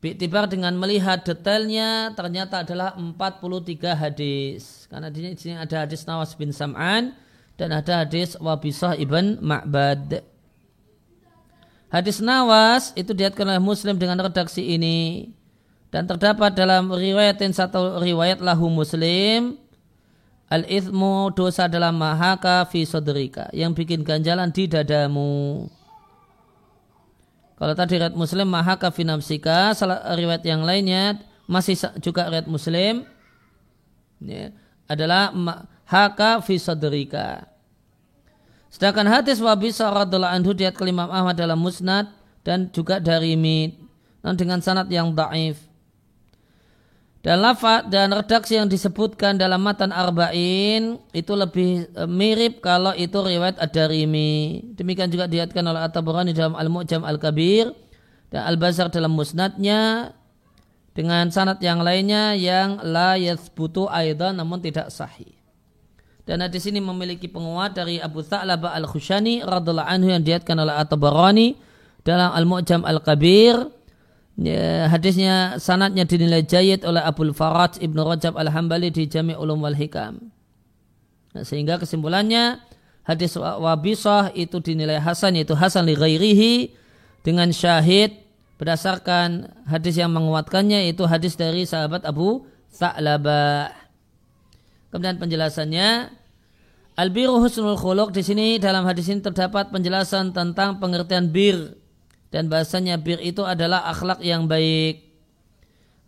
Biktibar 0.00 0.48
dengan 0.48 0.72
melihat 0.80 1.20
detailnya 1.28 2.16
ternyata 2.16 2.64
adalah 2.64 2.96
43 2.96 3.92
hadis 3.92 4.88
karena 4.88 5.12
di 5.12 5.36
sini 5.36 5.60
ada 5.60 5.84
hadis 5.84 6.08
Nawas 6.08 6.32
bin 6.32 6.56
Sam'an 6.56 7.12
dan 7.60 7.68
ada 7.68 8.08
hadis 8.08 8.32
Wabisah 8.40 8.96
ibn 8.96 9.36
Ma'bad. 9.44 10.24
Hadis 11.92 12.24
Nawas 12.24 12.96
itu 12.96 13.12
diatkan 13.12 13.44
oleh 13.44 13.60
Muslim 13.60 14.00
dengan 14.00 14.16
redaksi 14.24 14.64
ini 14.64 15.28
dan 15.92 16.08
terdapat 16.08 16.56
dalam 16.56 16.88
riwayatin 16.88 17.52
satu 17.52 18.00
riwayat 18.00 18.40
lahu 18.40 18.72
Muslim 18.72 19.60
al 20.48 20.64
ithmu 20.64 21.28
dosa 21.36 21.68
dalam 21.68 22.00
mahaka 22.00 22.64
fi 22.72 22.88
sodrika 22.88 23.52
yang 23.52 23.76
bikin 23.76 24.00
ganjalan 24.00 24.48
di 24.48 24.64
dadamu. 24.64 25.68
Kalau 27.60 27.76
tadi 27.76 28.00
riwayat 28.00 28.16
Muslim 28.16 28.48
mahaka 28.48 28.88
fi 28.88 29.04
nafsika, 29.04 29.76
salah 29.76 30.16
riwayat 30.16 30.40
yang 30.48 30.64
lainnya 30.64 31.20
masih 31.44 31.76
juga 32.00 32.32
riwayat 32.32 32.48
Muslim 32.48 33.04
ya, 34.24 34.48
adalah 34.88 35.28
mahaka 35.28 36.40
fi 36.40 36.56
sodrika. 36.56 37.44
Sedangkan 38.72 39.04
hadis 39.12 39.44
Wabisa 39.44 39.92
radhiallahu 39.92 40.34
anhu 40.40 40.56
diat 40.56 40.72
kelimam 40.72 41.12
Ahmad 41.12 41.36
dalam 41.36 41.60
musnad 41.60 42.08
dan 42.48 42.72
juga 42.72 42.96
dari 42.96 43.36
dan 44.24 44.34
dengan 44.40 44.64
sanad 44.64 44.88
yang 44.88 45.12
daif. 45.12 45.69
Dan 47.20 47.44
lafaz 47.44 47.84
dan 47.92 48.16
redaksi 48.16 48.56
yang 48.56 48.64
disebutkan 48.64 49.36
dalam 49.36 49.60
matan 49.60 49.92
arba'in 49.92 50.96
itu 51.12 51.32
lebih 51.36 51.84
e, 51.92 52.08
mirip 52.08 52.64
kalau 52.64 52.96
itu 52.96 53.12
riwayat 53.20 53.60
ad-darimi. 53.60 54.64
Demikian 54.72 55.12
juga 55.12 55.28
diatkan 55.28 55.60
oleh 55.60 55.84
At-Tabarani 55.84 56.32
dalam 56.32 56.56
Al-Mu'jam 56.56 57.04
Al-Kabir 57.04 57.76
dan 58.32 58.48
Al-Bazar 58.48 58.88
dalam 58.88 59.12
musnadnya 59.12 60.16
dengan 60.96 61.28
sanad 61.28 61.60
yang 61.60 61.84
lainnya 61.84 62.32
yang 62.40 62.80
la 62.88 63.20
yathbutu 63.20 63.84
aidan 63.92 64.40
namun 64.40 64.64
tidak 64.64 64.88
sahih. 64.88 65.36
Dan 66.24 66.40
hadis 66.40 66.64
ini 66.72 66.80
memiliki 66.80 67.28
penguat 67.28 67.76
dari 67.76 68.00
Abu 68.00 68.24
Tha'laba 68.24 68.72
Al-Khushani 68.80 69.44
radhiallahu 69.44 69.88
anhu 69.92 70.08
yang 70.08 70.24
diatkan 70.24 70.56
oleh 70.56 70.72
At-Tabarani 70.72 71.52
dalam 72.00 72.32
Al-Mu'jam 72.32 72.80
Al-Kabir. 72.80 73.60
Ya, 74.40 74.88
hadisnya 74.88 75.60
sanatnya 75.60 76.08
dinilai 76.08 76.40
jayid 76.40 76.88
oleh 76.88 77.04
Abu 77.04 77.28
Farad 77.36 77.76
Ibnu 77.76 78.00
Rajab 78.00 78.40
Al-Hambali 78.40 78.88
di 78.88 79.04
Jami' 79.04 79.36
Ulum 79.36 79.60
wal 79.60 79.76
Hikam. 79.76 80.32
Nah, 81.36 81.44
sehingga 81.44 81.76
kesimpulannya 81.76 82.56
hadis 83.04 83.36
Wabisah 83.36 84.32
itu 84.32 84.64
dinilai 84.64 84.96
hasan 84.96 85.36
yaitu 85.36 85.52
hasan 85.52 85.84
li 85.84 85.92
ghairihi 85.92 86.72
dengan 87.20 87.52
syahid 87.52 88.16
berdasarkan 88.56 89.60
hadis 89.68 90.00
yang 90.00 90.08
menguatkannya 90.16 90.88
itu 90.88 91.04
hadis 91.04 91.36
dari 91.36 91.68
sahabat 91.68 92.08
Abu 92.08 92.48
Tha'labah. 92.72 93.76
Kemudian 94.88 95.20
penjelasannya 95.20 96.16
Al-biru 97.00 97.40
husnul 97.40 97.80
khuluq 97.80 98.12
di 98.12 98.20
sini 98.20 98.60
dalam 98.60 98.84
hadis 98.84 99.08
ini 99.08 99.24
terdapat 99.24 99.72
penjelasan 99.72 100.36
tentang 100.36 100.76
pengertian 100.76 101.32
bir 101.32 101.79
dan 102.30 102.46
bahasanya 102.46 102.98
bir 102.98 103.18
itu 103.18 103.42
adalah 103.42 103.90
akhlak 103.90 104.22
yang 104.22 104.46
baik. 104.46 105.10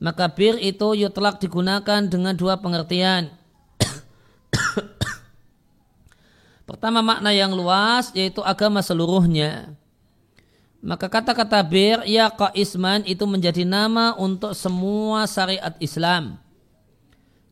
Maka 0.02 0.30
bir 0.30 0.58
itu 0.58 0.98
yutlak 0.98 1.38
digunakan 1.38 2.02
dengan 2.06 2.34
dua 2.34 2.58
pengertian. 2.58 3.30
Pertama 6.66 7.02
makna 7.02 7.30
yang 7.30 7.54
luas 7.54 8.10
yaitu 8.14 8.42
agama 8.42 8.82
seluruhnya. 8.82 9.74
Maka 10.82 11.06
kata-kata 11.06 11.62
bir 11.62 12.02
ya 12.10 12.34
isman 12.58 13.06
itu 13.06 13.22
menjadi 13.22 13.62
nama 13.62 14.18
untuk 14.18 14.50
semua 14.58 15.30
syariat 15.30 15.78
Islam. 15.78 16.42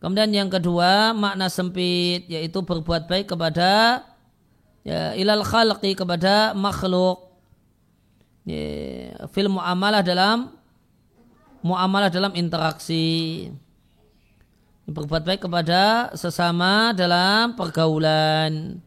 Kemudian 0.03 0.35
yang 0.35 0.51
kedua 0.51 1.15
makna 1.15 1.47
sempit 1.47 2.27
yaitu 2.27 2.59
berbuat 2.67 3.07
baik 3.07 3.31
kepada 3.31 4.03
ya, 4.83 5.15
ilal 5.15 5.47
khalqi 5.47 5.95
kepada 5.95 6.59
makhluk. 6.59 7.30
Ya, 8.51 9.31
fil 9.31 9.47
muamalah 9.47 10.03
dalam 10.03 10.51
muamalah 11.63 12.11
dalam 12.11 12.35
interaksi. 12.35 13.47
Berbuat 14.91 15.23
baik 15.23 15.47
kepada 15.47 16.11
sesama 16.19 16.91
dalam 16.91 17.55
pergaulan. 17.55 18.83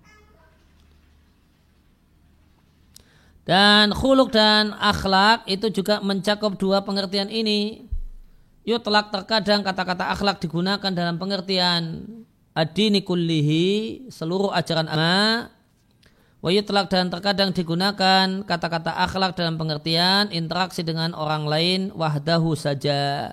Dan 3.48 3.96
khuluk 3.96 4.36
dan 4.36 4.76
akhlak 4.76 5.48
itu 5.48 5.72
juga 5.72 6.04
mencakup 6.04 6.60
dua 6.60 6.84
pengertian 6.84 7.32
ini. 7.32 7.88
Yutlak 8.68 9.12
terkadang 9.12 9.64
kata-kata 9.64 10.12
akhlak 10.12 10.40
digunakan 10.44 10.92
dalam 10.92 11.20
pengertian 11.20 12.04
adini 12.56 13.04
kullihi 13.04 14.08
seluruh 14.12 14.52
ajaran 14.52 14.92
agama. 14.92 15.52
Wa 16.44 16.52
yutlak 16.52 16.92
dan 16.92 17.08
terkadang 17.08 17.56
digunakan 17.56 18.44
kata-kata 18.44 18.92
akhlak 19.00 19.32
dalam 19.40 19.56
pengertian 19.56 20.28
interaksi 20.28 20.84
dengan 20.84 21.16
orang 21.16 21.48
lain 21.48 21.82
wahdahu 21.96 22.52
saja. 22.60 23.32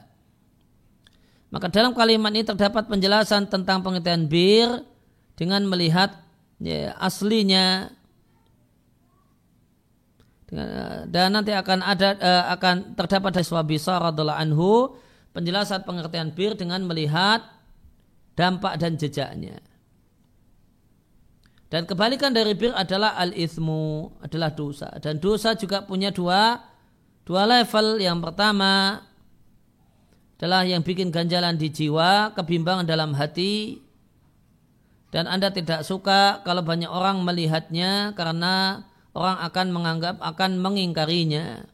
Maka 1.51 1.67
dalam 1.75 1.91
kalimat 1.91 2.31
ini 2.31 2.47
terdapat 2.47 2.87
penjelasan 2.87 3.51
tentang 3.51 3.83
pengertian 3.83 4.31
bir 4.31 4.87
dengan 5.35 5.67
melihat 5.67 6.23
ya, 6.63 6.95
aslinya 7.03 7.91
dan 11.11 11.31
nanti 11.31 11.55
akan 11.55 11.79
ada 11.83 12.15
uh, 12.19 12.45
akan 12.59 12.99
terdapat 12.99 13.39
dari 13.39 13.47
radhiallahu 13.47 14.39
anhu 14.39 14.99
penjelasan 15.31 15.87
pengertian 15.87 16.31
bir 16.35 16.59
dengan 16.59 16.83
melihat 16.87 17.43
dampak 18.35 18.79
dan 18.79 18.99
jejaknya. 18.99 19.63
Dan 21.71 21.87
kebalikan 21.87 22.35
dari 22.35 22.59
bir 22.59 22.75
adalah 22.75 23.15
al-ithmu, 23.15 24.11
adalah 24.19 24.51
dosa. 24.51 24.91
Dan 24.99 25.23
dosa 25.23 25.55
juga 25.55 25.87
punya 25.87 26.11
dua, 26.11 26.59
dua 27.23 27.47
level. 27.47 28.03
Yang 28.03 28.19
pertama 28.27 28.99
adalah 30.35 30.67
yang 30.67 30.83
bikin 30.83 31.15
ganjalan 31.15 31.55
di 31.55 31.71
jiwa, 31.71 32.35
kebimbangan 32.35 32.91
dalam 32.91 33.15
hati. 33.15 33.79
Dan 35.15 35.31
Anda 35.31 35.55
tidak 35.55 35.87
suka 35.87 36.43
kalau 36.43 36.67
banyak 36.67 36.91
orang 36.91 37.23
melihatnya 37.23 38.19
karena 38.19 38.87
orang 39.15 39.39
akan 39.43 39.67
menganggap 39.71 40.17
akan 40.19 40.59
mengingkarinya. 40.59 41.67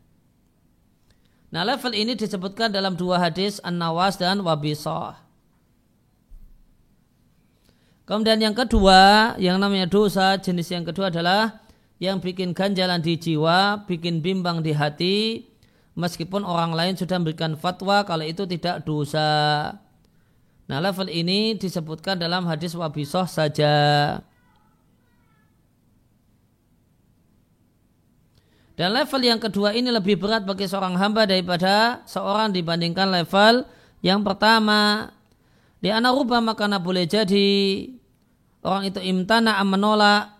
Nah 1.52 1.62
level 1.64 1.92
ini 1.96 2.12
disebutkan 2.16 2.68
dalam 2.68 3.00
dua 3.00 3.16
hadis 3.16 3.64
An-Nawas 3.64 4.20
dan 4.20 4.44
Wabisah. 4.44 5.25
Kemudian 8.06 8.38
yang 8.38 8.54
kedua, 8.54 9.34
yang 9.42 9.58
namanya 9.58 9.90
dosa, 9.90 10.38
jenis 10.38 10.70
yang 10.70 10.86
kedua 10.86 11.10
adalah 11.10 11.58
yang 11.98 12.22
bikin 12.22 12.54
ganjalan 12.54 13.02
di 13.02 13.18
jiwa, 13.18 13.82
bikin 13.82 14.22
bimbang 14.22 14.62
di 14.62 14.70
hati, 14.70 15.42
meskipun 15.98 16.46
orang 16.46 16.70
lain 16.70 16.94
sudah 16.94 17.18
memberikan 17.18 17.58
fatwa 17.58 18.06
kalau 18.06 18.22
itu 18.22 18.46
tidak 18.46 18.86
dosa. 18.86 19.74
Nah 20.70 20.78
level 20.78 21.10
ini 21.10 21.58
disebutkan 21.58 22.14
dalam 22.14 22.46
hadis 22.46 22.78
Wabisah 22.78 23.26
saja. 23.26 23.74
Dan 28.76 28.92
level 28.92 29.22
yang 29.24 29.40
kedua 29.40 29.72
ini 29.72 29.88
lebih 29.88 30.20
berat 30.20 30.44
bagi 30.44 30.68
seorang 30.68 30.94
hamba 31.00 31.24
daripada 31.24 32.04
seorang 32.04 32.52
dibandingkan 32.52 33.08
level 33.08 33.66
yang 34.04 34.20
pertama. 34.20 35.15
Di 35.86 35.94
anak 35.94 36.18
rubah 36.18 36.42
makana 36.42 36.82
boleh 36.82 37.06
jadi 37.06 37.86
orang 38.66 38.90
itu 38.90 38.98
imtana 39.06 39.54
menolak 39.62 40.34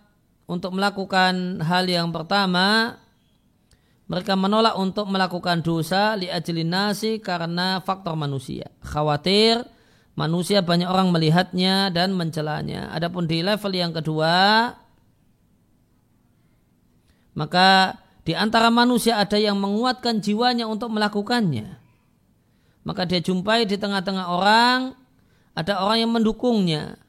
untuk 0.51 0.75
melakukan 0.75 1.63
hal 1.63 1.87
yang 1.87 2.11
pertama. 2.11 2.99
Mereka 4.11 4.35
menolak 4.35 4.75
untuk 4.75 5.07
melakukan 5.07 5.63
dosa 5.63 6.19
li 6.19 6.27
nasi 6.67 7.23
karena 7.23 7.79
faktor 7.79 8.19
manusia. 8.19 8.75
Khawatir 8.83 9.63
manusia 10.19 10.67
banyak 10.67 10.91
orang 10.91 11.15
melihatnya 11.15 11.95
dan 11.95 12.19
mencelanya. 12.19 12.91
Adapun 12.91 13.31
di 13.31 13.39
level 13.39 13.71
yang 13.71 13.95
kedua, 13.95 14.75
maka 17.39 18.03
di 18.27 18.35
antara 18.35 18.67
manusia 18.75 19.23
ada 19.23 19.39
yang 19.39 19.63
menguatkan 19.63 20.19
jiwanya 20.19 20.67
untuk 20.67 20.91
melakukannya. 20.91 21.79
Maka 22.83 23.07
dia 23.07 23.23
jumpai 23.23 23.63
di 23.63 23.79
tengah-tengah 23.79 24.27
orang, 24.27 25.06
ada 25.57 25.81
orang 25.81 26.05
yang 26.05 26.13
mendukungnya. 26.13 27.01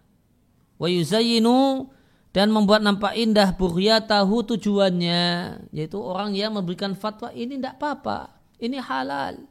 Wa 0.80 0.88
yuzayinu 0.88 1.92
dan 2.32 2.48
membuat 2.48 2.80
nampak 2.80 3.20
indah 3.20 3.52
tahu 4.08 4.56
tujuannya. 4.56 5.26
Yaitu 5.76 6.00
orang 6.00 6.32
yang 6.32 6.56
memberikan 6.56 6.96
fatwa 6.96 7.28
ini 7.36 7.60
tidak 7.60 7.76
apa-apa, 7.76 8.32
ini 8.64 8.80
halal. 8.80 9.44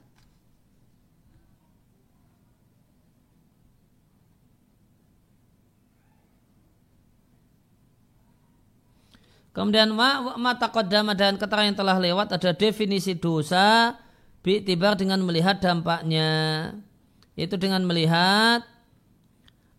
Kemudian 9.53 9.97
mata 10.37 10.69
kodama 10.69 11.17
dan 11.17 11.41
keterangan 11.41 11.73
yang 11.73 11.81
telah 11.81 11.97
lewat 11.97 12.29
ada 12.29 12.53
definisi 12.53 13.17
dosa 13.17 13.97
tibar 14.45 15.01
dengan 15.01 15.21
melihat 15.25 15.61
dampaknya. 15.65 16.73
Yaitu 17.41 17.57
dengan 17.57 17.81
melihat 17.89 18.76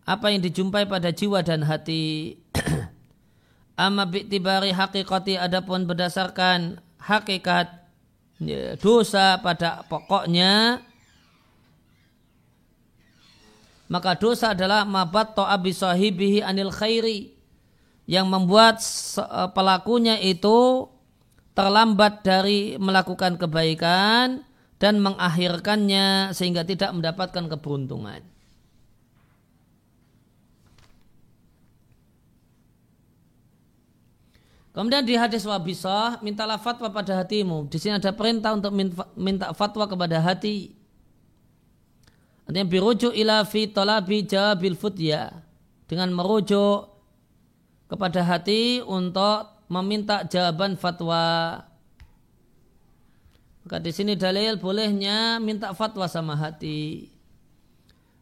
apa 0.08 0.32
yang 0.32 0.40
dijumpai 0.40 0.88
pada 0.88 1.12
jiwa 1.12 1.44
dan 1.44 1.68
hati. 1.68 2.40
Amma 3.76 4.08
bi'tibari 4.08 4.72
hakikati 4.72 5.36
adapun 5.36 5.84
berdasarkan 5.84 6.80
hakikat 6.96 7.68
ya, 8.40 8.74
dosa 8.80 9.38
pada 9.38 9.86
pokoknya 9.86 10.82
maka 13.86 14.18
dosa 14.18 14.50
adalah 14.56 14.82
mabat 14.82 15.36
to'abi 15.38 15.70
sahibihi 15.70 16.42
anil 16.42 16.74
khairi 16.74 17.38
yang 18.10 18.26
membuat 18.26 18.82
eh, 19.20 19.48
pelakunya 19.54 20.18
itu 20.18 20.88
terlambat 21.54 22.26
dari 22.26 22.74
melakukan 22.80 23.38
kebaikan 23.38 24.42
dan 24.82 24.94
mengakhirkannya 25.02 26.34
sehingga 26.34 26.66
tidak 26.66 26.94
mendapatkan 26.94 27.46
keberuntungan. 27.46 28.37
Kemudian 34.78 35.02
di 35.02 35.18
hadis 35.18 35.42
wabisah, 35.42 36.22
mintalah 36.22 36.54
fatwa 36.54 36.86
pada 36.86 37.18
hatimu. 37.18 37.66
Di 37.66 37.82
sini 37.82 37.98
ada 37.98 38.14
perintah 38.14 38.54
untuk 38.54 38.70
minta 39.18 39.50
fatwa 39.50 39.90
kepada 39.90 40.22
hati. 40.22 40.70
Artinya 42.46 42.62
birujuk 42.62 43.10
ila 43.10 43.42
fi 43.42 43.66
talabi 43.66 44.22
jawabil 44.22 44.78
futya. 44.78 45.34
Dengan 45.90 46.14
merujuk 46.14 46.94
kepada 47.90 48.22
hati 48.22 48.78
untuk 48.86 49.66
meminta 49.66 50.22
jawaban 50.22 50.78
fatwa. 50.78 51.58
Maka 53.66 53.82
di 53.82 53.90
sini 53.90 54.14
dalil 54.14 54.62
bolehnya 54.62 55.42
minta 55.42 55.74
fatwa 55.74 56.06
sama 56.06 56.38
hati. 56.38 57.10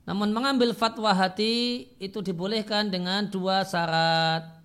Namun 0.09 0.33
mengambil 0.33 0.73
fatwa 0.73 1.13
hati 1.13 1.85
itu 2.01 2.25
dibolehkan 2.25 2.89
dengan 2.89 3.29
dua 3.29 3.61
syarat. 3.61 4.56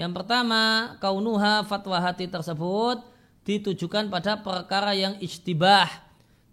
Yang 0.00 0.16
pertama, 0.16 0.96
kaunuha 0.96 1.60
fatwa 1.68 2.00
hati 2.00 2.24
tersebut 2.24 3.04
ditujukan 3.44 4.08
pada 4.08 4.40
perkara 4.40 4.96
yang 4.96 5.20
istibah, 5.20 5.92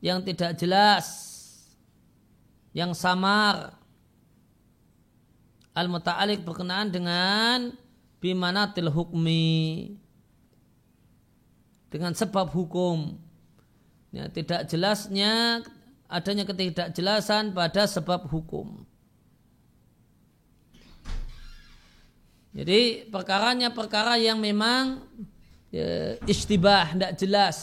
yang 0.03 0.19
tidak 0.19 0.59
jelas, 0.59 1.07
yang 2.75 2.91
samar, 2.91 3.71
al-muta'alik 5.71 6.43
berkenaan 6.43 6.91
dengan 6.91 7.71
bimanatil 8.19 8.91
hukmi 8.91 9.95
dengan 11.87 12.11
sebab 12.11 12.51
hukum. 12.51 13.15
Ya, 14.11 14.27
tidak 14.27 14.67
jelasnya 14.67 15.63
adanya 16.11 16.43
ketidakjelasan 16.43 17.55
pada 17.55 17.87
sebab 17.87 18.27
hukum 18.27 18.86
jadi 22.57 23.05
perkaranya 23.13 23.69
perkara 23.69 24.17
yang 24.17 24.41
memang 24.41 25.05
ya, 25.69 26.17
istibah 26.25 26.89
tidak 26.97 27.13
jelas 27.21 27.57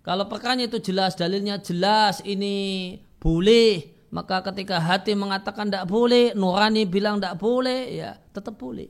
kalau 0.00 0.24
perkaranya 0.24 0.72
itu 0.72 0.80
jelas 0.80 1.12
dalilnya 1.12 1.60
jelas 1.60 2.24
ini 2.24 2.96
boleh 3.20 3.96
maka 4.16 4.40
ketika 4.48 4.78
hati 4.78 5.12
mengatakan 5.12 5.68
tidak 5.68 5.90
boleh, 5.90 6.32
nurani 6.32 6.86
bilang 6.86 7.18
tidak 7.18 7.36
boleh, 7.36 7.80
ya 7.90 8.16
tetap 8.30 8.54
boleh. 8.56 8.88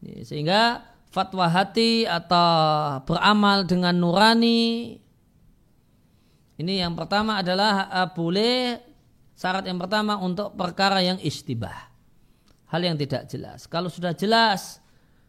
Ya, 0.00 0.22
sehingga 0.22 0.86
fatwa 1.10 1.44
hati 1.50 2.06
atau 2.06 3.02
beramal 3.02 3.66
dengan 3.66 3.98
nurani 3.98 4.94
ini 6.58 6.74
yang 6.78 6.94
pertama 6.94 7.42
adalah 7.42 7.90
uh, 7.90 8.08
boleh 8.14 8.78
syarat 9.38 9.62
yang 9.70 9.78
pertama 9.78 10.18
untuk 10.18 10.58
perkara 10.58 10.98
yang 10.98 11.22
istibah. 11.22 11.94
Hal 12.68 12.82
yang 12.82 12.98
tidak 12.98 13.30
jelas. 13.30 13.70
Kalau 13.70 13.86
sudah 13.86 14.10
jelas 14.12 14.82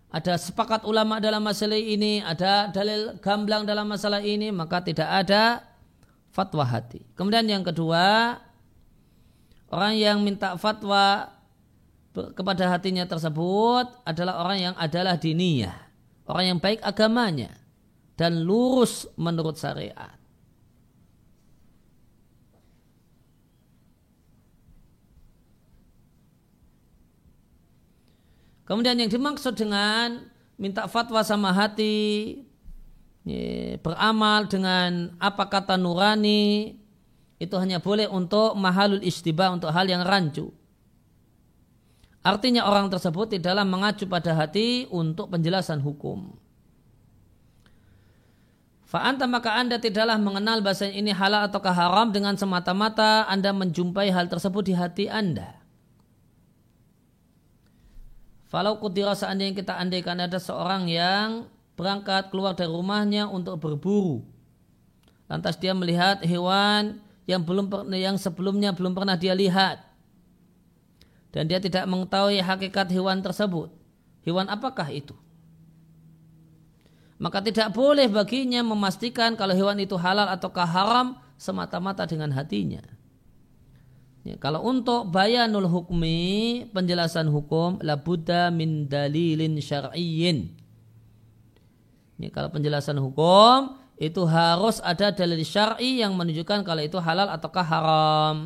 ada 0.09 0.33
sepakat 0.35 0.83
ulama 0.89 1.21
dalam 1.21 1.45
masalah 1.45 1.77
ini 1.77 2.25
ada 2.25 2.73
dalil 2.73 3.21
gamblang 3.21 3.63
dalam 3.69 3.85
masalah 3.85 4.25
ini 4.25 4.49
maka 4.49 4.81
tidak 4.81 5.05
ada 5.05 5.61
fatwa 6.33 6.65
hati. 6.65 7.05
Kemudian 7.13 7.45
yang 7.45 7.61
kedua 7.61 8.35
orang 9.69 9.93
yang 9.95 10.17
minta 10.25 10.57
fatwa 10.57 11.29
kepada 12.11 12.67
hatinya 12.73 13.05
tersebut 13.05 13.87
adalah 14.03 14.43
orang 14.43 14.59
yang 14.59 14.75
adalah 14.75 15.15
diniyah, 15.15 15.77
orang 16.27 16.57
yang 16.57 16.59
baik 16.59 16.83
agamanya 16.83 17.55
dan 18.19 18.43
lurus 18.43 19.07
menurut 19.15 19.55
syariat. 19.55 20.18
Kemudian 28.69 29.01
yang 29.01 29.09
dimaksud 29.09 29.57
dengan 29.57 30.29
minta 30.61 30.85
fatwa 30.85 31.25
sama 31.25 31.49
hati, 31.49 32.37
beramal 33.81 34.45
dengan 34.45 35.17
apa 35.17 35.49
kata 35.49 35.73
nurani, 35.73 36.77
itu 37.41 37.55
hanya 37.57 37.81
boleh 37.81 38.05
untuk 38.05 38.53
mahalul 38.53 39.01
istibah, 39.01 39.49
untuk 39.49 39.73
hal 39.73 39.89
yang 39.89 40.05
rancu. 40.05 40.53
Artinya 42.21 42.69
orang 42.69 42.93
tersebut 42.93 43.39
tidaklah 43.39 43.65
mengacu 43.65 44.05
pada 44.05 44.37
hati 44.37 44.85
untuk 44.93 45.33
penjelasan 45.33 45.81
hukum. 45.81 46.37
Fa'anta 48.85 49.29
maka 49.29 49.53
anda 49.53 49.77
tidaklah 49.77 50.17
mengenal 50.17 50.61
bahasa 50.65 50.89
ini 50.89 51.13
halal 51.13 51.45
atau 51.45 51.61
haram 51.61 52.09
dengan 52.13 52.37
semata-mata 52.37 53.25
anda 53.25 53.49
menjumpai 53.49 54.13
hal 54.13 54.29
tersebut 54.29 54.65
di 54.67 54.73
hati 54.77 55.05
anda. 55.09 55.58
Falau 58.49 58.81
kutira 58.81 59.13
seandainya 59.13 59.53
kita 59.53 59.77
andaikan 59.77 60.17
ada 60.17 60.41
seorang 60.41 60.89
yang 60.89 61.45
berangkat 61.77 62.33
keluar 62.33 62.57
dari 62.57 62.67
rumahnya 62.67 63.29
untuk 63.29 63.61
berburu. 63.61 64.25
Lantas 65.29 65.55
dia 65.61 65.77
melihat 65.77 66.25
hewan 66.25 66.97
yang 67.29 67.45
belum 67.45 67.69
yang 67.93 68.17
sebelumnya 68.17 68.73
belum 68.73 68.97
pernah 68.97 69.13
dia 69.13 69.37
lihat 69.37 69.85
dan 71.29 71.45
dia 71.45 71.61
tidak 71.61 71.85
mengetahui 71.85 72.41
hakikat 72.41 72.89
hewan 72.89 73.21
tersebut. 73.21 73.69
Hewan 74.25 74.49
apakah 74.49 74.89
itu? 74.89 75.13
Maka 77.21 77.43
tidak 77.43 77.75
boleh 77.75 78.09
baginya 78.09 78.65
memastikan 78.65 79.37
kalau 79.37 79.53
hewan 79.53 79.77
itu 79.77 79.93
halal 79.99 80.25
ataukah 80.25 80.65
haram 80.65 81.21
semata-mata 81.37 82.07
dengan 82.09 82.33
hatinya. 82.33 82.81
Ya, 84.27 84.35
kalau 84.35 84.59
untuk 84.67 85.07
bayanul 85.15 85.71
hukmi, 85.71 86.67
penjelasan 86.75 87.31
hukum, 87.31 87.79
la 87.79 87.95
buddha 87.95 88.51
min 88.51 88.91
dalilin 88.91 89.55
syar'iyyin. 89.63 90.51
Ya, 92.19 92.27
kalau 92.27 92.51
penjelasan 92.51 92.99
hukum, 92.99 93.79
itu 93.95 94.23
harus 94.27 94.83
ada 94.83 95.15
dalil 95.15 95.39
syar'i 95.43 96.03
yang 96.03 96.19
menunjukkan 96.19 96.67
kalau 96.67 96.83
itu 96.83 96.99
halal 96.99 97.31
ataukah 97.31 97.63
haram. 97.63 98.37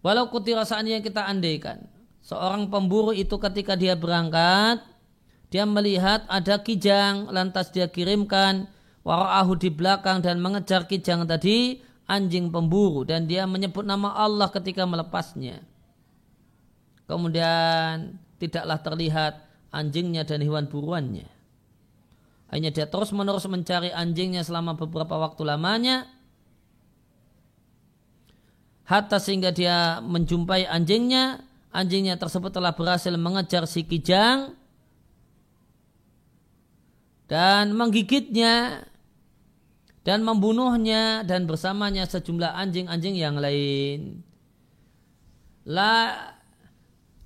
Walau 0.00 0.32
kutira 0.32 0.64
yang 0.64 1.04
kita 1.04 1.28
andaikan. 1.28 1.84
Seorang 2.24 2.72
pemburu 2.72 3.12
itu 3.12 3.36
ketika 3.36 3.76
dia 3.76 3.92
berangkat, 3.96 4.80
dia 5.52 5.68
melihat 5.68 6.24
ada 6.24 6.56
kijang, 6.60 7.28
lantas 7.28 7.68
dia 7.68 7.84
kirimkan 7.84 8.64
wara'ahu 9.06 9.56
di 9.56 9.70
belakang 9.72 10.20
dan 10.20 10.40
mengejar 10.40 10.84
kijang 10.84 11.24
tadi 11.24 11.80
anjing 12.10 12.50
pemburu. 12.50 13.06
Dan 13.06 13.30
dia 13.30 13.46
menyebut 13.46 13.86
nama 13.86 14.16
Allah 14.16 14.50
ketika 14.50 14.84
melepasnya. 14.84 15.62
Kemudian 17.10 18.18
tidaklah 18.38 18.78
terlihat 18.78 19.32
anjingnya 19.74 20.22
dan 20.22 20.42
hewan 20.42 20.70
buruannya. 20.70 21.26
Hanya 22.50 22.74
dia 22.74 22.90
terus 22.90 23.14
menerus 23.14 23.46
mencari 23.46 23.94
anjingnya 23.94 24.42
selama 24.42 24.74
beberapa 24.74 25.14
waktu 25.18 25.42
lamanya. 25.46 26.10
Hatta 28.90 29.22
sehingga 29.22 29.54
dia 29.54 30.02
menjumpai 30.02 30.66
anjingnya. 30.66 31.46
Anjingnya 31.70 32.18
tersebut 32.18 32.50
telah 32.50 32.74
berhasil 32.74 33.14
mengejar 33.14 33.70
si 33.70 33.86
kijang. 33.86 34.58
Dan 37.30 37.78
menggigitnya 37.78 38.82
dan 40.10 40.26
membunuhnya 40.26 41.22
dan 41.22 41.46
bersamanya 41.46 42.02
sejumlah 42.10 42.50
anjing-anjing 42.50 43.14
yang 43.14 43.38
lain. 43.38 44.26
La 45.62 46.18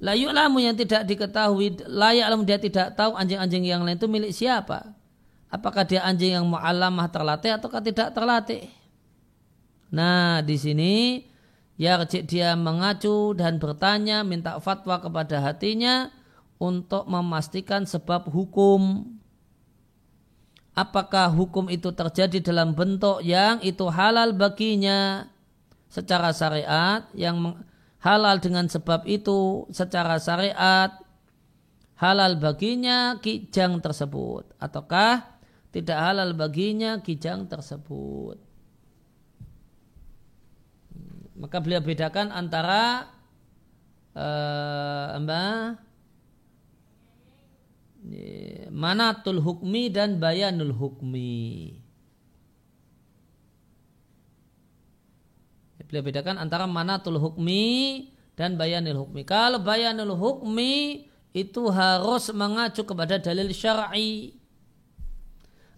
layu 0.05 0.29
lamu 0.29 0.61
yang 0.61 0.77
tidak 0.77 1.09
diketahui 1.09 1.81
layak 1.89 2.29
lamu 2.29 2.45
dia 2.45 2.61
tidak 2.61 2.93
tahu 2.93 3.17
anjing-anjing 3.17 3.65
yang 3.65 3.81
lain 3.81 3.97
itu 3.97 4.05
milik 4.05 4.37
siapa. 4.37 4.93
Apakah 5.49 5.89
dia 5.89 6.05
anjing 6.05 6.37
yang 6.37 6.45
mu'alamah 6.45 7.09
terlatih 7.09 7.57
ataukah 7.57 7.81
tidak 7.81 8.13
terlatih? 8.13 8.69
Nah, 9.89 10.45
di 10.45 10.61
sini 10.61 11.25
Ya 11.75 11.99
dia 12.07 12.55
mengacu 12.55 13.35
dan 13.35 13.59
bertanya 13.59 14.23
minta 14.23 14.55
fatwa 14.63 15.03
kepada 15.03 15.43
hatinya 15.43 16.07
untuk 16.63 17.03
memastikan 17.11 17.83
sebab 17.83 18.31
hukum. 18.31 19.11
Apakah 20.75 21.31
hukum 21.31 21.71
itu 21.71 21.95
terjadi 21.95 22.43
dalam 22.43 22.75
bentuk 22.75 23.23
yang 23.23 23.63
itu 23.63 23.87
halal 23.87 24.35
baginya 24.35 25.31
secara 25.87 26.35
syariat 26.35 27.07
yang 27.15 27.63
halal 28.03 28.43
dengan 28.43 28.67
sebab 28.67 29.07
itu 29.07 29.71
secara 29.71 30.19
syariat 30.19 30.91
halal 31.95 32.35
baginya 32.43 33.23
kijang 33.23 33.79
tersebut 33.79 34.51
ataukah 34.59 35.39
tidak 35.71 35.99
halal 35.99 36.35
baginya 36.35 37.03
kijang 37.03 37.47
tersebut. 37.47 38.39
Maka 41.35 41.59
beliau 41.59 41.83
bedakan 41.83 42.31
antara 42.31 43.11
uh? 44.15 45.19
Manatul 48.75 49.41
hukmi 49.41 49.89
dan 49.89 50.19
bayanul 50.19 50.75
hukmi. 50.75 51.79
Beliau 55.85 56.11
bedakan 56.11 56.43
antara 56.43 56.67
manatul 56.67 57.23
hukmi 57.23 58.09
dan 58.35 58.59
bayanul 58.59 59.07
hukmi. 59.07 59.23
Kalau 59.23 59.63
bayanul 59.63 60.19
hukmi 60.19 61.07
itu 61.31 61.63
harus 61.71 62.35
mengacu 62.35 62.83
kepada 62.83 63.23
dalil 63.23 63.55
syar'i. 63.55 64.35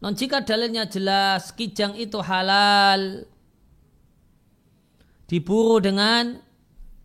Non 0.00 0.16
jika 0.16 0.40
dalilnya 0.40 0.88
jelas 0.88 1.52
kijang 1.52 1.96
itu 2.00 2.16
halal, 2.20 3.28
diburu 5.28 5.84
dengan 5.84 6.38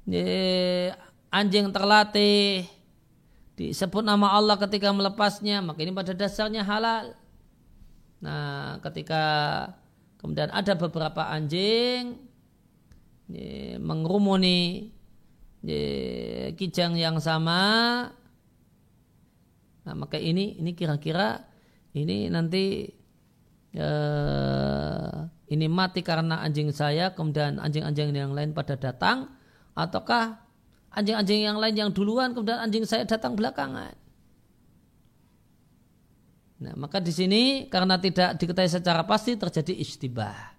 eh, 0.07 0.93
anjing 1.33 1.73
terlatih 1.73 2.63
disebut 3.59 4.03
nama 4.03 4.35
Allah 4.35 4.55
ketika 4.57 4.89
melepasnya 4.91 5.59
maka 5.63 5.83
ini 5.83 5.91
pada 5.91 6.15
dasarnya 6.15 6.63
halal. 6.63 7.13
Nah 8.21 8.79
ketika 8.85 9.23
kemudian 10.21 10.53
ada 10.53 10.73
beberapa 10.77 11.27
anjing 11.27 12.19
eh, 13.33 13.75
mengerumuni 13.81 14.91
eh, 15.65 16.53
kijang 16.55 16.95
yang 16.95 17.17
sama. 17.19 17.61
Nah 19.81 19.93
maka 19.97 20.21
ini 20.21 20.61
ini 20.61 20.71
kira-kira 20.77 21.43
ini 21.91 22.31
nanti 22.31 22.87
eh, 23.75 25.17
ini 25.51 25.67
mati 25.67 25.99
karena 25.99 26.39
anjing 26.39 26.71
saya, 26.71 27.11
kemudian 27.11 27.59
anjing-anjing 27.59 28.15
yang 28.15 28.31
lain 28.31 28.55
pada 28.55 28.79
datang, 28.79 29.35
ataukah 29.75 30.39
anjing-anjing 30.91 31.47
yang 31.47 31.57
lain 31.57 31.75
yang 31.75 31.91
duluan, 31.91 32.35
kemudian 32.35 32.59
anjing 32.59 32.83
saya 32.83 33.07
datang 33.07 33.35
belakangan. 33.35 33.95
Nah, 36.61 36.77
maka 36.77 37.01
di 37.01 37.09
sini 37.09 37.65
karena 37.73 37.97
tidak 37.97 38.37
diketahui 38.37 38.69
secara 38.69 39.01
pasti 39.01 39.33
terjadi 39.33 39.73
istibah. 39.81 40.53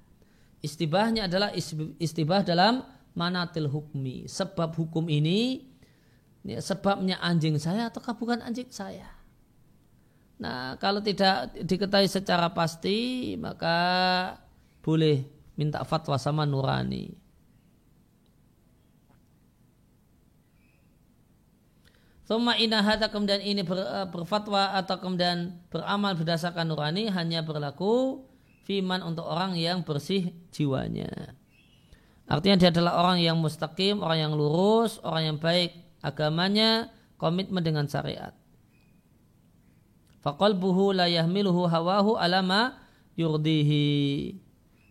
Istibahnya 0.58 1.30
adalah 1.30 1.54
istibah 1.98 2.42
dalam 2.42 2.82
manatil 3.14 3.70
hukmi. 3.70 4.26
Sebab 4.26 4.74
hukum 4.74 5.06
ini 5.06 5.62
ya, 6.42 6.58
sebabnya 6.58 7.22
anjing 7.22 7.54
saya 7.62 7.86
ataukah 7.86 8.18
bukan 8.18 8.42
anjing 8.42 8.66
saya. 8.74 9.06
Nah, 10.42 10.74
kalau 10.82 10.98
tidak 10.98 11.54
diketahui 11.54 12.10
secara 12.10 12.50
pasti, 12.50 13.30
maka 13.38 13.78
boleh 14.82 15.22
minta 15.54 15.86
fatwa 15.86 16.18
sama 16.18 16.42
nurani. 16.42 17.14
Thumma 22.32 22.56
inahata 22.56 23.12
kemudian 23.12 23.44
ini 23.44 23.60
ber, 23.60 23.76
eh, 23.76 24.08
berfatwa 24.08 24.72
atau 24.72 24.96
kemudian 24.96 25.52
beramal 25.68 26.16
berdasarkan 26.16 26.64
nurani 26.64 27.12
hanya 27.12 27.44
berlaku 27.44 28.24
fiman 28.64 29.04
untuk 29.04 29.28
orang 29.28 29.52
yang 29.52 29.84
bersih 29.84 30.32
jiwanya. 30.48 31.36
Artinya 32.24 32.56
dia 32.56 32.72
adalah 32.72 33.04
orang 33.04 33.20
yang 33.20 33.36
mustaqim, 33.36 34.00
orang 34.00 34.24
yang 34.24 34.32
lurus, 34.32 34.96
orang 35.04 35.28
yang 35.28 35.36
baik 35.36 35.76
agamanya, 36.00 36.88
komitmen 37.20 37.60
dengan 37.60 37.84
syariat. 37.84 38.32
Faqalbuhu 40.24 40.96
la 40.96 41.12
yahmiluhu 41.12 41.68
hawahu 41.68 42.16
alama 42.16 42.80
yurdihi. 43.12 44.40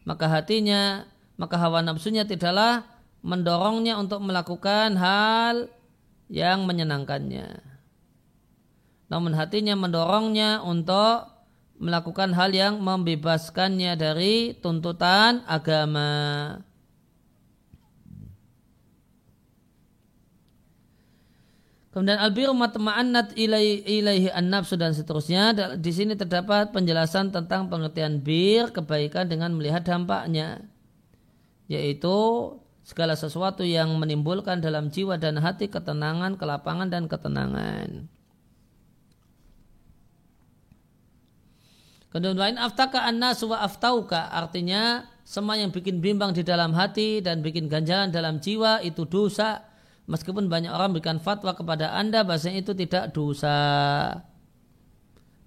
Maka 0.06 0.30
hatinya, 0.30 1.10
maka 1.42 1.58
hawa 1.58 1.82
nafsunya 1.82 2.22
tidaklah 2.22 2.86
mendorongnya 3.26 3.98
untuk 3.98 4.22
melakukan 4.22 4.94
hal 4.94 5.81
yang 6.32 6.64
menyenangkannya. 6.64 7.60
Namun 9.12 9.36
hatinya 9.36 9.76
mendorongnya 9.76 10.64
untuk 10.64 11.28
melakukan 11.76 12.32
hal 12.32 12.56
yang 12.56 12.80
membebaskannya 12.80 14.00
dari 14.00 14.56
tuntutan 14.56 15.44
agama. 15.44 16.56
Kemudian 21.92 22.24
albiru 22.24 22.56
matma'annat 22.56 23.36
ilaihi, 23.36 23.84
ilaihi 24.00 24.32
an-nafsu 24.32 24.80
dan 24.80 24.96
seterusnya. 24.96 25.76
Di 25.76 25.92
sini 25.92 26.16
terdapat 26.16 26.72
penjelasan 26.72 27.36
tentang 27.36 27.68
pengertian 27.68 28.24
bir, 28.24 28.72
kebaikan 28.72 29.28
dengan 29.28 29.52
melihat 29.52 29.84
dampaknya. 29.84 30.64
Yaitu 31.68 32.16
segala 32.92 33.16
sesuatu 33.16 33.64
yang 33.64 33.96
menimbulkan 33.96 34.60
dalam 34.60 34.92
jiwa 34.92 35.16
dan 35.16 35.40
hati 35.40 35.72
ketenangan, 35.72 36.36
kelapangan 36.36 36.92
dan 36.92 37.08
ketenangan. 37.08 38.12
Kemudian 42.12 42.36
lain 42.36 42.60
aftaka 42.60 43.08
anna 43.08 43.32
suwa 43.32 43.64
aftauka 43.64 44.28
artinya 44.36 45.08
semua 45.24 45.56
yang 45.56 45.72
bikin 45.72 46.04
bimbang 46.04 46.36
di 46.36 46.44
dalam 46.44 46.76
hati 46.76 47.24
dan 47.24 47.40
bikin 47.40 47.72
ganjalan 47.72 48.12
dalam 48.12 48.44
jiwa 48.44 48.84
itu 48.84 49.08
dosa. 49.08 49.64
Meskipun 50.12 50.52
banyak 50.52 50.76
orang 50.76 50.92
berikan 50.92 51.24
fatwa 51.24 51.56
kepada 51.56 51.96
anda 51.96 52.28
bahasanya 52.28 52.68
itu 52.68 52.76
tidak 52.76 53.16
dosa. 53.16 53.56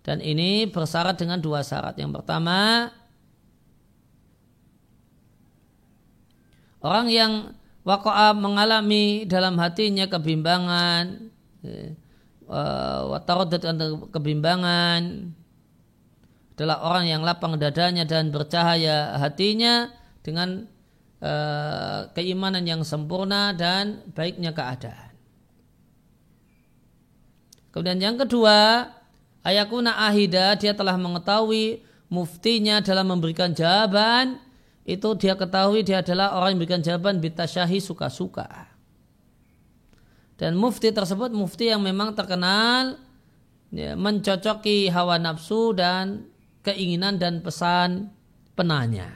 Dan 0.00 0.24
ini 0.24 0.64
bersyarat 0.64 1.20
dengan 1.20 1.44
dua 1.44 1.60
syarat. 1.60 2.00
Yang 2.00 2.24
pertama 2.24 2.88
Orang 6.84 7.08
yang 7.08 7.56
wako'a 7.80 8.36
mengalami 8.36 9.24
dalam 9.24 9.56
hatinya 9.56 10.04
kebimbangan, 10.04 11.32
ya, 11.64 11.96
watarodat 13.08 13.64
kebimbangan 14.12 15.32
adalah 16.54 16.76
orang 16.84 17.08
yang 17.08 17.24
lapang 17.24 17.56
dadanya 17.56 18.04
dan 18.04 18.28
bercahaya 18.28 19.16
hatinya 19.16 19.88
dengan 20.20 20.68
uh, 21.24 22.12
keimanan 22.12 22.68
yang 22.68 22.84
sempurna 22.84 23.56
dan 23.56 24.04
baiknya 24.12 24.52
keadaan. 24.52 25.16
Kemudian 27.72 27.98
yang 27.98 28.16
kedua, 28.20 28.92
ayakuna 29.40 30.04
ahida 30.04 30.54
dia 30.54 30.76
telah 30.76 30.94
mengetahui 31.00 31.80
muftinya 32.12 32.84
dalam 32.84 33.08
memberikan 33.08 33.50
jawaban 33.56 34.43
itu 34.84 35.08
dia 35.16 35.32
ketahui 35.32 35.80
dia 35.80 36.04
adalah 36.04 36.36
orang 36.36 36.54
yang 36.54 36.58
memberikan 36.60 36.84
jawaban 36.84 37.16
bitasyahi 37.18 37.80
suka-suka. 37.80 38.68
Dan 40.36 40.60
mufti 40.60 40.92
tersebut 40.92 41.32
mufti 41.32 41.72
yang 41.72 41.80
memang 41.80 42.12
terkenal 42.12 43.00
ya, 43.72 43.96
mencocoki 43.96 44.92
hawa 44.92 45.16
nafsu 45.16 45.72
dan 45.72 46.28
keinginan 46.60 47.16
dan 47.16 47.40
pesan 47.40 48.12
penanya. 48.52 49.08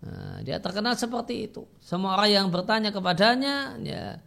Nah, 0.00 0.40
dia 0.40 0.62
terkenal 0.62 0.96
seperti 0.96 1.50
itu. 1.50 1.66
Semua 1.82 2.16
orang 2.16 2.30
yang 2.30 2.46
bertanya 2.48 2.88
kepadanya 2.88 3.76
ya, 3.82 4.22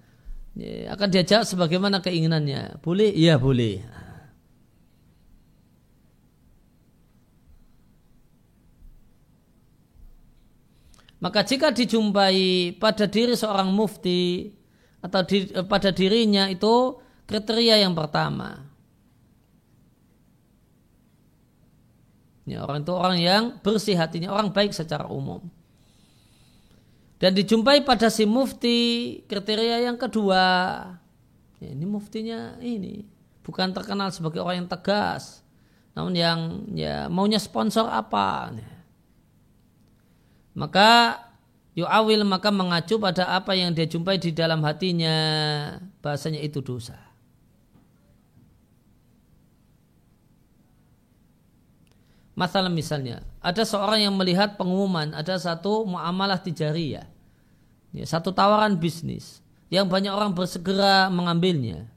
ya 0.59 0.93
akan 0.93 1.07
diajak 1.07 1.47
sebagaimana 1.47 2.03
keinginannya. 2.03 2.83
Boleh? 2.83 3.09
Iya 3.09 3.39
boleh. 3.39 4.02
Maka 11.23 11.47
jika 11.47 11.71
dijumpai 11.71 12.75
pada 12.75 13.07
diri 13.07 13.31
seorang 13.31 13.71
mufti 13.71 14.51
atau 14.99 15.23
di, 15.23 15.47
pada 15.71 15.95
dirinya 15.95 16.51
itu 16.51 16.99
kriteria 17.23 17.79
yang 17.79 17.95
pertama. 17.95 18.67
Ya, 22.43 22.67
orang 22.67 22.83
itu 22.83 22.91
orang 22.91 23.19
yang 23.23 23.43
bersih 23.63 23.95
hatinya, 23.95 24.35
orang 24.35 24.51
baik 24.51 24.75
secara 24.75 25.07
umum. 25.07 25.47
Dan 27.23 27.31
dijumpai 27.39 27.87
pada 27.87 28.11
si 28.11 28.27
mufti 28.27 29.23
kriteria 29.31 29.79
yang 29.87 29.95
kedua. 29.95 30.43
Ya, 31.63 31.71
ini 31.71 31.87
muftinya 31.87 32.59
ini 32.59 33.07
bukan 33.47 33.71
terkenal 33.71 34.11
sebagai 34.11 34.43
orang 34.43 34.67
yang 34.67 34.71
tegas, 34.75 35.39
namun 35.95 36.19
yang 36.19 36.39
ya 36.75 37.07
maunya 37.07 37.39
sponsor 37.39 37.87
apa. 37.87 38.51
Ya 38.59 38.72
maka 40.53 41.17
yu'awil 41.73 42.21
maka 42.25 42.53
mengacu 42.53 43.01
pada 43.01 43.25
apa 43.33 43.57
yang 43.57 43.73
dia 43.73 43.89
jumpai 43.89 44.21
di 44.21 44.29
dalam 44.29 44.61
hatinya. 44.61 45.15
Bahasanya 46.05 46.41
itu 46.41 46.61
dosa. 46.61 46.97
Masalah 52.33 52.69
misalnya 52.69 53.21
ada 53.45 53.61
seorang 53.61 54.09
yang 54.09 54.13
melihat 54.17 54.57
pengumuman 54.57 55.13
ada 55.13 55.37
satu 55.37 55.85
muamalah 55.85 56.41
tijariyah. 56.41 57.05
Ya, 57.93 58.05
satu 58.09 58.33
tawaran 58.33 58.81
bisnis 58.81 59.45
yang 59.69 59.85
banyak 59.85 60.09
orang 60.09 60.33
bersegera 60.33 61.13
mengambilnya. 61.13 61.89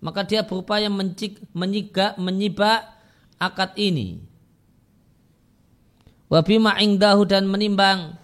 Maka 0.00 0.24
dia 0.24 0.44
berupaya 0.44 0.88
mencik, 0.92 1.40
menyibak, 1.52 2.16
menyibak 2.16 2.84
akad 3.40 3.76
ini 3.76 4.24
Wabima 6.26 6.74
ingdahu 6.82 7.22
dan 7.26 7.46
menimbang. 7.46 8.18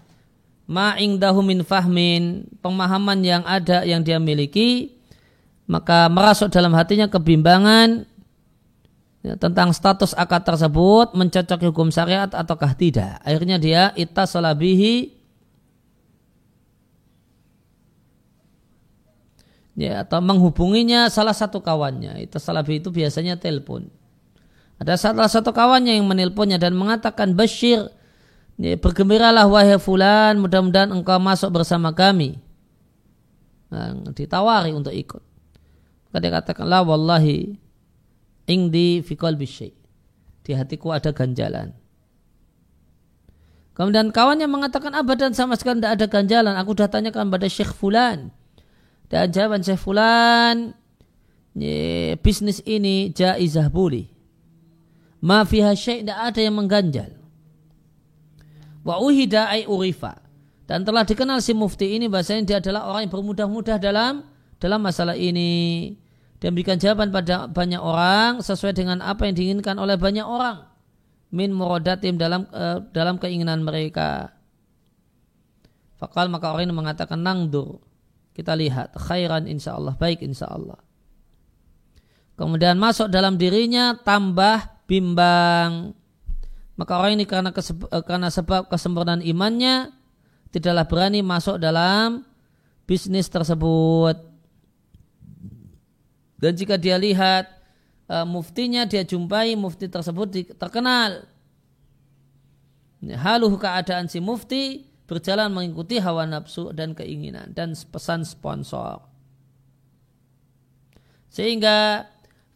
Ma 0.66 0.96
ingdahu 0.98 1.42
min 1.42 1.62
fahmin 1.66 2.46
pemahaman 2.62 3.18
yang 3.22 3.42
ada 3.44 3.82
yang 3.82 4.00
dia 4.00 4.16
miliki 4.22 4.94
maka 5.66 6.10
merasuk 6.10 6.50
dalam 6.50 6.74
hatinya 6.74 7.06
kebimbangan 7.06 8.06
ya, 9.22 9.34
tentang 9.38 9.70
status 9.74 10.14
akad 10.14 10.42
tersebut 10.42 11.14
mencocoki 11.14 11.66
hukum 11.70 11.88
syariat 11.94 12.30
ataukah 12.30 12.74
tidak. 12.74 13.22
Akhirnya 13.22 13.58
dia 13.58 13.94
itasolabihi 13.94 15.18
ya 19.78 20.02
atau 20.02 20.18
menghubunginya 20.20 21.06
salah 21.08 21.34
satu 21.34 21.62
kawannya. 21.62 22.22
Itu 22.22 22.42
salabi 22.42 22.82
itu 22.82 22.90
biasanya 22.90 23.38
telepon 23.38 24.01
ada 24.82 24.98
salah 24.98 25.30
satu 25.30 25.54
kawannya 25.54 25.94
yang 25.94 26.06
menelponnya 26.10 26.58
dan 26.58 26.74
mengatakan 26.74 27.38
Bashir, 27.38 27.86
ya, 28.58 28.74
bergembiralah 28.74 29.46
wahai 29.46 29.78
fulan, 29.78 30.42
mudah-mudahan 30.42 30.90
engkau 30.90 31.22
masuk 31.22 31.54
bersama 31.54 31.94
kami. 31.94 32.42
Nah, 33.70 33.94
ditawari 34.10 34.74
untuk 34.74 34.90
ikut. 34.90 35.22
Maka 36.10 36.18
dia 36.18 36.32
katakan, 36.34 36.66
la 36.66 36.82
wallahi 36.84 37.56
ingdi 38.50 39.00
fi 39.00 39.14
qalbi 39.14 39.46
Di 40.42 40.50
hatiku 40.52 40.90
ada 40.90 41.14
ganjalan. 41.14 41.72
Kemudian 43.72 44.12
kawannya 44.12 44.50
mengatakan 44.50 44.92
abadan 44.92 45.32
sama 45.32 45.56
sekali 45.56 45.80
tidak 45.80 45.96
ada 45.96 46.06
ganjalan. 46.10 46.54
Aku 46.60 46.76
sudah 46.76 46.92
tanyakan 46.92 47.32
pada 47.32 47.48
Syekh 47.48 47.72
Fulan. 47.72 48.28
Dan 49.08 49.32
jawaban 49.32 49.64
Syekh 49.64 49.80
Fulan, 49.80 50.76
ya, 51.56 52.12
bisnis 52.20 52.60
ini 52.68 53.14
jaizah 53.14 53.72
boleh 53.72 54.21
ma 55.22 55.46
fiha 55.46 55.72
syai' 55.72 56.02
tidak 56.02 56.18
ada 56.18 56.40
yang 56.42 56.58
mengganjal. 56.58 57.10
Wa 58.82 58.98
uhida 58.98 59.46
ay 59.48 59.70
urifa. 59.70 60.18
Dan 60.66 60.82
telah 60.82 61.06
dikenal 61.06 61.38
si 61.38 61.54
mufti 61.54 61.94
ini 61.94 62.10
bahasanya 62.10 62.42
dia 62.42 62.58
adalah 62.58 62.90
orang 62.90 63.06
yang 63.06 63.12
bermudah-mudah 63.14 63.78
dalam 63.78 64.26
dalam 64.58 64.80
masalah 64.82 65.14
ini. 65.14 65.94
Dia 66.42 66.50
memberikan 66.50 66.74
jawaban 66.74 67.14
pada 67.14 67.46
banyak 67.46 67.78
orang 67.78 68.42
sesuai 68.42 68.74
dengan 68.74 68.98
apa 68.98 69.30
yang 69.30 69.38
diinginkan 69.38 69.78
oleh 69.78 69.94
banyak 69.94 70.26
orang. 70.26 70.66
Min 71.30 71.54
muradatim 71.54 72.18
dalam 72.18 72.50
uh, 72.50 72.82
dalam 72.90 73.22
keinginan 73.22 73.62
mereka. 73.62 74.34
Fakal 76.02 76.26
maka 76.26 76.50
orang 76.50 76.66
ini 76.66 76.74
mengatakan 76.74 77.22
nangdur. 77.22 77.78
Kita 78.34 78.58
lihat 78.58 78.96
khairan 78.96 79.46
insya 79.46 79.78
Allah 79.78 79.94
baik 79.94 80.24
insya 80.24 80.50
Allah. 80.50 80.80
kemudian 82.32 82.80
masuk 82.80 83.12
dalam 83.12 83.36
dirinya 83.36 83.92
tambah 84.02 84.71
bimbang. 84.86 85.94
Maka 86.76 86.92
orang 86.98 87.20
ini 87.20 87.24
karena, 87.28 87.52
eh, 87.52 88.04
karena 88.04 88.28
sebab 88.32 88.66
kesempurnaan 88.66 89.22
imannya 89.22 89.92
tidaklah 90.52 90.84
berani 90.88 91.20
masuk 91.24 91.56
dalam 91.56 92.24
bisnis 92.84 93.30
tersebut. 93.30 94.18
Dan 96.42 96.52
jika 96.58 96.74
dia 96.74 96.98
lihat 96.98 97.46
uh, 98.10 98.26
muftinya 98.26 98.82
dia 98.82 99.06
jumpai 99.06 99.54
mufti 99.54 99.86
tersebut 99.86 100.58
terkenal. 100.58 101.22
Haluh 103.02 103.54
keadaan 103.58 104.10
si 104.10 104.18
mufti 104.18 104.90
berjalan 105.06 105.50
mengikuti 105.54 105.98
hawa 106.02 106.26
nafsu 106.26 106.74
dan 106.74 106.98
keinginan 106.98 107.50
dan 107.54 107.74
pesan 107.74 108.26
sponsor. 108.26 109.02
Sehingga 111.32 112.10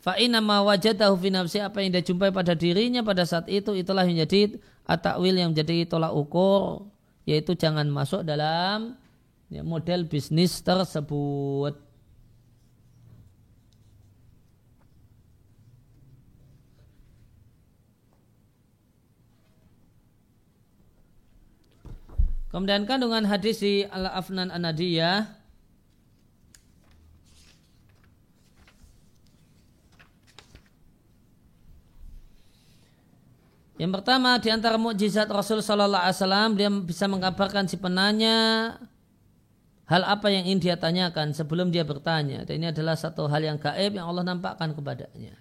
fa'ina 0.06 0.38
ma 0.38 0.62
wajadahu 0.62 1.18
fi 1.18 1.28
nafsi 1.34 1.58
apa 1.58 1.82
yang 1.82 1.90
dia 1.90 2.06
jumpai 2.06 2.30
pada 2.30 2.54
dirinya 2.54 3.02
pada 3.02 3.26
saat 3.26 3.50
itu 3.50 3.74
itulah 3.74 4.06
yang 4.06 4.22
jadi 4.22 4.54
atakwil 4.86 5.34
yang 5.34 5.50
menjadi 5.50 5.82
tolak 5.90 6.14
ukur 6.14 6.86
yaitu 7.26 7.58
jangan 7.58 7.90
masuk 7.90 8.22
dalam 8.22 8.94
ya, 9.50 9.66
model 9.66 10.06
bisnis 10.06 10.62
tersebut. 10.62 11.74
Kemudian 22.46 22.88
kandungan 22.88 23.28
hadis 23.28 23.60
di 23.60 23.84
Al-Afnan 23.84 24.48
An-Nadiyah 24.48 25.35
Yang 33.76 33.92
pertama 34.00 34.40
di 34.40 34.48
antara 34.48 34.80
mukjizat 34.80 35.28
Rasul 35.28 35.60
Sallallahu 35.60 36.00
Alaihi 36.00 36.16
Wasallam 36.16 36.50
dia 36.56 36.68
bisa 36.72 37.04
mengabarkan 37.12 37.68
si 37.68 37.76
penanya 37.76 38.36
hal 39.84 40.02
apa 40.02 40.32
yang 40.32 40.48
ingin 40.48 40.60
dia 40.64 40.76
tanyakan 40.80 41.36
sebelum 41.36 41.68
dia 41.68 41.84
bertanya. 41.84 42.48
Dan 42.48 42.64
ini 42.64 42.72
adalah 42.72 42.96
satu 42.96 43.28
hal 43.28 43.44
yang 43.44 43.60
gaib 43.60 44.00
yang 44.00 44.08
Allah 44.08 44.24
nampakkan 44.24 44.72
kepadanya. 44.72 45.36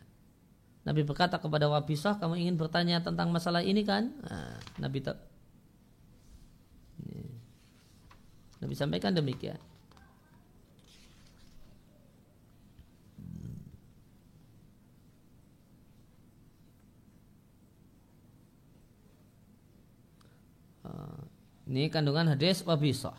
Nabi 0.86 1.02
berkata 1.02 1.42
kepada 1.42 1.66
Wabisah, 1.66 2.22
kamu 2.22 2.46
ingin 2.46 2.56
bertanya 2.62 3.02
tentang 3.02 3.34
masalah 3.34 3.66
ini 3.66 3.82
kan? 3.82 4.14
Nah, 4.22 4.62
Nabi 4.78 5.02
tak. 5.02 5.18
Nabi 8.62 8.74
sampaikan 8.78 9.16
demikian. 9.16 9.58
Ini 21.66 21.90
kandungan 21.90 22.30
hadis 22.30 22.62
wabisah. 22.62 23.18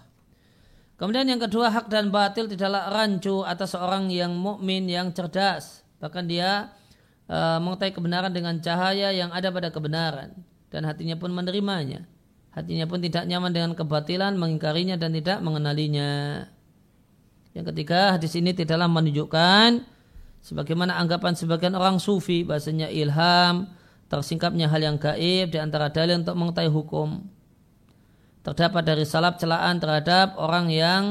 Kemudian 0.97 1.28
yang 1.28 1.43
kedua 1.43 1.68
hak 1.68 1.93
dan 1.93 2.09
batil 2.09 2.48
tidaklah 2.48 2.89
rancu 2.89 3.44
atas 3.44 3.77
seorang 3.77 4.09
yang 4.09 4.32
mukmin 4.32 4.89
yang 4.89 5.12
cerdas. 5.12 5.85
Bahkan 6.01 6.24
dia 6.24 6.73
e, 7.28 7.36
mengetahui 7.60 7.93
kebenaran 7.93 8.32
dengan 8.32 8.56
cahaya 8.64 9.12
yang 9.12 9.28
ada 9.28 9.52
pada 9.52 9.68
kebenaran 9.68 10.32
dan 10.73 10.89
hatinya 10.89 11.18
pun 11.20 11.36
menerimanya. 11.36 12.09
Hatinya 12.56 12.89
pun 12.89 13.05
tidak 13.05 13.28
nyaman 13.28 13.52
dengan 13.52 13.77
kebatilan, 13.77 14.32
mengingkarinya 14.40 14.97
dan 14.97 15.12
tidak 15.12 15.44
mengenalinya. 15.44 16.44
Yang 17.52 17.77
ketiga, 17.77 18.16
hadis 18.16 18.32
ini 18.32 18.56
tidaklah 18.56 18.89
menunjukkan 18.89 19.85
sebagaimana 20.40 20.97
anggapan 20.97 21.36
sebagian 21.36 21.77
orang 21.77 22.01
sufi 22.01 22.40
bahasanya 22.48 22.89
ilham, 22.89 23.68
tersingkapnya 24.09 24.73
hal 24.73 24.81
yang 24.81 24.97
gaib 24.97 25.52
di 25.52 25.59
antara 25.60 25.93
dalil 25.93 26.24
untuk 26.24 26.32
mengetahui 26.40 26.73
hukum 26.73 27.35
terdapat 28.47 28.86
dari 28.86 29.02
salap 29.02 29.43
celaan 29.43 29.82
terhadap 29.82 30.39
orang 30.39 30.70
yang 30.70 31.02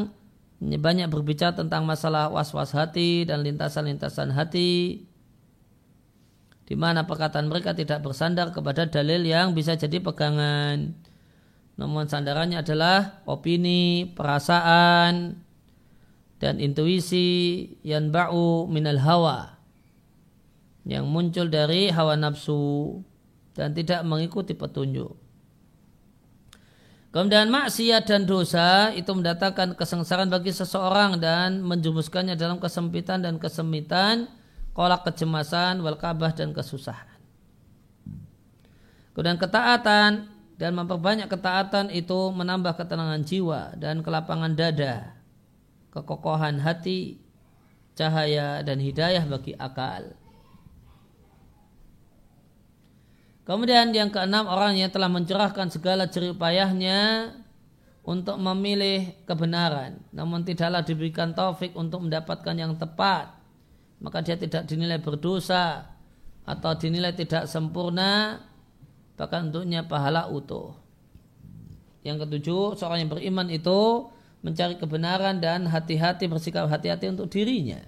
banyak 0.63 1.11
berbicara 1.11 1.51
tentang 1.51 1.83
masalah 1.83 2.31
was-was 2.31 2.71
hati 2.71 3.27
dan 3.27 3.43
lintasan-lintasan 3.43 4.31
hati 4.31 5.03
di 6.63 6.75
mana 6.79 7.03
perkataan 7.03 7.51
mereka 7.51 7.75
tidak 7.75 8.07
bersandar 8.07 8.55
kepada 8.55 8.87
dalil 8.87 9.21
yang 9.27 9.51
bisa 9.51 9.75
jadi 9.75 9.99
pegangan. 9.99 10.95
Namun 11.75 12.07
sandarannya 12.07 12.63
adalah 12.63 13.19
opini, 13.27 14.07
perasaan, 14.15 15.43
dan 16.39 16.55
intuisi 16.63 17.67
yang 17.83 18.15
ba'u 18.15 18.71
minal 18.71 19.03
hawa 19.03 19.59
yang 20.87 21.03
muncul 21.03 21.51
dari 21.51 21.91
hawa 21.91 22.15
nafsu 22.15 23.03
dan 23.59 23.75
tidak 23.75 24.07
mengikuti 24.07 24.55
petunjuk. 24.55 25.24
Kemudian 27.15 27.47
maksiat 27.47 28.11
dan 28.11 28.27
dosa 28.27 28.91
itu 28.91 29.07
mendatangkan 29.07 29.79
kesengsaraan 29.79 30.27
bagi 30.27 30.51
seseorang 30.51 31.15
dan 31.15 31.63
menjumuskannya 31.63 32.35
dalam 32.35 32.59
kesempitan 32.59 33.23
dan 33.23 33.39
kesemitan, 33.39 34.27
kolak 34.75 35.07
kecemasan, 35.07 35.79
walkabah 35.79 36.35
dan 36.35 36.51
kesusahan. 36.51 37.15
Kemudian 39.15 39.39
ketaatan 39.39 40.27
dan 40.59 40.71
memperbanyak 40.75 41.31
ketaatan 41.31 41.87
itu 41.95 42.35
menambah 42.35 42.75
ketenangan 42.83 43.23
jiwa 43.23 43.79
dan 43.79 44.03
kelapangan 44.03 44.51
dada, 44.51 45.15
kekokohan 45.95 46.59
hati, 46.59 47.23
cahaya 47.95 48.59
dan 48.59 48.83
hidayah 48.83 49.23
bagi 49.23 49.55
akal. 49.55 50.19
Kemudian 53.45 53.93
yang 53.93 54.09
keenam 54.09 54.49
orang 54.49 54.73
yang 54.73 54.89
telah 54.89 55.05
mencurahkan 55.05 55.69
segala 55.69 56.09
jerih 56.09 56.33
payahnya 56.33 57.29
untuk 58.01 58.41
memilih 58.41 59.13
kebenaran 59.25 60.01
namun 60.13 60.45
tidaklah 60.45 60.81
diberikan 60.85 61.33
taufik 61.33 61.73
untuk 61.73 62.05
mendapatkan 62.05 62.53
yang 62.53 62.77
tepat 62.77 63.33
maka 63.97 64.21
dia 64.21 64.37
tidak 64.37 64.69
dinilai 64.69 65.01
berdosa 65.01 65.89
atau 66.45 66.77
dinilai 66.77 67.13
tidak 67.17 67.49
sempurna 67.49 68.41
bahkan 69.15 69.49
untuknya 69.49 69.87
pahala 69.87 70.27
utuh. 70.29 70.75
Yang 72.05 72.27
ketujuh, 72.27 72.77
seorang 72.77 73.07
yang 73.07 73.11
beriman 73.11 73.49
itu 73.49 74.11
mencari 74.45 74.77
kebenaran 74.77 75.41
dan 75.41 75.65
hati-hati 75.65 76.29
bersikap 76.29 76.69
hati-hati 76.69 77.09
untuk 77.09 77.33
dirinya. 77.33 77.81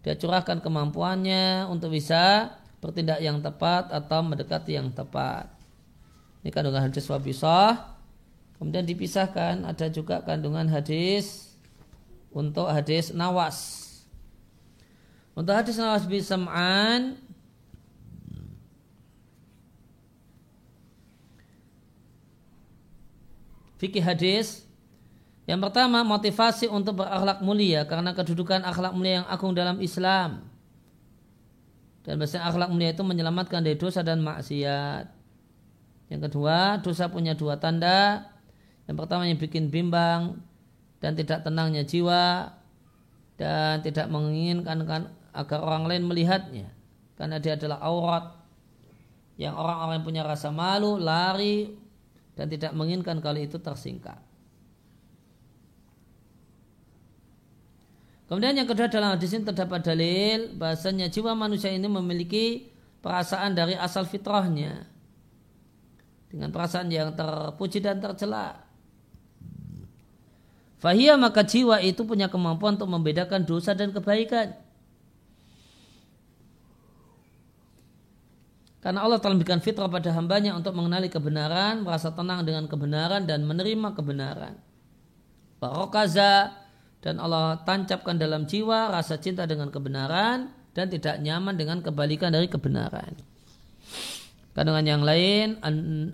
Dia 0.00 0.16
curahkan 0.16 0.64
kemampuannya 0.64 1.68
untuk 1.68 1.92
bisa 1.92 2.56
bertindak 2.82 3.22
yang 3.22 3.38
tepat 3.38 3.94
atau 3.94 4.26
mendekati 4.26 4.74
yang 4.74 4.90
tepat. 4.90 5.46
Ini 6.42 6.50
kandungan 6.50 6.90
hadis 6.90 7.06
wabisah. 7.06 7.94
Kemudian 8.58 8.82
dipisahkan 8.82 9.62
ada 9.62 9.86
juga 9.86 10.18
kandungan 10.26 10.66
hadis 10.66 11.54
untuk 12.34 12.66
hadis 12.66 13.14
nawas. 13.14 13.88
Untuk 15.38 15.54
hadis 15.54 15.78
nawas 15.78 16.02
bisam'an 16.04 17.16
fikih 23.78 24.02
hadis 24.02 24.62
yang 25.42 25.58
pertama 25.58 26.06
motivasi 26.06 26.70
untuk 26.70 27.02
berakhlak 27.02 27.42
mulia 27.42 27.82
karena 27.82 28.14
kedudukan 28.14 28.62
akhlak 28.62 28.94
mulia 28.94 29.22
yang 29.22 29.28
agung 29.30 29.54
dalam 29.54 29.82
Islam. 29.82 30.51
Dan 32.02 32.18
bahasa 32.18 32.42
akhlak 32.42 32.70
mulia 32.70 32.90
itu 32.90 33.06
menyelamatkan 33.06 33.62
dari 33.62 33.78
dosa 33.78 34.02
dan 34.02 34.18
maksiat. 34.22 35.06
Yang 36.10 36.20
kedua, 36.28 36.82
dosa 36.82 37.06
punya 37.08 37.38
dua 37.38 37.56
tanda. 37.62 38.26
Yang 38.90 38.96
pertama 38.98 39.24
yang 39.30 39.38
bikin 39.38 39.70
bimbang 39.70 40.42
dan 40.98 41.14
tidak 41.14 41.46
tenangnya 41.46 41.86
jiwa 41.86 42.50
dan 43.38 43.82
tidak 43.82 44.06
menginginkan 44.06 44.78
kan 44.86 45.02
agar 45.34 45.58
orang 45.64 45.90
lain 45.90 46.06
melihatnya 46.06 46.70
karena 47.18 47.42
dia 47.42 47.58
adalah 47.58 47.82
aurat 47.82 48.24
yang 49.40 49.58
orang-orang 49.58 50.06
punya 50.06 50.22
rasa 50.22 50.54
malu 50.54 51.00
lari 51.00 51.74
dan 52.38 52.46
tidak 52.46 52.70
menginginkan 52.76 53.18
kalau 53.18 53.40
itu 53.40 53.58
tersingkap. 53.58 54.20
Kemudian 58.32 58.56
yang 58.56 58.64
kedua 58.64 58.88
dalam 58.88 59.12
hadis 59.12 59.36
ini 59.36 59.44
terdapat 59.44 59.84
dalil 59.84 60.56
bahasanya 60.56 61.12
jiwa 61.12 61.36
manusia 61.36 61.68
ini 61.68 61.84
memiliki 61.84 62.64
perasaan 63.04 63.52
dari 63.52 63.76
asal 63.76 64.08
fitrahnya 64.08 64.88
dengan 66.32 66.48
perasaan 66.48 66.88
yang 66.88 67.12
terpuji 67.12 67.84
dan 67.84 68.00
tercela. 68.00 68.56
Fahiyah 70.80 71.20
maka 71.20 71.44
jiwa 71.44 71.84
itu 71.84 72.08
punya 72.08 72.32
kemampuan 72.32 72.80
untuk 72.80 72.88
membedakan 72.88 73.44
dosa 73.44 73.76
dan 73.76 73.92
kebaikan. 73.92 74.56
Karena 78.80 79.04
Allah 79.04 79.20
telah 79.20 79.36
memberikan 79.36 79.60
fitrah 79.60 79.92
pada 79.92 80.08
hambanya 80.08 80.56
untuk 80.56 80.72
mengenali 80.72 81.12
kebenaran, 81.12 81.84
merasa 81.84 82.08
tenang 82.08 82.48
dengan 82.48 82.64
kebenaran 82.64 83.28
dan 83.28 83.44
menerima 83.44 83.92
kebenaran. 83.92 84.56
Barokaza 85.60 86.61
dan 87.02 87.18
Allah 87.18 87.58
tancapkan 87.66 88.14
dalam 88.14 88.46
jiwa 88.46 88.94
rasa 88.94 89.18
cinta 89.18 89.42
dengan 89.42 89.74
kebenaran 89.74 90.54
dan 90.70 90.86
tidak 90.86 91.18
nyaman 91.18 91.58
dengan 91.58 91.82
kebalikan 91.82 92.30
dari 92.30 92.46
kebenaran. 92.46 93.12
Kandungan 94.54 94.86
yang 94.86 95.02
lain 95.02 95.58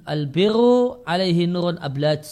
al-biru 0.09 1.05
alaihi 1.05 1.44
nurun 1.44 1.77
ablaj. 1.78 2.24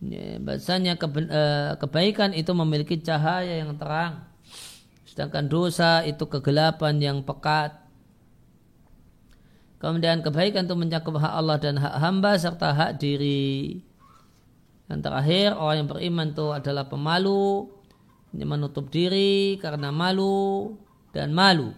Ya, 0.00 0.40
bahasanya 0.40 0.96
eh, 0.96 1.70
kebaikan 1.76 2.32
itu 2.32 2.48
memiliki 2.56 2.96
cahaya 2.96 3.60
yang 3.60 3.76
terang. 3.76 4.24
Sedangkan 5.04 5.50
dosa 5.52 6.00
itu 6.08 6.24
kegelapan 6.24 6.96
yang 6.96 7.18
pekat. 7.20 7.76
Kemudian 9.76 10.24
kebaikan 10.24 10.64
itu 10.64 10.76
mencakup 10.78 11.20
hak 11.20 11.34
Allah 11.36 11.60
dan 11.60 11.76
hak 11.76 11.94
hamba 12.00 12.40
serta 12.40 12.72
hak 12.72 12.96
diri. 12.96 13.84
Yang 14.90 15.00
terakhir 15.06 15.48
orang 15.54 15.76
yang 15.86 15.88
beriman 15.88 16.28
itu 16.34 16.46
adalah 16.50 16.90
pemalu, 16.90 17.70
menutup 18.34 18.90
diri 18.90 19.54
karena 19.62 19.94
malu 19.94 20.74
dan 21.14 21.30
malu. 21.30 21.70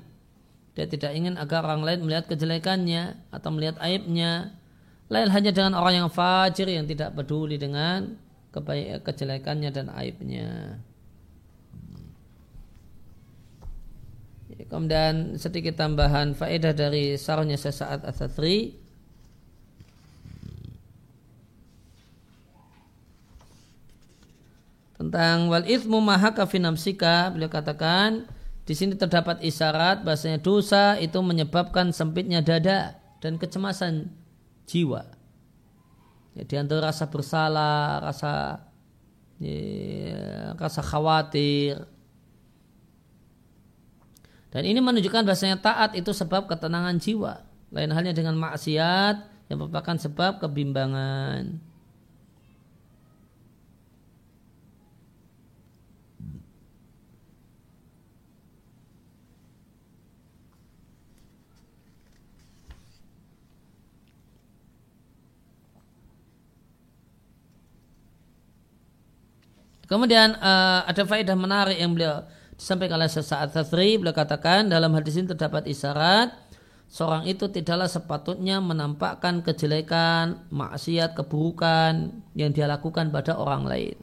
Dia 0.72 0.88
tidak 0.88 1.12
ingin 1.12 1.36
agar 1.36 1.68
orang 1.68 1.84
lain 1.84 2.00
melihat 2.08 2.24
kejelekannya 2.32 3.28
atau 3.28 3.52
melihat 3.52 3.76
aibnya. 3.84 4.56
Lain 5.12 5.28
hanya 5.28 5.52
dengan 5.52 5.76
orang 5.76 6.00
yang 6.00 6.08
fajir 6.08 6.64
yang 6.72 6.88
tidak 6.88 7.12
peduli 7.12 7.60
dengan 7.60 8.16
kebaik 8.48 9.04
kejelekannya 9.04 9.68
dan 9.68 9.92
aibnya. 9.92 10.80
Kemudian 14.72 15.36
sedikit 15.36 15.76
tambahan 15.76 16.32
faedah 16.32 16.72
dari 16.72 17.20
sarungnya 17.20 17.60
sesaat 17.60 18.08
asatri 18.08 18.81
tentang 25.02 25.50
wal 25.50 25.66
ithmu 25.66 25.98
mahaka 25.98 26.46
finamsika 26.46 27.34
beliau 27.34 27.50
katakan 27.50 28.30
di 28.62 28.78
sini 28.78 28.94
terdapat 28.94 29.42
isyarat 29.42 30.06
bahasanya 30.06 30.38
dosa 30.38 30.94
itu 31.02 31.18
menyebabkan 31.18 31.90
sempitnya 31.90 32.38
dada 32.38 33.02
dan 33.18 33.34
kecemasan 33.34 34.14
jiwa. 34.70 35.02
Ya, 36.38 36.46
di 36.46 36.54
antara 36.54 36.94
rasa 36.94 37.10
bersalah, 37.10 37.98
rasa 37.98 38.62
ya, 39.42 40.54
rasa 40.54 40.80
khawatir. 40.80 41.82
Dan 44.54 44.62
ini 44.68 44.78
menunjukkan 44.78 45.26
bahasanya 45.26 45.58
taat 45.58 45.98
itu 45.98 46.14
sebab 46.14 46.46
ketenangan 46.46 47.02
jiwa. 47.02 47.42
Lain 47.74 47.90
halnya 47.90 48.14
dengan 48.14 48.38
maksiat 48.38 49.48
yang 49.50 49.58
merupakan 49.58 49.96
sebab 49.98 50.38
kebimbangan. 50.38 51.71
Kemudian 69.92 70.40
uh, 70.40 70.88
ada 70.88 71.04
faedah 71.04 71.36
menarik 71.36 71.76
yang 71.76 71.92
beliau 71.92 72.24
disampaikan 72.56 72.96
oleh 72.96 73.12
sesaat 73.12 73.52
Thasri. 73.52 74.00
Beliau 74.00 74.16
katakan 74.16 74.72
dalam 74.72 74.88
hadis 74.96 75.20
ini 75.20 75.28
terdapat 75.28 75.68
isyarat 75.68 76.32
seorang 76.88 77.28
itu 77.28 77.48
tidaklah 77.52 77.88
sepatutnya 77.88 78.60
menampakkan 78.60 79.44
kejelekan, 79.44 80.48
maksiat, 80.48 81.12
keburukan 81.12 82.24
yang 82.32 82.56
dia 82.56 82.64
lakukan 82.64 83.12
pada 83.12 83.36
orang 83.36 83.68
lain. 83.68 83.96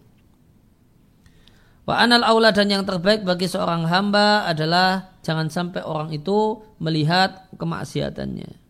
Wa 1.89 2.05
anal 2.05 2.21
aula 2.21 2.53
dan 2.53 2.69
yang 2.69 2.85
terbaik 2.85 3.25
bagi 3.25 3.49
seorang 3.49 3.89
hamba 3.89 4.45
adalah 4.45 5.17
jangan 5.25 5.49
sampai 5.49 5.81
orang 5.81 6.13
itu 6.13 6.61
melihat 6.77 7.49
kemaksiatannya. 7.57 8.61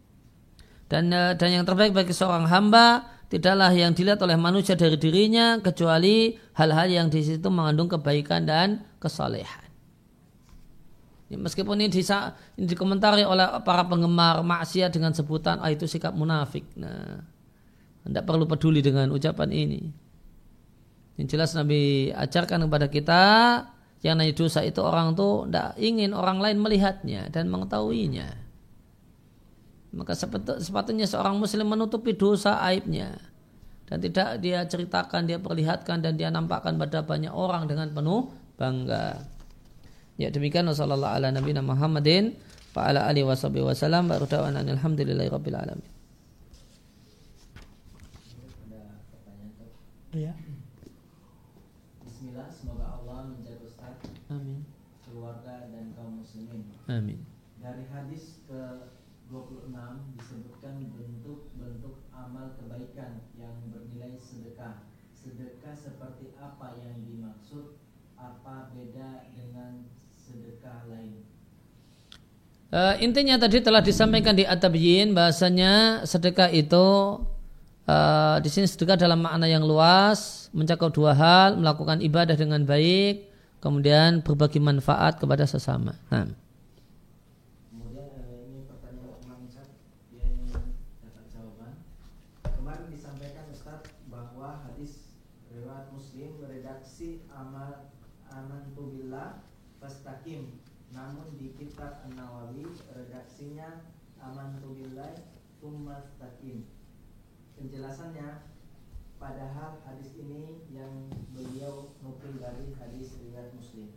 Dan 0.87 1.11
eh, 1.11 1.35
dan 1.35 1.49
yang 1.51 1.67
terbaik 1.67 1.91
bagi 1.91 2.15
seorang 2.15 2.47
hamba 2.47 3.18
tidaklah 3.29 3.69
yang 3.71 3.93
dilihat 3.93 4.19
oleh 4.25 4.35
manusia 4.35 4.73
dari 4.73 4.97
dirinya 4.97 5.61
kecuali 5.61 6.33
hal-hal 6.57 6.89
yang 6.89 7.07
di 7.07 7.21
situ 7.21 7.47
mengandung 7.53 7.87
kebaikan 7.87 8.43
dan 8.43 8.83
kesalehan. 8.97 9.69
Ya, 11.29 11.37
meskipun 11.37 11.77
ini, 11.77 11.93
disa, 11.93 12.33
ini 12.57 12.65
dikomentari 12.65 13.21
oleh 13.21 13.61
para 13.61 13.85
penggemar 13.85 14.41
maksiat 14.41 14.89
dengan 14.89 15.13
sebutan 15.13 15.61
ah 15.61 15.69
itu 15.69 15.85
sikap 15.85 16.09
munafik. 16.17 16.65
Nah, 16.73 17.21
anda 18.01 18.25
perlu 18.25 18.49
peduli 18.49 18.81
dengan 18.81 19.13
ucapan 19.13 19.53
ini. 19.53 19.81
Yang 21.21 21.37
jelas 21.37 21.51
Nabi 21.53 22.09
ajarkan 22.09 22.65
kepada 22.65 22.89
kita 22.89 23.23
yang 24.01 24.17
namanya 24.17 24.33
dosa 24.39 24.65
itu 24.65 24.79
orang 24.81 25.13
tuh 25.13 25.45
tidak 25.45 25.75
ingin 25.77 26.15
orang 26.17 26.41
lain 26.41 26.57
melihatnya 26.57 27.29
dan 27.29 27.51
mengetahuinya. 27.51 28.48
Maka 29.89 30.13
sepatutnya 30.13 31.09
seorang 31.09 31.41
muslim 31.41 31.65
menutupi 31.65 32.13
dosa 32.13 32.61
aibnya. 32.61 33.17
Dan 33.89 34.05
tidak 34.05 34.37
dia 34.37 34.61
ceritakan, 34.69 35.25
dia 35.25 35.41
perlihatkan 35.41 36.05
dan 36.05 36.13
dia 36.13 36.29
nampakkan 36.29 36.77
pada 36.77 37.01
banyak 37.01 37.33
orang 37.33 37.65
dengan 37.65 37.89
penuh 37.89 38.29
bangga. 38.53 39.17
Ya 40.19 40.29
demikian 40.29 40.67
wasallallahu 40.69 41.15
ala 41.15 41.33
nabi 41.33 41.55
Muhammadin 41.57 42.37
wa 42.75 42.85
ala 42.85 43.09
alihi 43.09 43.25
wasallam 43.25 44.11
baru 44.11 44.29
dawana 44.29 44.61
alhamdulillahi 44.61 45.31
rabbil 45.31 45.57
alamin. 45.57 45.89
Ya. 50.09 50.33
Bismillah, 52.01 52.49
semoga 52.49 52.97
Allah 52.97 53.29
menjaga 53.29 53.61
Ustaz, 53.61 54.01
Amin. 54.33 54.65
keluarga 55.05 55.69
dan 55.69 55.93
kaum 55.93 56.25
muslimin. 56.25 56.65
Amin. 56.89 57.21
Dari 57.61 57.85
hadis 57.93 58.41
ke 58.49 58.89
26 59.29 59.69
disebutkan 60.17 60.89
bentuk-bentuk 60.89 62.01
amal 62.09 62.57
kebaikan 62.57 63.21
yang 63.37 63.53
bernilai 63.69 64.17
sedekah. 64.17 64.89
Sedekah 65.13 65.77
seperti 65.77 66.33
apa 66.41 66.73
yang 66.81 67.05
dimaksud? 67.05 67.77
Apa 68.49 68.73
beda 68.73 69.29
dengan 69.37 69.85
sedekah 70.09 70.81
lain? 70.89 71.21
Uh, 72.73 72.97
intinya 72.97 73.37
tadi 73.37 73.61
telah 73.61 73.77
disampaikan 73.77 74.33
di 74.33 74.41
At-Tabyin 74.41 75.13
bahasanya 75.13 76.01
sedekah 76.01 76.49
itu 76.49 77.21
uh, 77.85 78.41
di 78.41 78.49
sini 78.49 78.65
sedekah 78.65 78.97
dalam 78.97 79.21
makna 79.21 79.45
yang 79.45 79.61
luas, 79.61 80.49
mencakup 80.49 80.89
dua 80.89 81.13
hal, 81.13 81.61
melakukan 81.61 82.01
ibadah 82.01 82.33
dengan 82.33 82.65
baik, 82.65 83.29
kemudian 83.61 84.25
berbagi 84.25 84.57
manfaat 84.57 85.21
kepada 85.21 85.45
sesama. 85.45 85.93
Nah. 86.09 86.33
penjelasannya 107.59 108.47
padahal 109.19 109.83
hadis 109.83 110.15
ini 110.15 110.63
yang 110.71 111.11
beliau 111.35 111.91
nukil 111.99 112.39
dari 112.39 112.71
hadis 112.79 113.19
riwayat 113.19 113.51
Muslim. 113.51 113.91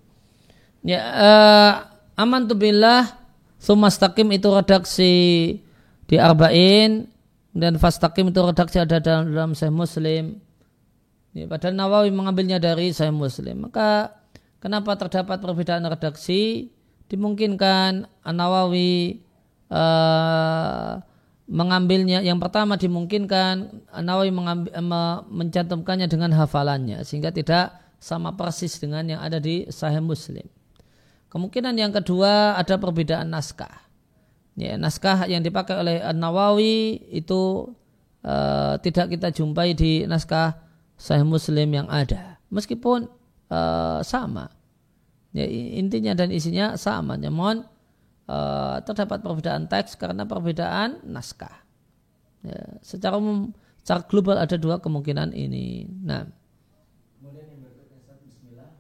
Ya, 0.82 1.00
uh, 1.14 1.72
aman 2.18 2.50
tu 2.50 2.58
billah 2.58 3.06
Sumastaqim 3.62 4.26
itu 4.34 4.50
redaksi 4.50 5.14
di 6.10 6.16
Arba'in 6.18 7.06
dan 7.54 7.78
Fastaqim 7.78 8.34
itu 8.34 8.42
redaksi 8.42 8.82
ada 8.82 8.98
dalam, 8.98 9.30
dalam 9.30 9.52
Sahih 9.54 9.70
Muslim. 9.70 10.42
Ya, 11.32 11.46
padahal 11.46 11.78
Nawawi 11.78 12.10
mengambilnya 12.10 12.58
dari 12.58 12.90
Sahih 12.90 13.14
Muslim. 13.14 13.70
Maka 13.70 14.18
kenapa 14.58 14.98
terdapat 14.98 15.38
perbedaan 15.38 15.86
redaksi? 15.86 16.74
Dimungkinkan 17.06 18.08
Nawawi 18.26 19.22
uh, 19.70 20.98
mengambilnya 21.46 22.24
yang 22.24 22.40
pertama 22.40 22.80
dimungkinkan 22.80 23.84
Nawawi 24.02 24.32
mengambil, 24.32 24.72
mencantumkannya 25.28 26.08
dengan 26.08 26.32
hafalannya 26.34 27.04
sehingga 27.04 27.30
tidak 27.30 27.78
sama 28.02 28.34
persis 28.34 28.80
dengan 28.80 29.06
yang 29.06 29.20
ada 29.22 29.38
di 29.38 29.70
Sahih 29.70 30.02
Muslim. 30.02 30.48
Kemungkinan 31.32 31.72
yang 31.80 31.96
kedua 31.96 32.60
ada 32.60 32.76
perbedaan 32.76 33.32
naskah. 33.32 33.88
Ya, 34.52 34.76
naskah 34.76 35.24
yang 35.24 35.40
dipakai 35.40 35.80
oleh 35.80 35.96
Nawawi 36.12 37.08
itu 37.08 37.72
uh, 38.20 38.76
tidak 38.84 39.16
kita 39.16 39.32
jumpai 39.32 39.72
di 39.72 40.04
naskah 40.04 40.60
Sahih 41.00 41.24
Muslim 41.24 41.72
yang 41.72 41.88
ada. 41.88 42.36
Meskipun 42.52 43.08
uh, 43.48 44.04
sama. 44.04 44.52
Ya, 45.32 45.48
intinya 45.48 46.12
dan 46.12 46.28
isinya 46.28 46.76
sama. 46.76 47.16
Namun 47.16 47.64
uh, 48.28 48.76
terdapat 48.84 49.24
perbedaan 49.24 49.72
teks 49.72 49.96
karena 49.96 50.28
perbedaan 50.28 51.00
naskah. 51.08 51.64
Ya, 52.44 52.76
secara 52.84 53.16
secara 53.80 54.04
global 54.04 54.36
ada 54.36 54.60
dua 54.60 54.84
kemungkinan 54.84 55.32
ini. 55.32 55.88
Nah. 56.04 56.28
Kemudian 57.16 57.56
yang 57.56 57.60
berikutnya 57.64 57.96
Ustaz, 58.04 58.20
Bismillah. 58.20 58.70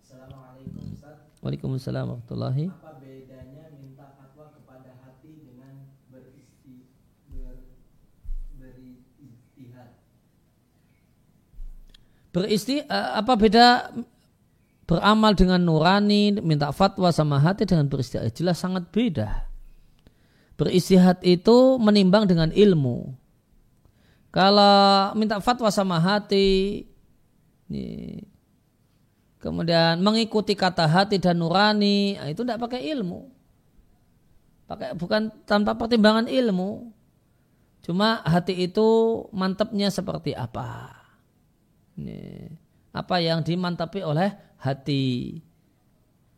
Assalamualaikum 0.00 0.80
Ustaz. 0.80 0.98
Waalaikumsalam 1.40 2.04
warahmatullahi. 2.04 2.68
Apa 2.68 3.00
bedanya 3.00 3.72
minta 3.80 4.12
fatwa 4.12 4.52
kepada 4.52 4.92
hati 5.00 5.40
dengan 5.40 5.88
beristi 6.12 6.84
ber, 7.32 7.64
beristihad? 8.60 9.96
Beristi 12.28 12.84
eh, 12.84 13.10
apa 13.16 13.32
beda 13.40 13.88
beramal 14.84 15.32
dengan 15.32 15.64
nurani, 15.64 16.36
minta 16.44 16.68
fatwa 16.76 17.08
sama 17.08 17.40
hati 17.40 17.64
dengan 17.64 17.88
beristihad? 17.88 18.28
Jelas 18.36 18.60
sangat 18.60 18.92
beda. 18.92 19.48
Beristihad 20.60 21.24
itu 21.24 21.80
menimbang 21.80 22.28
dengan 22.28 22.52
ilmu. 22.52 23.16
Kalau 24.28 25.16
minta 25.16 25.40
fatwa 25.40 25.72
sama 25.72 25.96
hati, 25.96 26.84
kemudian 29.40 29.98
mengikuti 30.04 30.52
kata 30.54 30.86
hati 30.86 31.16
dan 31.16 31.40
nurani, 31.40 32.20
nah 32.20 32.28
itu 32.28 32.44
tidak 32.44 32.60
pakai 32.68 32.86
ilmu. 32.92 33.26
Pakai 34.68 34.94
bukan 34.94 35.32
tanpa 35.48 35.74
pertimbangan 35.74 36.30
ilmu. 36.30 36.92
Cuma 37.80 38.20
hati 38.22 38.68
itu 38.68 38.88
mantapnya 39.32 39.88
seperti 39.88 40.36
apa. 40.36 40.94
Ini, 41.96 42.52
apa 42.92 43.16
yang 43.18 43.40
dimantapi 43.40 44.04
oleh 44.04 44.30
hati. 44.60 45.40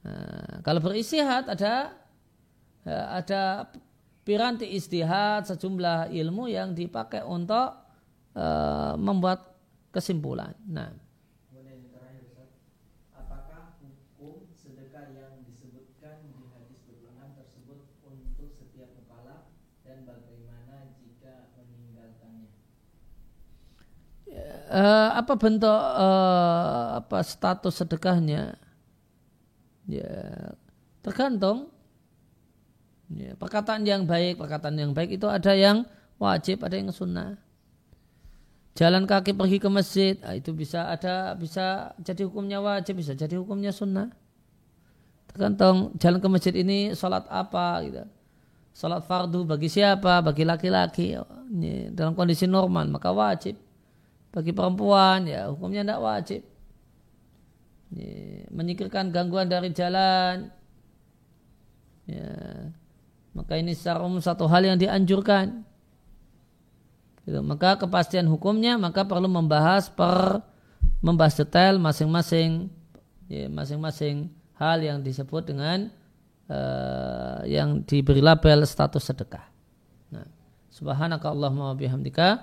Nah, 0.07 0.63
kalau 0.63 0.81
beristihad 0.83 1.51
ada 1.51 1.95
ada 2.87 3.71
piranti 4.27 4.67
istihad 4.75 5.47
sejumlah 5.47 6.11
ilmu 6.11 6.51
yang 6.51 6.75
dipakai 6.75 7.23
untuk 7.23 7.75
uh, 8.35 8.95
membuat 8.99 9.55
kesimpulan. 9.95 10.55
Nah, 10.67 10.91
Kemudian 11.51 11.85
yang 11.85 11.91
terakhir 11.95 12.23
Ustaz, 12.27 12.51
apakah 13.15 13.79
hukum 13.79 14.51
sedekah 14.57 15.15
yang 15.15 15.47
disebutkan 15.47 16.27
di 16.33 16.43
hadis 16.51 16.81
26 16.91 17.39
tersebut 17.39 17.81
untuk 18.03 18.49
setiap 18.57 18.91
mukallaf 18.99 19.53
dan 19.87 20.03
bagaimana 20.03 20.97
jika 20.99 21.55
meninggalkannya? 21.55 22.51
Uh, 24.73 25.11
apa 25.21 25.37
bentuk 25.37 25.69
uh, 25.69 26.99
apa 27.05 27.21
status 27.21 27.85
sedekahnya? 27.85 28.57
Ya, 29.85 30.57
tergantung. 31.05 31.69
Ya, 33.13 33.37
perkataan 33.37 33.85
yang 33.85 34.09
baik, 34.09 34.41
perkataan 34.41 34.81
yang 34.81 34.97
baik 34.97 35.21
itu 35.21 35.29
ada 35.29 35.53
yang 35.53 35.85
wajib, 36.17 36.65
ada 36.65 36.81
yang 36.81 36.89
sunnah. 36.89 37.37
Jalan 38.73 39.05
kaki 39.05 39.37
pergi 39.37 39.61
ke 39.61 39.69
masjid 39.69 40.17
nah, 40.25 40.33
itu 40.33 40.57
bisa 40.57 40.89
ada 40.89 41.37
bisa 41.37 41.93
jadi 42.01 42.25
hukumnya 42.25 42.57
wajib 42.57 43.05
bisa 43.05 43.13
jadi 43.13 43.37
hukumnya 43.37 43.69
sunnah. 43.69 44.09
Tergantung 45.29 45.93
jalan 46.01 46.25
ke 46.25 46.29
masjid 46.33 46.55
ini 46.57 46.97
sholat 46.97 47.29
apa 47.29 47.85
gitu. 47.85 48.05
Sholat 48.73 49.05
fardu 49.05 49.45
bagi 49.45 49.69
siapa? 49.69 50.25
Bagi 50.25 50.49
laki-laki. 50.49 51.21
Ini, 51.53 51.93
dalam 51.93 52.17
kondisi 52.17 52.49
normal 52.49 52.89
maka 52.89 53.13
wajib 53.13 53.61
bagi 54.33 54.53
perempuan 54.57 55.29
ya 55.29 55.53
hukumnya 55.53 55.85
tidak 55.85 56.01
wajib 56.01 56.43
ini, 57.93 58.43
menyingkirkan 58.49 59.13
gangguan 59.13 59.47
dari 59.47 59.69
jalan 59.71 60.49
ya 62.09 62.29
maka 63.33 63.61
ini 63.61 63.77
secara 63.77 64.05
umum 64.05 64.21
satu 64.21 64.49
hal 64.49 64.65
yang 64.65 64.81
dianjurkan 64.81 65.65
Gitu. 67.23 67.39
Maka 67.43 67.79
kepastian 67.79 68.27
hukumnya 68.27 68.75
maka 68.79 69.07
perlu 69.07 69.31
membahas 69.31 69.87
per 69.87 70.43
membahas 71.03 71.39
detail 71.39 71.79
masing-masing 71.79 72.71
ya, 73.31 73.47
masing-masing 73.47 74.31
hal 74.59 74.83
yang 74.83 74.99
disebut 75.03 75.51
dengan 75.51 75.91
uh, 76.51 77.43
yang 77.47 77.83
diberi 77.87 78.23
label 78.23 78.67
status 78.67 79.03
sedekah. 79.07 79.47
Nah, 80.11 80.27
subhanaka 80.71 81.31
Allahumma 81.31 81.75
bihamdika 81.79 82.43